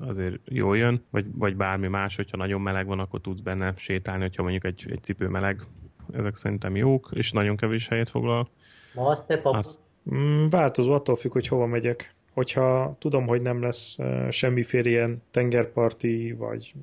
[0.00, 4.22] azért jól jön, vagy, vagy bármi más, hogyha nagyon meleg van, akkor tudsz benne sétálni,
[4.22, 5.66] hogyha mondjuk egy, egy cipő meleg.
[6.12, 8.48] Ezek szerintem jók, és nagyon kevés helyet foglal.
[8.94, 9.80] Ma azt te papucs, Azt,
[10.10, 12.14] Mm, változó, attól függ, hogy hova megyek.
[12.32, 13.96] Hogyha tudom, hogy nem lesz
[14.30, 16.74] semmiféle ilyen tengerparti vagy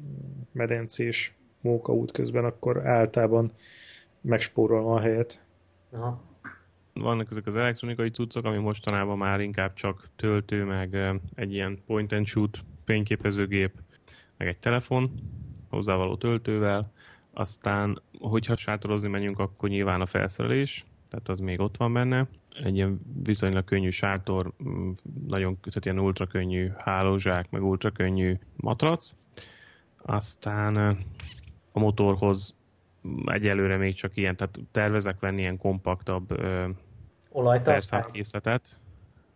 [0.51, 3.51] medencés mókaút közben, akkor általában
[4.21, 5.41] megspórolom a helyet.
[5.91, 6.21] Aha.
[6.93, 10.95] vannak ezek az elektronikai cuccok, ami mostanában már inkább csak töltő, meg
[11.35, 13.73] egy ilyen point and shoot fényképezőgép,
[14.37, 15.11] meg egy telefon
[15.69, 16.91] hozzávaló töltővel.
[17.33, 22.27] Aztán, hogyha sátorozni megyünk, akkor nyilván a felszerelés, tehát az még ott van benne.
[22.49, 24.51] Egy ilyen viszonylag könnyű sátor,
[25.27, 29.15] nagyon tehát ilyen ultra könnyű hálózsák, meg ultra könnyű matrac.
[29.97, 30.97] Aztán
[31.71, 32.58] a motorhoz
[33.25, 36.41] egyelőre még csak ilyen, tehát tervezek venni ilyen kompaktabb
[37.55, 38.79] szerszámkészletet.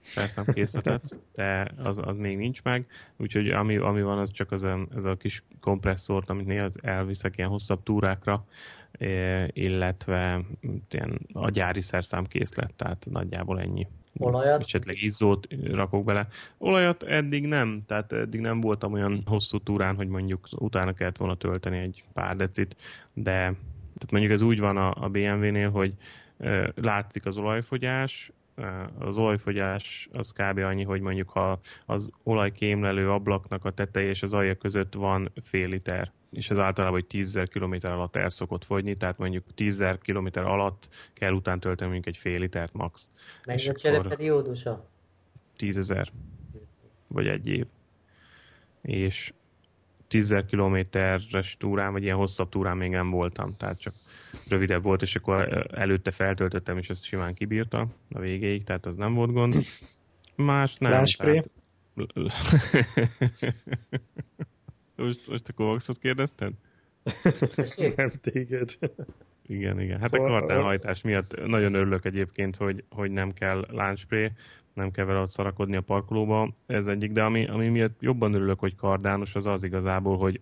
[0.02, 2.86] szerszámkészletet, de az, az még nincs meg,
[3.18, 7.38] úgyhogy ami, ami van, az csak az a, ez a kis kompresszort, amit néha elviszek
[7.38, 8.46] ilyen hosszabb túrákra,
[9.48, 10.42] illetve
[10.90, 13.88] ilyen a gyári szerszámkészlet, tehát nagyjából ennyi.
[14.18, 14.62] Olajat?
[14.62, 16.28] Esetleg izzót rakok bele.
[16.58, 21.36] Olajat eddig nem, tehát eddig nem voltam olyan hosszú túrán, hogy mondjuk utána kellett volna
[21.36, 22.76] tölteni egy pár decit,
[23.14, 23.32] de
[23.94, 25.94] tehát mondjuk ez úgy van a, a BMW-nél, hogy
[26.76, 28.32] látszik az olajfogyás,
[29.00, 30.58] az olajfogyás az kb.
[30.58, 35.68] annyi, hogy mondjuk ha az olajkémlelő ablaknak a teteje és az alja között van fél
[35.68, 40.28] liter, és ez általában hogy 10 km alatt el szokott fogyni, tehát mondjuk 10 km
[40.34, 43.12] alatt kell után tölteni mondjuk egy fél litert max.
[43.46, 44.90] Mennyi a csereperiódusa?
[45.56, 46.12] 10 ezer,
[47.08, 47.66] vagy egy év.
[48.82, 49.34] És
[50.08, 53.94] 10 kilométeres túrán, vagy ilyen hosszabb túrán még nem voltam, tehát csak
[54.48, 59.14] rövidebb volt, és akkor előtte feltöltöttem, és ezt simán kibírta a végéig, tehát az nem
[59.14, 59.56] volt gond.
[60.36, 60.92] Más nem.
[60.92, 61.42] Láspré?
[61.42, 61.52] Tehát...
[65.06, 66.54] most, most a Kovaxot kérdezted?
[67.96, 68.78] nem téged.
[69.48, 70.00] Igen, igen.
[70.00, 74.32] Hát szóval a kartánhajtás miatt nagyon örülök egyébként, hogy, hogy nem kell láncspré,
[74.74, 76.50] nem kell vele szarakodni a parkolóba.
[76.66, 80.42] Ez egyik, de ami, ami miatt jobban örülök, hogy kardános, az az igazából, hogy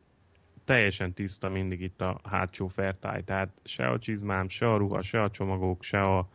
[0.66, 5.22] teljesen tiszta mindig itt a hátsó fertály, tehát se a csizmám, se a ruha, se
[5.24, 6.30] a csomagok, se a,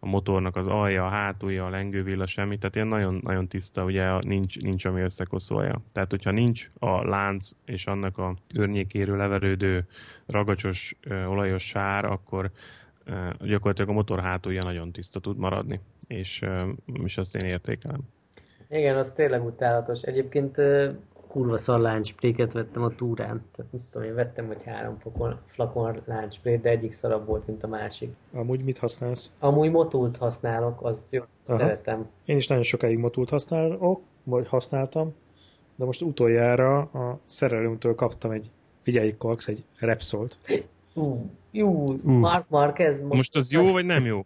[0.00, 4.18] a motornak az alja, a hátulja, a lengővilla, semmi, tehát ilyen nagyon, nagyon tiszta, ugye
[4.20, 5.80] nincs, nincs ami összekoszolja.
[5.92, 9.86] Tehát, hogyha nincs a lánc és annak a környékéről leverődő
[10.26, 10.96] ragacsos,
[11.28, 12.50] olajos sár, akkor
[13.40, 16.44] gyakorlatilag a motor hátulja nagyon tiszta tud maradni, és,
[17.04, 18.00] és azt én értékelem.
[18.70, 20.00] Igen, az tényleg utálatos.
[20.02, 20.56] Egyébként
[21.28, 23.44] kurva szar láncspréket vettem a túrán.
[23.56, 27.62] Tehát nem tudom, én vettem, hogy három fokon, flakon láncsprét, de egyik szarabb volt, mint
[27.62, 28.14] a másik.
[28.32, 29.32] Amúgy mit használsz?
[29.38, 31.58] Amúgy motult használok, az jó, Aha.
[31.58, 32.08] szeretem.
[32.24, 35.14] Én is nagyon sokáig motult használok, vagy használtam,
[35.76, 38.50] de most utoljára a szerelőmtől kaptam egy,
[38.82, 40.38] figyelj Cox, egy Repsolt.
[40.94, 42.02] Uh, jó, uh.
[42.02, 43.00] Mark Marquez.
[43.00, 44.24] Most, most az jó, vagy nem jó?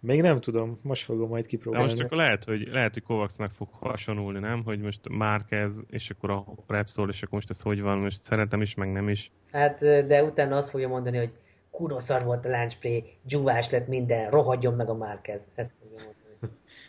[0.00, 1.86] Még nem tudom, most fogom majd kipróbálni.
[1.86, 4.64] De most akkor lehet, hogy, lehet, hogy Kovacs meg fog hasonulni, nem?
[4.64, 8.62] Hogy most Márquez, és akkor a Repsol, és akkor most ez hogy van, most szeretem
[8.62, 9.30] is, meg nem is.
[9.52, 11.30] Hát, de utána azt fogja mondani, hogy
[11.70, 15.40] kurva szar volt a láncspré, dzsúvás lett minden, rohadjon meg a Márquez.
[15.54, 16.16] Ezt fogja mondani.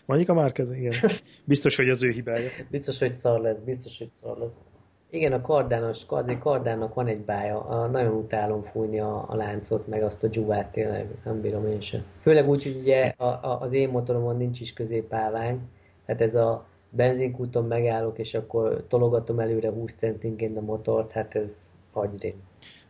[0.05, 0.93] Mondjuk a Márquez, igen.
[1.45, 2.49] Biztos, hogy az ő hibája.
[2.69, 4.61] biztos, hogy szar lesz, biztos, hogy szar lesz.
[5.11, 7.65] Igen, a kardános, kardi, kardának van egy bája.
[7.65, 11.81] A, nagyon utálom fújni a, a láncot, meg azt a dzsúvát tényleg, nem bírom én
[11.81, 12.03] sem.
[12.21, 15.59] Főleg úgy, hogy ugye a, a, az én motoromon nincs is középállvány,
[16.05, 21.47] tehát ez a benzinkúton megállok, és akkor tologatom előre 20 centinként a motort, hát ez
[21.93, 22.41] agyrém.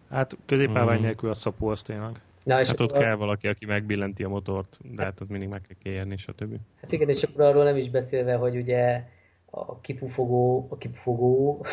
[0.09, 1.03] Hát középállvány mm.
[1.03, 2.21] nélkül a szapó az tényleg.
[2.43, 5.61] Na, és hát ott kell valaki, aki megbillenti a motort, de hát az mindig meg
[5.61, 6.55] kell kérni, stb.
[6.81, 9.03] Hát igen, és akkor arról nem is beszélve, hogy ugye
[9.51, 11.65] a kipufogó, a kipufogó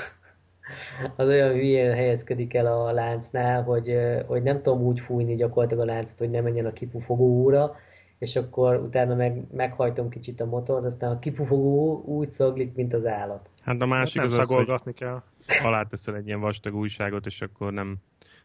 [1.17, 5.93] az olyan hülyén helyezkedik el a láncnál, hogy, hogy nem tudom úgy fújni gyakorlatilag a
[5.93, 7.77] láncot, hogy ne menjen a kipufogóra,
[8.19, 13.07] és akkor utána meg, meghajtom kicsit a motort, aztán a kipufogó úgy szaglik, mint az
[13.07, 13.49] állat.
[13.61, 15.23] Hát a másik hát az, az szagolgatni hogy kell.
[15.63, 17.97] alá teszel egy ilyen vastag újságot, és akkor nem,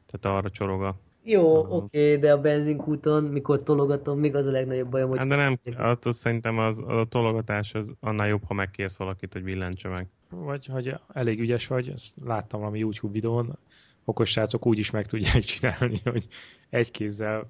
[0.05, 4.51] tehát arra csorog a jó, oké, okay, de a benzinkúton, mikor tologatom, még az a
[4.51, 5.17] legnagyobb bajom, hogy...
[5.17, 9.43] Hát de nem, attól szerintem az, a tologatás az annál jobb, ha megkérsz valakit, hogy
[9.43, 10.07] villantsa meg.
[10.31, 13.57] Vagy, hogy elég ügyes vagy, ezt láttam valami YouTube videón,
[14.05, 16.27] okos srácok úgy is meg tudják csinálni, hogy
[16.69, 17.47] egy kézzel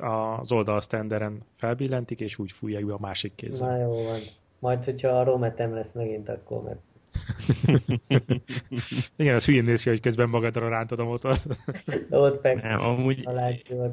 [0.00, 3.68] az oldalsztenderen felbillentik, és úgy fújják be a másik kézzel.
[3.68, 4.18] Na jó van.
[4.58, 6.76] Majd, hogyha a rometem lesz megint, akkor meg
[9.16, 11.46] Igen, az hülyén néz ki, hogy közben magadra rántod a motort.
[12.10, 13.28] Ott meg nem, amúgy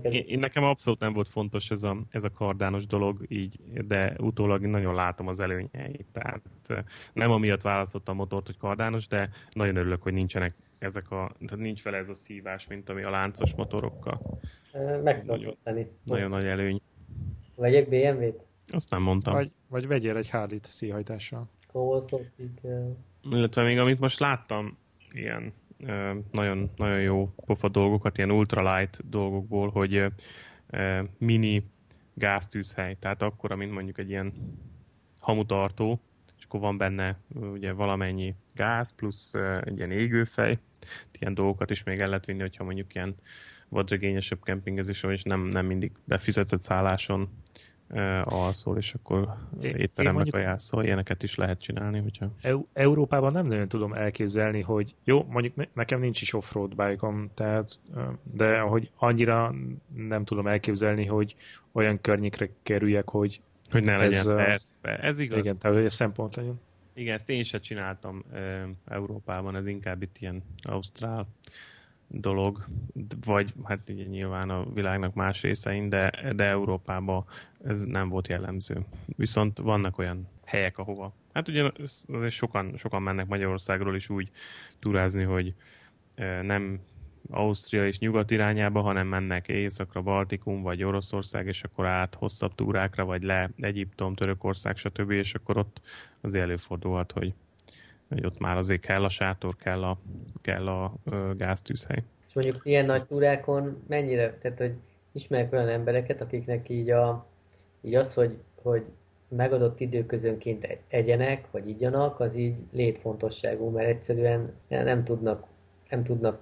[0.02, 4.16] én, én, nekem abszolút nem volt fontos ez a, ez a kardános dolog, így, de
[4.18, 6.06] utólag nagyon látom az előnyeit.
[6.12, 6.42] Tehát
[7.14, 11.64] nem amiatt választottam a motort, hogy kardános, de nagyon örülök, hogy nincsenek ezek a, tehát
[11.64, 14.40] nincs vele ez a szívás, mint ami a láncos motorokkal.
[15.04, 15.54] Meg nagyon,
[16.04, 16.82] nagyon nagy előny.
[17.56, 18.46] Vegyek BMW-t?
[18.68, 19.34] Azt nem mondtam.
[19.34, 20.68] Vagy, vagy vegyél egy Harley-t
[21.78, 22.98] szíhajtással.
[23.32, 24.78] Illetve még amit most láttam,
[25.12, 25.54] ilyen
[26.32, 30.06] nagyon, nagyon jó pofa dolgokat, ilyen ultralight dolgokból, hogy
[31.18, 31.64] mini
[32.14, 34.34] gáztűzhely, tehát akkora, mint mondjuk egy ilyen
[35.20, 36.00] hamutartó,
[36.38, 40.58] és akkor van benne ugye valamennyi gáz, plusz egy ilyen égőfej,
[41.20, 43.16] ilyen dolgokat is még el lehet vinni, hogyha mondjuk ilyen
[43.70, 47.30] vadregényesebb kempingezés, és nem, nem mindig befizetett szálláson
[48.24, 52.00] alszol, és akkor étterembe kajászol, ilyeneket is lehet csinálni.
[52.00, 52.32] Hogyha...
[52.74, 57.80] Európában nem nagyon tudom elképzelni, hogy jó, mondjuk nekem nincs is offroad bike tehát,
[58.24, 59.54] de hogy annyira
[59.96, 61.36] nem tudom elképzelni, hogy
[61.72, 64.74] olyan környékre kerüljek, hogy Hogy ne legyen, Ez, persze.
[64.84, 65.38] Ez igaz.
[65.38, 66.60] Igen, tehát hogy ez szempont legyen.
[66.94, 68.24] Igen, ezt én sem csináltam
[68.86, 71.28] Európában, ez inkább itt ilyen ausztrál
[72.08, 72.66] dolog,
[73.26, 77.26] vagy hát ugye nyilván a világnak más részein, de, de Európában
[77.64, 78.86] ez nem volt jellemző.
[79.06, 81.72] Viszont vannak olyan helyek, ahova, hát ugye
[82.08, 84.32] azért sokan, sokan mennek Magyarországról is úgy
[84.80, 85.54] turázni, hogy
[86.16, 86.80] e, nem
[87.30, 93.06] Ausztria és nyugat irányába, hanem mennek északra, Baltikum vagy Oroszország, és akkor át hosszabb túrákra,
[93.06, 95.12] vagy le Egyiptom, Törökország, stb.
[95.12, 95.82] És akkor ott
[96.22, 97.34] az előfordulhat, hogy,
[98.10, 99.98] hogy ott már azért kell a sátor, kell a,
[100.42, 102.04] kell a ö, gáztűzhely.
[102.28, 104.74] És mondjuk ilyen nagy túrákon mennyire, tehát hogy
[105.12, 107.26] ismerek olyan embereket, akiknek így, a,
[107.82, 108.84] így az, hogy, hogy
[109.28, 115.48] megadott időközönként egyenek, vagy igyanak, az így létfontosságú, mert egyszerűen nem tudnak,
[115.90, 116.40] nem tudnak,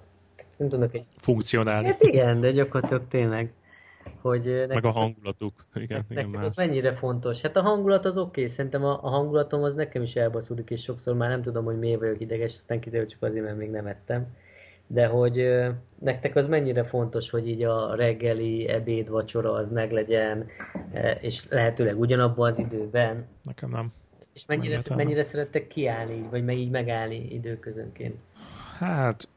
[0.56, 1.04] nem tudnak egy...
[1.16, 1.86] Funkcionálni.
[1.86, 3.52] Hát igen, de gyakorlatilag tényleg,
[4.20, 4.44] hogy...
[4.44, 5.64] Meg nekik- a hangulatuk.
[5.74, 6.44] Igen, igen Neked más.
[6.44, 7.40] az mennyire fontos?
[7.40, 8.52] Hát a hangulat az oké, okay.
[8.52, 12.00] szerintem a, a hangulatom az nekem is elbaszódik, és sokszor már nem tudom, hogy miért
[12.00, 14.26] vagyok ideges, aztán kiderül csak azért, mert még nem ettem.
[14.86, 15.64] De hogy
[15.98, 20.46] nektek az mennyire fontos, hogy így a reggeli, ebéd, vacsora az meglegyen,
[20.92, 23.26] e, és lehetőleg ugyanabban az időben.
[23.42, 23.92] Nekem nem.
[24.32, 25.06] És mennyire, Meglehetően.
[25.06, 28.16] mennyire szerettek kiállni vagy meg így megállni időközönként?
[28.78, 29.28] Hát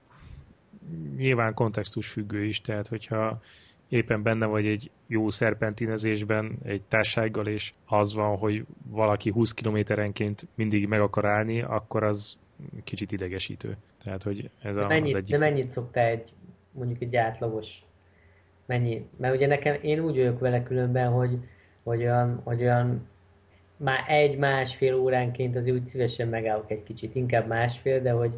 [1.15, 3.41] nyilván kontextus függő is, tehát hogyha
[3.89, 10.47] éppen benne vagy egy jó szerpentinezésben egy társággal, és az van, hogy valaki 20 kilométerenként
[10.55, 12.37] mindig meg akar állni, akkor az
[12.83, 13.77] kicsit idegesítő.
[14.03, 15.31] Tehát, hogy ez De, a, az mennyit, egyik...
[15.31, 16.31] de mennyit szoktál egy,
[16.71, 17.83] mondjuk egy átlagos,
[18.65, 19.05] mennyi?
[19.17, 21.37] Mert ugye nekem, én úgy vagyok vele különben, hogy,
[21.83, 23.07] hogy olyan, hogy olyan
[23.77, 28.31] már egy-másfél óránként azért úgy szívesen megállok egy kicsit, inkább másfél, de hogy,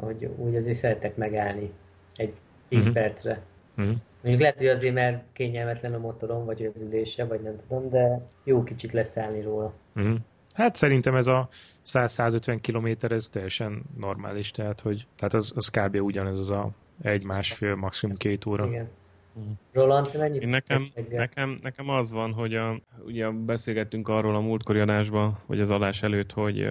[0.00, 1.72] hogy úgy azért szeretek megállni
[2.16, 2.32] egy
[2.68, 2.92] 10 Mhm.
[2.92, 3.42] percre.
[3.74, 3.92] Mhm.
[4.20, 8.26] Mondjuk lehet, hogy azért, mert kényelmetlen a motorom, vagy az ülése, vagy nem tudom, de
[8.44, 9.72] jó kicsit leszállni róla.
[9.92, 10.14] Mhm.
[10.54, 11.48] Hát szerintem ez a
[11.84, 15.96] 100-150 kilométer, ez teljesen normális, tehát, hogy, tehát az, az kb.
[15.96, 16.70] ugyanez az a
[17.02, 18.66] egy-másfél, maximum két óra.
[18.66, 18.88] Igen.
[19.32, 19.50] Mhm.
[19.72, 24.78] Roland, te mennyit nekem, nekem, nekem az van, hogy a, ugye beszélgettünk arról a múltkori
[24.78, 26.68] adásban, vagy az adás előtt, hogy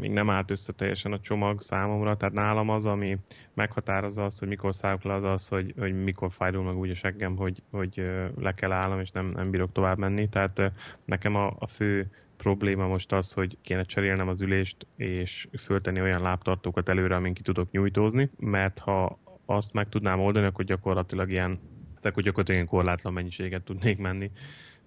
[0.00, 3.18] még nem állt össze teljesen a csomag számomra, tehát nálam az, ami
[3.54, 6.94] meghatározza azt, hogy mikor szállok le, az az, hogy, hogy mikor fájdul meg úgy a
[6.94, 10.28] seggem, hogy, hogy le kell állnom, és nem, nem bírok tovább menni.
[10.28, 10.72] Tehát
[11.04, 16.22] nekem a, a fő probléma most az, hogy kéne cserélnem az ülést, és föltenni olyan
[16.22, 21.60] lábtartókat előre, amin ki tudok nyújtózni, mert ha azt meg tudnám oldani, akkor gyakorlatilag ilyen,
[21.86, 24.30] tehát akkor gyakorlatilag ilyen korlátlan mennyiséget tudnék menni,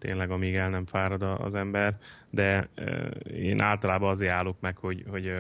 [0.02, 1.98] tényleg amíg el nem fárad az ember,
[2.30, 2.70] de
[3.34, 5.34] én általában azért állok meg, hogy, hogy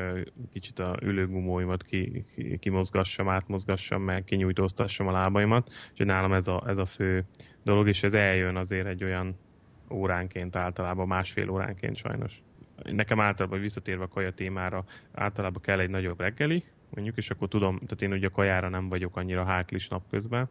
[0.51, 6.63] kicsit a ülőgumóimat ki, ki, kimozgassam, átmozgassam, meg kinyújtóztassam a lábaimat, és nálam ez a,
[6.67, 7.25] ez a fő
[7.63, 9.37] dolog, és ez eljön azért egy olyan
[9.89, 12.41] óránként általában, másfél óránként sajnos.
[12.83, 17.75] Nekem általában visszatérve a kaja témára, általában kell egy nagyobb reggeli, mondjuk, és akkor tudom,
[17.75, 20.49] tehát én ugye a kajára nem vagyok annyira háklis napközben,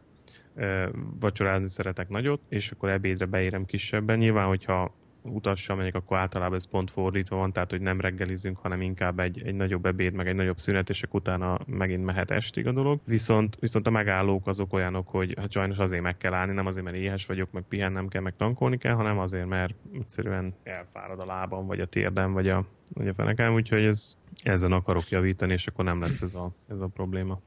[1.19, 4.17] vacsorázni szeretek nagyot, és akkor ebédre beérem kisebben.
[4.17, 4.93] Nyilván, hogyha
[5.23, 9.41] utassal megyek, akkor általában ez pont fordítva van, tehát hogy nem reggelizünk, hanem inkább egy,
[9.45, 12.99] egy nagyobb ebéd, meg egy nagyobb szünet, és akkor utána megint mehet estig a dolog.
[13.05, 16.85] Viszont, viszont a megállók azok olyanok, hogy hát sajnos azért meg kell állni, nem azért,
[16.85, 21.25] mert éhes vagyok, meg pihennem kell, meg tankolni kell, hanem azért, mert egyszerűen elfárad a
[21.25, 25.67] lábam, vagy a térdem, vagy a, vagy a fenekem, úgyhogy ez, ezen akarok javítani, és
[25.67, 27.41] akkor nem lesz ez a, ez a probléma.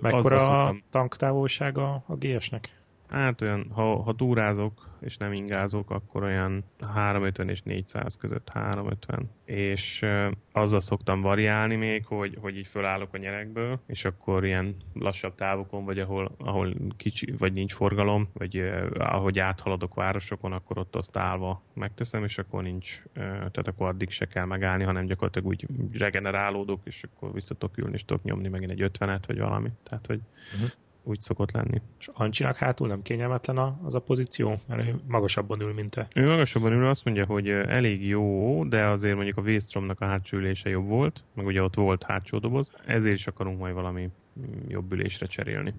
[0.00, 2.68] Mekkora a tanktávolsága a GS-nek?
[3.08, 6.64] Hát olyan, ha, ha túrázok és nem ingázok, akkor olyan
[6.94, 9.30] 350 és 400 között 350.
[9.44, 10.06] És
[10.52, 15.84] azzal szoktam variálni még, hogy, hogy így fölállok a nyerekből, és akkor ilyen lassabb távokon,
[15.84, 21.16] vagy ahol, ahol kicsi, vagy nincs forgalom, vagy uh, ahogy áthaladok városokon, akkor ott azt
[21.16, 26.80] állva megteszem, és akkor nincs, tehát akkor addig se kell megállni, hanem gyakorlatilag úgy regenerálódok,
[26.84, 29.70] és akkor vissza tudok ülni, és tudok nyomni megint egy 50-et, vagy valami.
[29.82, 30.20] Tehát, hogy
[30.56, 30.64] Mhm.
[31.02, 31.80] Úgy szokott lenni.
[31.98, 34.60] És Ancsinak hátul nem kényelmetlen az a pozíció?
[34.66, 36.08] Mert ő magasabban ül, mint te.
[36.14, 40.36] Ő magasabban ül, azt mondja, hogy elég jó, de azért mondjuk a Vésztromnak a hátsó
[40.36, 44.08] ülése jobb volt, meg ugye ott volt hátsó doboz, ezért is akarunk majd valami
[44.40, 45.74] mm, jobb ülésre cserélni.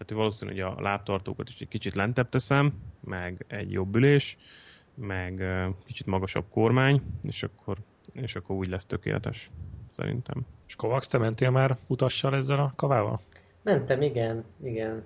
[0.00, 4.36] Tehát valószínű, hogy a lábtartókat is egy kicsit lentebb teszem, meg egy jobb ülés,
[4.94, 5.44] meg
[5.84, 7.78] kicsit magasabb kormány, és akkor,
[8.12, 9.50] és akkor úgy lesz tökéletes,
[9.90, 10.46] szerintem.
[10.66, 13.20] És Kovacs, te mentél már utassal ezzel a kavával?
[13.62, 15.04] Mentem, igen, igen.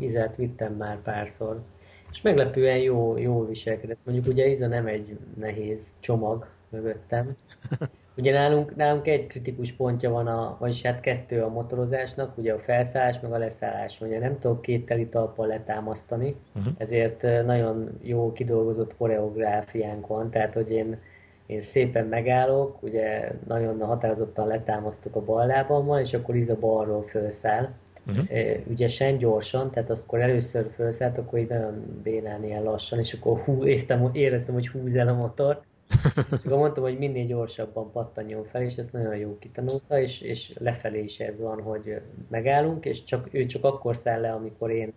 [0.00, 1.62] Izát vittem már párszor.
[2.10, 3.98] És meglepően jó, jó viselkedett.
[4.04, 7.36] Mondjuk ugye Iza nem egy nehéz csomag mögöttem,
[8.16, 12.58] Ugye nálunk, nálunk egy kritikus pontja van, a, vagyis hát kettő a motorozásnak, ugye a
[12.58, 14.00] felszállás meg a leszállás.
[14.00, 16.72] Ugye nem tudok két teli talppal letámasztani, uh-huh.
[16.76, 20.98] ezért nagyon jó kidolgozott koreográfiánk van, tehát hogy én,
[21.46, 27.70] én szépen megállok, ugye nagyon határozottan letámasztok a bal lábammal, és akkor Iza balról felszáll.
[28.06, 28.26] Uh-huh.
[28.68, 33.64] Ügyesen, gyorsan, tehát akkor először felszállt, akkor így nagyon bénán ilyen lassan, és akkor hú,
[33.64, 35.62] éreztem, éreztem, hogy húz el a motor,
[36.32, 40.52] és akkor mondtam, hogy minél gyorsabban pattanjon fel, és ezt nagyon jó kitanulta, és, és
[40.58, 44.92] lefelé is ez van, hogy megállunk, és csak, ő csak akkor száll le, amikor én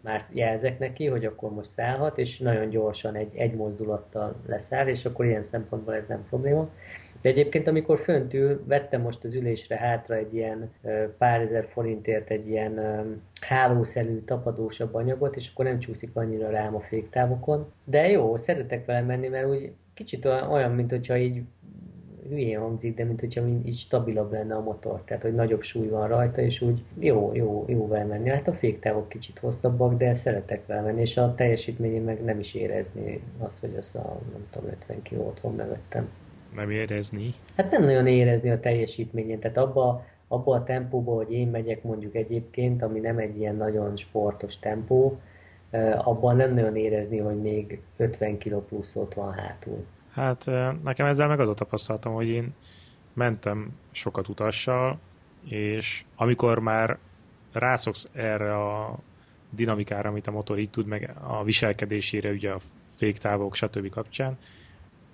[0.00, 5.04] már jelzek neki, hogy akkor most szállhat, és nagyon gyorsan egy, egy mozdulattal leszáll, és
[5.04, 6.68] akkor ilyen szempontból ez nem probléma.
[7.20, 10.70] De egyébként, amikor fönt ül, vettem most az ülésre hátra egy ilyen
[11.18, 12.80] pár ezer forintért egy ilyen
[13.40, 17.72] hálószerű, tapadósabb anyagot, és akkor nem csúszik annyira rám a féktávokon.
[17.84, 21.42] De jó, szeretek vele menni, mert úgy kicsit olyan, mint hogyha így
[22.28, 26.08] hülyén hangzik, de mint hogyha így stabilabb lenne a motor, tehát hogy nagyobb súly van
[26.08, 28.28] rajta, és úgy jó, jó, jó menni.
[28.28, 32.54] Hát a féktávok kicsit hosszabbak, de szeretek vele menni, és a teljesítményén meg nem is
[32.54, 36.08] érezni azt, hogy azt a, nem tudom, 50 kiló otthon megvettem.
[36.54, 37.34] Nem érezni?
[37.56, 42.14] Hát nem nagyon érezni a teljesítményén, tehát abba, abba a tempóba, hogy én megyek mondjuk
[42.14, 45.20] egyébként, ami nem egy ilyen nagyon sportos tempó,
[45.96, 49.84] abban nem nagyon érezni, hogy még 50 kg plusz ott van hátul.
[50.10, 50.50] Hát
[50.82, 52.54] nekem ezzel meg az a tapasztalatom, hogy én
[53.12, 54.98] mentem sokat utassal,
[55.48, 56.98] és amikor már
[57.52, 58.98] rászoksz erre a
[59.50, 62.60] dinamikára, amit a motor így tud, meg a viselkedésére, ugye a
[62.96, 63.88] féktávok, stb.
[63.88, 64.38] kapcsán,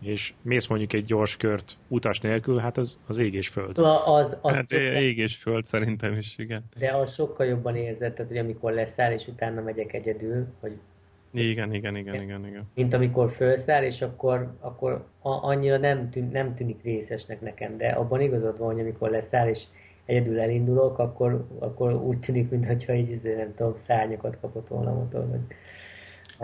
[0.07, 3.79] és mész mondjuk egy gyors kört utas nélkül, hát az, az ég és föld.
[3.79, 4.87] Az, az hát sokkal...
[4.87, 6.65] ég és föld szerintem is, igen.
[6.79, 10.73] De az sokkal jobban érzed, tehát, hogy amikor leszáll, és utána megyek egyedül, hogy
[11.35, 12.71] igen, igen, igen, igen, igen.
[12.75, 18.21] Mint amikor felszáll, és akkor, akkor annyira nem, tűn, nem tűnik részesnek nekem, de abban
[18.21, 19.63] igazad van, hogy amikor leszáll, és
[20.05, 24.95] egyedül elindulok, akkor, akkor úgy tűnik, mintha így, izé, nem tudom, szárnyakat kapott volna a
[24.95, 25.41] motor, vagy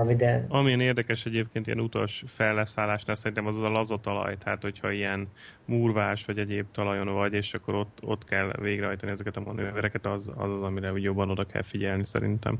[0.00, 0.46] ami de...
[0.48, 5.28] Amilyen érdekes egyébként ilyen utas felleszállásnál szerintem az az a laza talaj, tehát hogyha ilyen
[5.64, 10.32] múrvás vagy egyéb talajon vagy, és akkor ott, ott kell végrehajtani ezeket a manővereket, az,
[10.36, 12.58] az az, amire jobban oda kell figyelni szerintem.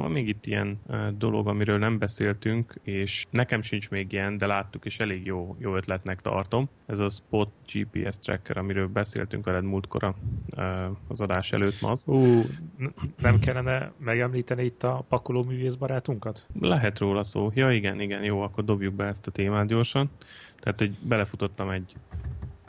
[0.00, 0.80] Van még itt ilyen
[1.18, 5.76] dolog, amiről nem beszéltünk, és nekem sincs még ilyen, de láttuk, és elég jó, jó
[5.76, 6.68] ötletnek tartom.
[6.86, 10.14] Ez a Spot GPS tracker, amiről beszéltünk veled múltkor
[11.08, 11.94] az adás előtt ma.
[12.06, 12.42] Ú,
[13.20, 16.46] nem kellene megemlíteni itt a pakoló művész barátunkat?
[16.60, 17.50] Lehet róla szó.
[17.54, 20.10] Ja igen, igen, jó, akkor dobjuk be ezt a témát gyorsan.
[20.60, 21.94] Tehát, hogy belefutottam egy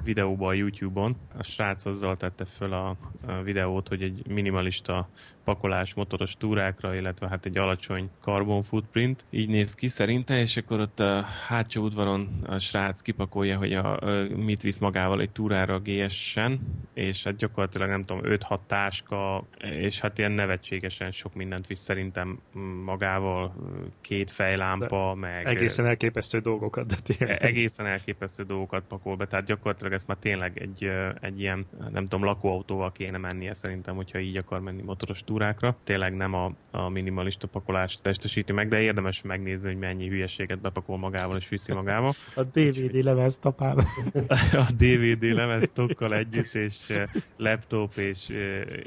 [0.04, 1.16] videóba a YouTube-on.
[1.38, 2.96] A srác azzal tette föl a,
[3.28, 5.10] a videót, hogy egy minimalista
[5.44, 9.26] pakolás motoros túrákra, illetve hát egy alacsony carbon footprint.
[9.30, 14.00] Így néz ki szerinte, és akkor ott a hátsó udvaron a srác kipakolja, hogy a,
[14.00, 16.60] a mit visz magával egy túrára a GS-en,
[16.94, 22.40] és hát gyakorlatilag nem tudom, 5-6 táska, és hát ilyen nevetségesen sok mindent visz szerintem
[22.86, 23.54] magával,
[24.02, 25.46] két fejlámpa, De meg...
[25.46, 27.44] Egészen elképesztő dolgokat, de tényleg.
[27.44, 30.92] Egészen elképesztő dolgokat pakol be, tehát gyakorlatilag ezt már tényleg egy,
[31.22, 35.78] egy ilyen, nem tudom, lakóautóval kéne mennie szerintem, hogyha így akar menni motoros túrákra.
[35.84, 40.98] Tényleg nem a, a minimalista pakolást testesíti meg, de érdemes megnézni, hogy mennyi hülyeséget bepakol
[40.98, 42.14] magával és viszi magával.
[42.36, 43.78] A DVD lemez tapán.
[44.66, 46.94] a DVD lemez tokkal együtt, és
[47.38, 48.30] laptop, és,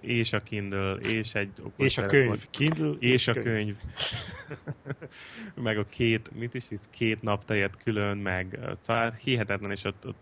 [0.01, 2.47] és a Kindle, és egy És a könyv.
[2.51, 3.45] Kindle és, a könyv.
[3.45, 3.77] könyv.
[5.67, 10.17] meg a két, mit is visz, két naptejet külön, meg szóval hihetetlen, és ott, ott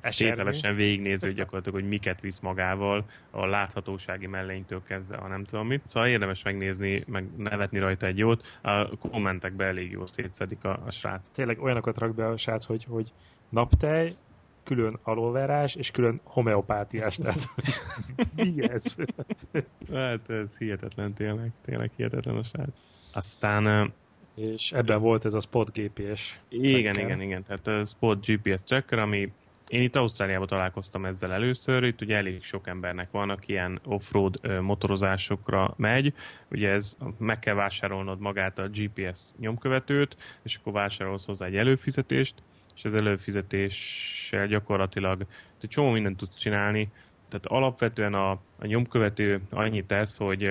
[0.72, 5.82] tételesen végignéző gyakorlatilag, hogy miket visz magával, a láthatósági mellénytől kezdve, a nem tudom mit.
[5.84, 8.58] Szóval érdemes megnézni, meg nevetni rajta egy jót.
[8.62, 11.28] A kommentekben elég jó szétszedik a, a srác.
[11.34, 13.12] Tényleg olyanokat rak be a srác, hogy, hogy
[13.48, 14.14] naptej,
[14.64, 17.16] külön aloverás, és külön homeopátiás.
[17.16, 17.48] Tehát,
[18.36, 18.96] mi ez?
[19.92, 22.70] hát ez hihetetlen tényleg, tényleg hihetetlen a srác.
[23.12, 23.92] Aztán
[24.34, 26.40] és ebben volt ez a Spot GPS.
[26.48, 27.04] Igen, tracker.
[27.04, 27.42] igen, igen.
[27.42, 29.32] Tehát a Spot GPS tracker, ami
[29.72, 34.60] én itt Ausztráliában találkoztam ezzel először, itt ugye elég sok embernek van, aki ilyen offroad
[34.60, 36.14] motorozásokra megy,
[36.50, 42.34] ugye ez meg kell vásárolnod magát a GPS nyomkövetőt, és akkor vásárolsz hozzá egy előfizetést,
[42.76, 45.26] és az előfizetéssel gyakorlatilag
[45.60, 46.88] egy csomó mindent tudsz csinálni,
[47.28, 50.50] tehát alapvetően a, a nyomkövető annyit tesz, hogy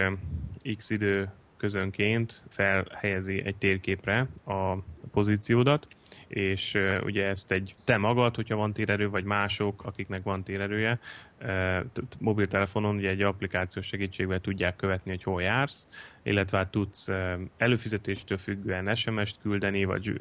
[0.78, 4.78] x idő közönként felhelyezi egy térképre a
[5.12, 5.88] pozíciódat,
[6.32, 11.00] és uh, ugye ezt egy te magad, hogyha van térerő, vagy mások, akiknek van térerője,
[11.42, 11.86] uh,
[12.20, 15.88] mobiltelefonon ugye egy applikációs segítségvel tudják követni, hogy hol jársz,
[16.24, 20.14] illetve hát tudsz uh, előfizetéstől függően SMS-t küldeni, vagy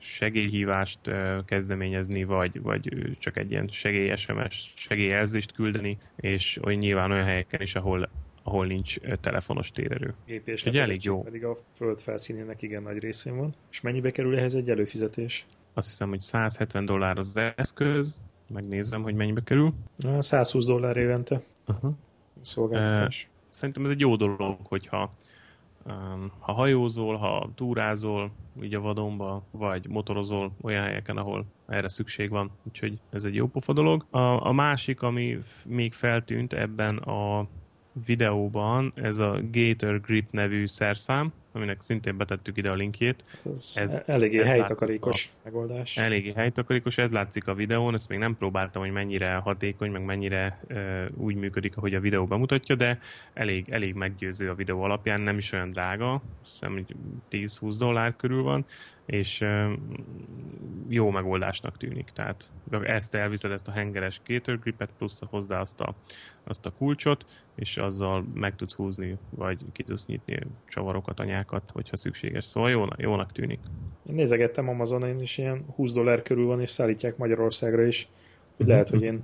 [0.00, 0.98] segélyhívást
[1.44, 7.60] kezdeményezni, vagy, vagy csak egy ilyen segély SMS, segélyjelzést küldeni, és olyan nyilván olyan helyeken
[7.60, 8.08] is, ahol
[8.42, 10.14] ahol nincs telefonos térerő.
[10.26, 11.22] Gépés elég jó.
[11.22, 13.54] Pedig a föld felszínének igen nagy részén van.
[13.70, 15.46] És mennyibe kerül ehhez egy előfizetés?
[15.78, 18.20] Azt hiszem, hogy 170 dollár az eszköz.
[18.48, 19.72] Megnézem, hogy mennyibe kerül.
[20.18, 21.40] 120 dollár évente.
[21.68, 21.94] Uh-huh.
[22.42, 23.28] Szolgáltatás.
[23.48, 25.10] Szerintem ez egy jó dolog, hogyha
[25.86, 28.30] um, ha hajózol, ha túrázol,
[28.62, 32.50] így a vadonba, vagy motorozol olyan helyeken, ahol erre szükség van.
[32.62, 34.04] Úgyhogy ez egy jó pofa dolog.
[34.10, 37.46] A, a másik, ami még feltűnt ebben a
[38.06, 43.24] videóban ez a Gator Grip nevű szerszám, aminek szintén betettük ide a linkjét.
[43.52, 45.96] Ez, ez eléggé ez helytakarékos a, megoldás.
[45.96, 50.60] Eléggé helytakarékos, ez látszik a videón, ezt még nem próbáltam, hogy mennyire hatékony, meg mennyire
[50.68, 52.98] uh, úgy működik, ahogy a videó bemutatja, de
[53.34, 56.84] elég, elég meggyőző a videó alapján, nem is olyan drága, hiszem
[57.30, 58.66] 10-20 dollár körül van,
[59.08, 59.44] és
[60.88, 62.10] jó megoldásnak tűnik.
[62.14, 62.50] Tehát
[62.82, 65.94] ezt elviszed, ezt a hengeres Gator Gripet, plusz hozzá azt a,
[66.44, 71.96] azt a kulcsot, és azzal meg tudsz húzni, vagy ki tudsz nyitni csavarokat, anyákat, hogyha
[71.96, 72.44] szükséges.
[72.44, 73.58] Szóval jó, jónak tűnik.
[74.08, 78.08] Én nézegettem Amazonon, és ilyen 20 dollár körül van, és szállítják Magyarországra is.
[78.56, 78.68] Hogy mhm.
[78.68, 79.22] lehet, hogy én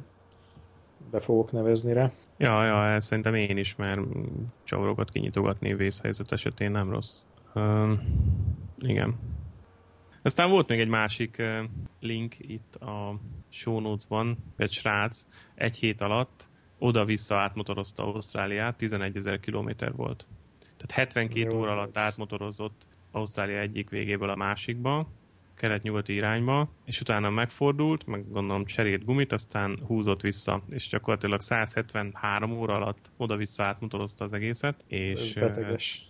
[1.10, 2.10] be fogok nevezni rá.
[2.36, 4.00] Ja, ja, szerintem én is, mert
[4.62, 7.22] csavarokat kinyitogatni vészhelyzet esetén nem rossz.
[7.54, 8.00] Um,
[8.78, 9.14] igen.
[10.24, 11.42] Aztán volt még egy másik
[12.00, 16.48] link itt a show notes-ban, egy srác egy hét alatt
[16.78, 20.26] oda-vissza átmotorozta Ausztráliát, 11 ezer kilométer volt.
[20.58, 25.08] Tehát 72 Jó, óra alatt átmotorozott Ausztrália egyik végéből a másikba,
[25.54, 32.52] kelet-nyugati irányba, és utána megfordult, meg gondolom cserélt gumit, aztán húzott vissza, és gyakorlatilag 173
[32.52, 35.38] óra alatt oda-vissza átmotorozta az egészet, és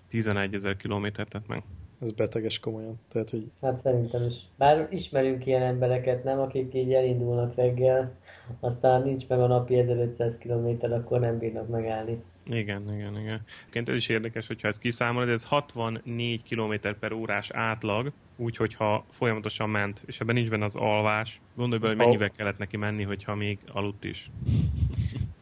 [0.09, 1.63] 11 ezer kilométert tett meg.
[2.05, 3.01] Ez beteges komolyan.
[3.09, 3.51] Tehát, hogy...
[3.61, 4.35] Hát szerintem is.
[4.57, 8.15] Bár ismerünk ilyen embereket, nem, akik így elindulnak reggel,
[8.61, 12.23] aztán nincs meg a napi 1500 km, akkor nem bírnak megállni.
[12.47, 13.41] Igen, igen, igen.
[13.71, 19.05] Ként ez is érdekes, hogyha ezt kiszámolod, ez 64 km per órás átlag, úgyhogy ha
[19.11, 23.03] folyamatosan ment, és ebben nincs benne az alvás, gondolj bele, hogy mennyivel kellett neki menni,
[23.03, 24.31] hogyha még aludt is.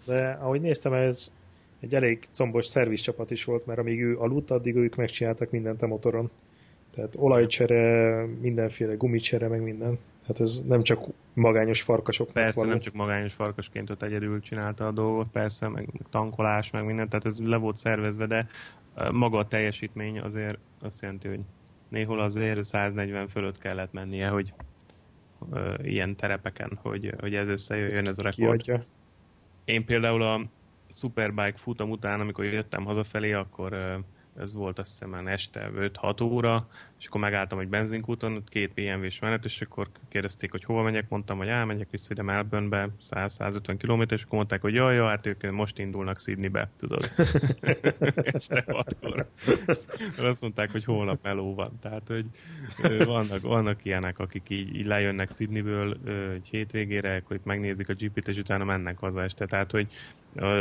[0.06, 1.32] De ahogy néztem, ez
[1.80, 5.86] egy elég combos szervizcsapat is volt, mert amíg ő aludt, addig ők megcsináltak mindent a
[5.86, 6.30] motoron.
[6.94, 9.98] Tehát olajcsere, mindenféle gumicsere, meg minden.
[10.26, 11.04] Hát ez nem csak
[11.34, 12.30] magányos farkasok.
[12.30, 12.70] Persze, való.
[12.70, 17.26] nem csak magányos farkasként ott egyedül csinálta a dolgot, persze, meg tankolás, meg minden, tehát
[17.26, 18.48] ez le volt szervezve, de
[19.10, 21.40] maga a teljesítmény azért azt jelenti, hogy
[21.88, 24.54] néhol azért 140 fölött kellett mennie, hogy
[25.82, 28.62] ilyen terepeken, hogy, hogy ez összejöjjön ez a rekord.
[28.62, 28.86] Kiadja.
[29.64, 30.46] Én például a
[30.90, 34.04] Superbike futam után, amikor jöttem hazafelé, akkor uh,
[34.36, 36.68] ez volt azt hiszem már este 5-6 óra,
[36.98, 41.08] és akkor megálltam egy benzinkúton, ott két BMW-s menet, és akkor kérdezték, hogy hova megyek,
[41.08, 45.26] mondtam, hogy elmegyek vissza ide Melbourne-be, 100-150 km, és akkor mondták, hogy jaj, jaj, hát
[45.26, 47.10] ők most indulnak Sydney-be, tudod.
[48.32, 49.28] este 6-kor.
[50.18, 51.78] Azt mondták, hogy holnap meló van.
[51.80, 52.24] Tehát, hogy
[53.04, 55.96] vannak, vannak ilyenek, akik így, így lejönnek Sydneyből
[56.34, 59.46] egy hétvégére, akkor itt megnézik a GP-t, és utána mennek haza este.
[59.46, 59.86] Tehát, hogy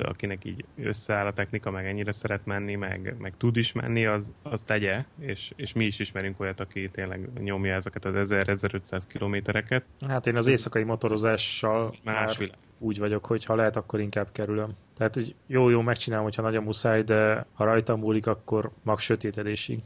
[0.04, 4.34] akinek így összeáll a technika, meg ennyire szeret menni, meg, meg tud is menni, az,
[4.44, 9.84] az tegye, és, és mi is ismerünk olyat, aki tényleg nyomja ezeket az 1000-1500 kilométereket.
[10.08, 14.76] Hát én az éjszakai motorozással más már úgy vagyok, hogy ha lehet, akkor inkább kerülöm.
[14.98, 19.80] Tehát hogy jó-jó megcsinálom, hogyha nagy a muszáj, de ha rajtam múlik, akkor max sötétedésig.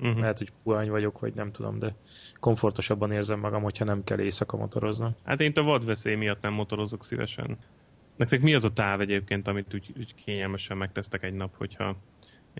[0.00, 0.18] Uh-huh.
[0.18, 1.94] Lehet, hogy puhány vagyok, vagy nem tudom, de
[2.40, 5.14] komfortosabban érzem magam, hogyha nem kell éjszaka motoroznom.
[5.24, 7.58] Hát én a vadveszély miatt nem motorozok szívesen.
[8.16, 11.96] Nektek mi az a táv egyébként, amit úgy, úgy kényelmesen megtesztek egy nap, hogyha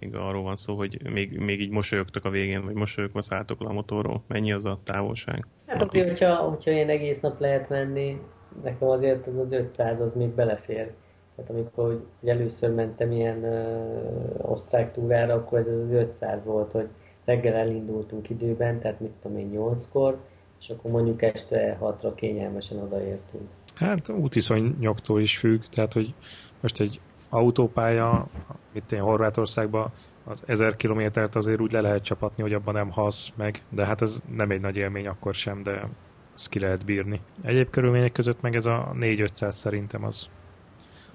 [0.01, 3.69] még arról van szó, hogy még, még így mosolyogtak a végén, vagy mosolyogva szálltok le
[3.69, 4.23] a motorról.
[4.27, 5.47] Mennyi az a távolság?
[5.67, 8.21] Hát oké, hogyha, hogyha ilyen egész nap lehet menni,
[8.63, 10.93] nekem azért az az 500 az még belefér.
[11.37, 16.89] Tehát amikor hogy, először mentem ilyen uh, osztrák túrára, akkor ez az 500 volt, hogy
[17.25, 20.19] reggel elindultunk időben, tehát mit tudom én 8-kor,
[20.61, 23.49] és akkor mondjuk este 6-ra kényelmesen odaértünk.
[23.83, 26.15] Hát útiszonyoktól is függ, tehát hogy
[26.61, 28.27] most egy autópálya,
[28.73, 29.93] itt én Horvátországban
[30.25, 34.03] az ezer kilométert azért úgy le lehet csapatni, hogy abban nem halsz meg, de hát
[34.03, 35.89] ez nem egy nagy élmény akkor sem, de
[36.35, 37.21] ezt ki lehet bírni.
[37.43, 40.29] Egyéb körülmények között meg ez a 4-500 szerintem az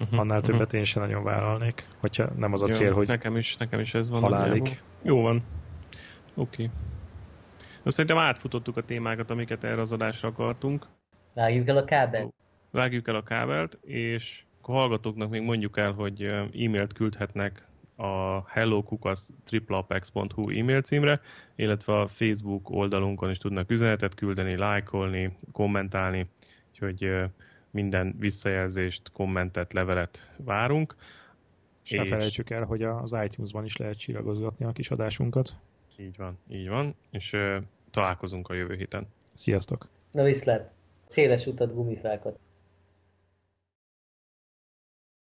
[0.00, 0.78] uh-huh, annál többet uh-huh.
[0.78, 3.94] én sem nagyon vállalnék, hogyha nem az a Jó, cél, hogy nekem is, nekem is
[3.94, 4.20] ez van.
[4.20, 4.80] Halálig.
[5.02, 5.42] Jó van.
[6.34, 6.62] Oké.
[6.62, 6.70] Okay.
[7.82, 10.86] Azt szerintem átfutottuk a témákat, amiket erre az adásra akartunk.
[11.34, 12.34] Vágjuk el a kábelt.
[12.70, 17.66] Vágjuk el a kábelt, és a hallgatóknak még mondjuk el, hogy e-mailt küldhetnek
[17.96, 21.20] a hellokukasz.triplapex.hu e-mail címre,
[21.54, 26.24] illetve a Facebook oldalunkon is tudnak üzenetet küldeni, lájkolni, kommentálni,
[26.70, 27.10] úgyhogy
[27.70, 30.96] minden visszajelzést, kommentet, levelet várunk.
[31.84, 35.56] És, és ne felejtsük el, hogy az iTunes-ban is lehet csillagozgatni a kis adásunkat.
[35.98, 37.36] Így van, így van, és
[37.90, 39.06] találkozunk a jövő héten.
[39.34, 39.88] Sziasztok!
[40.10, 40.72] Na viszlát!
[41.08, 42.38] Széles utat, gumifákat!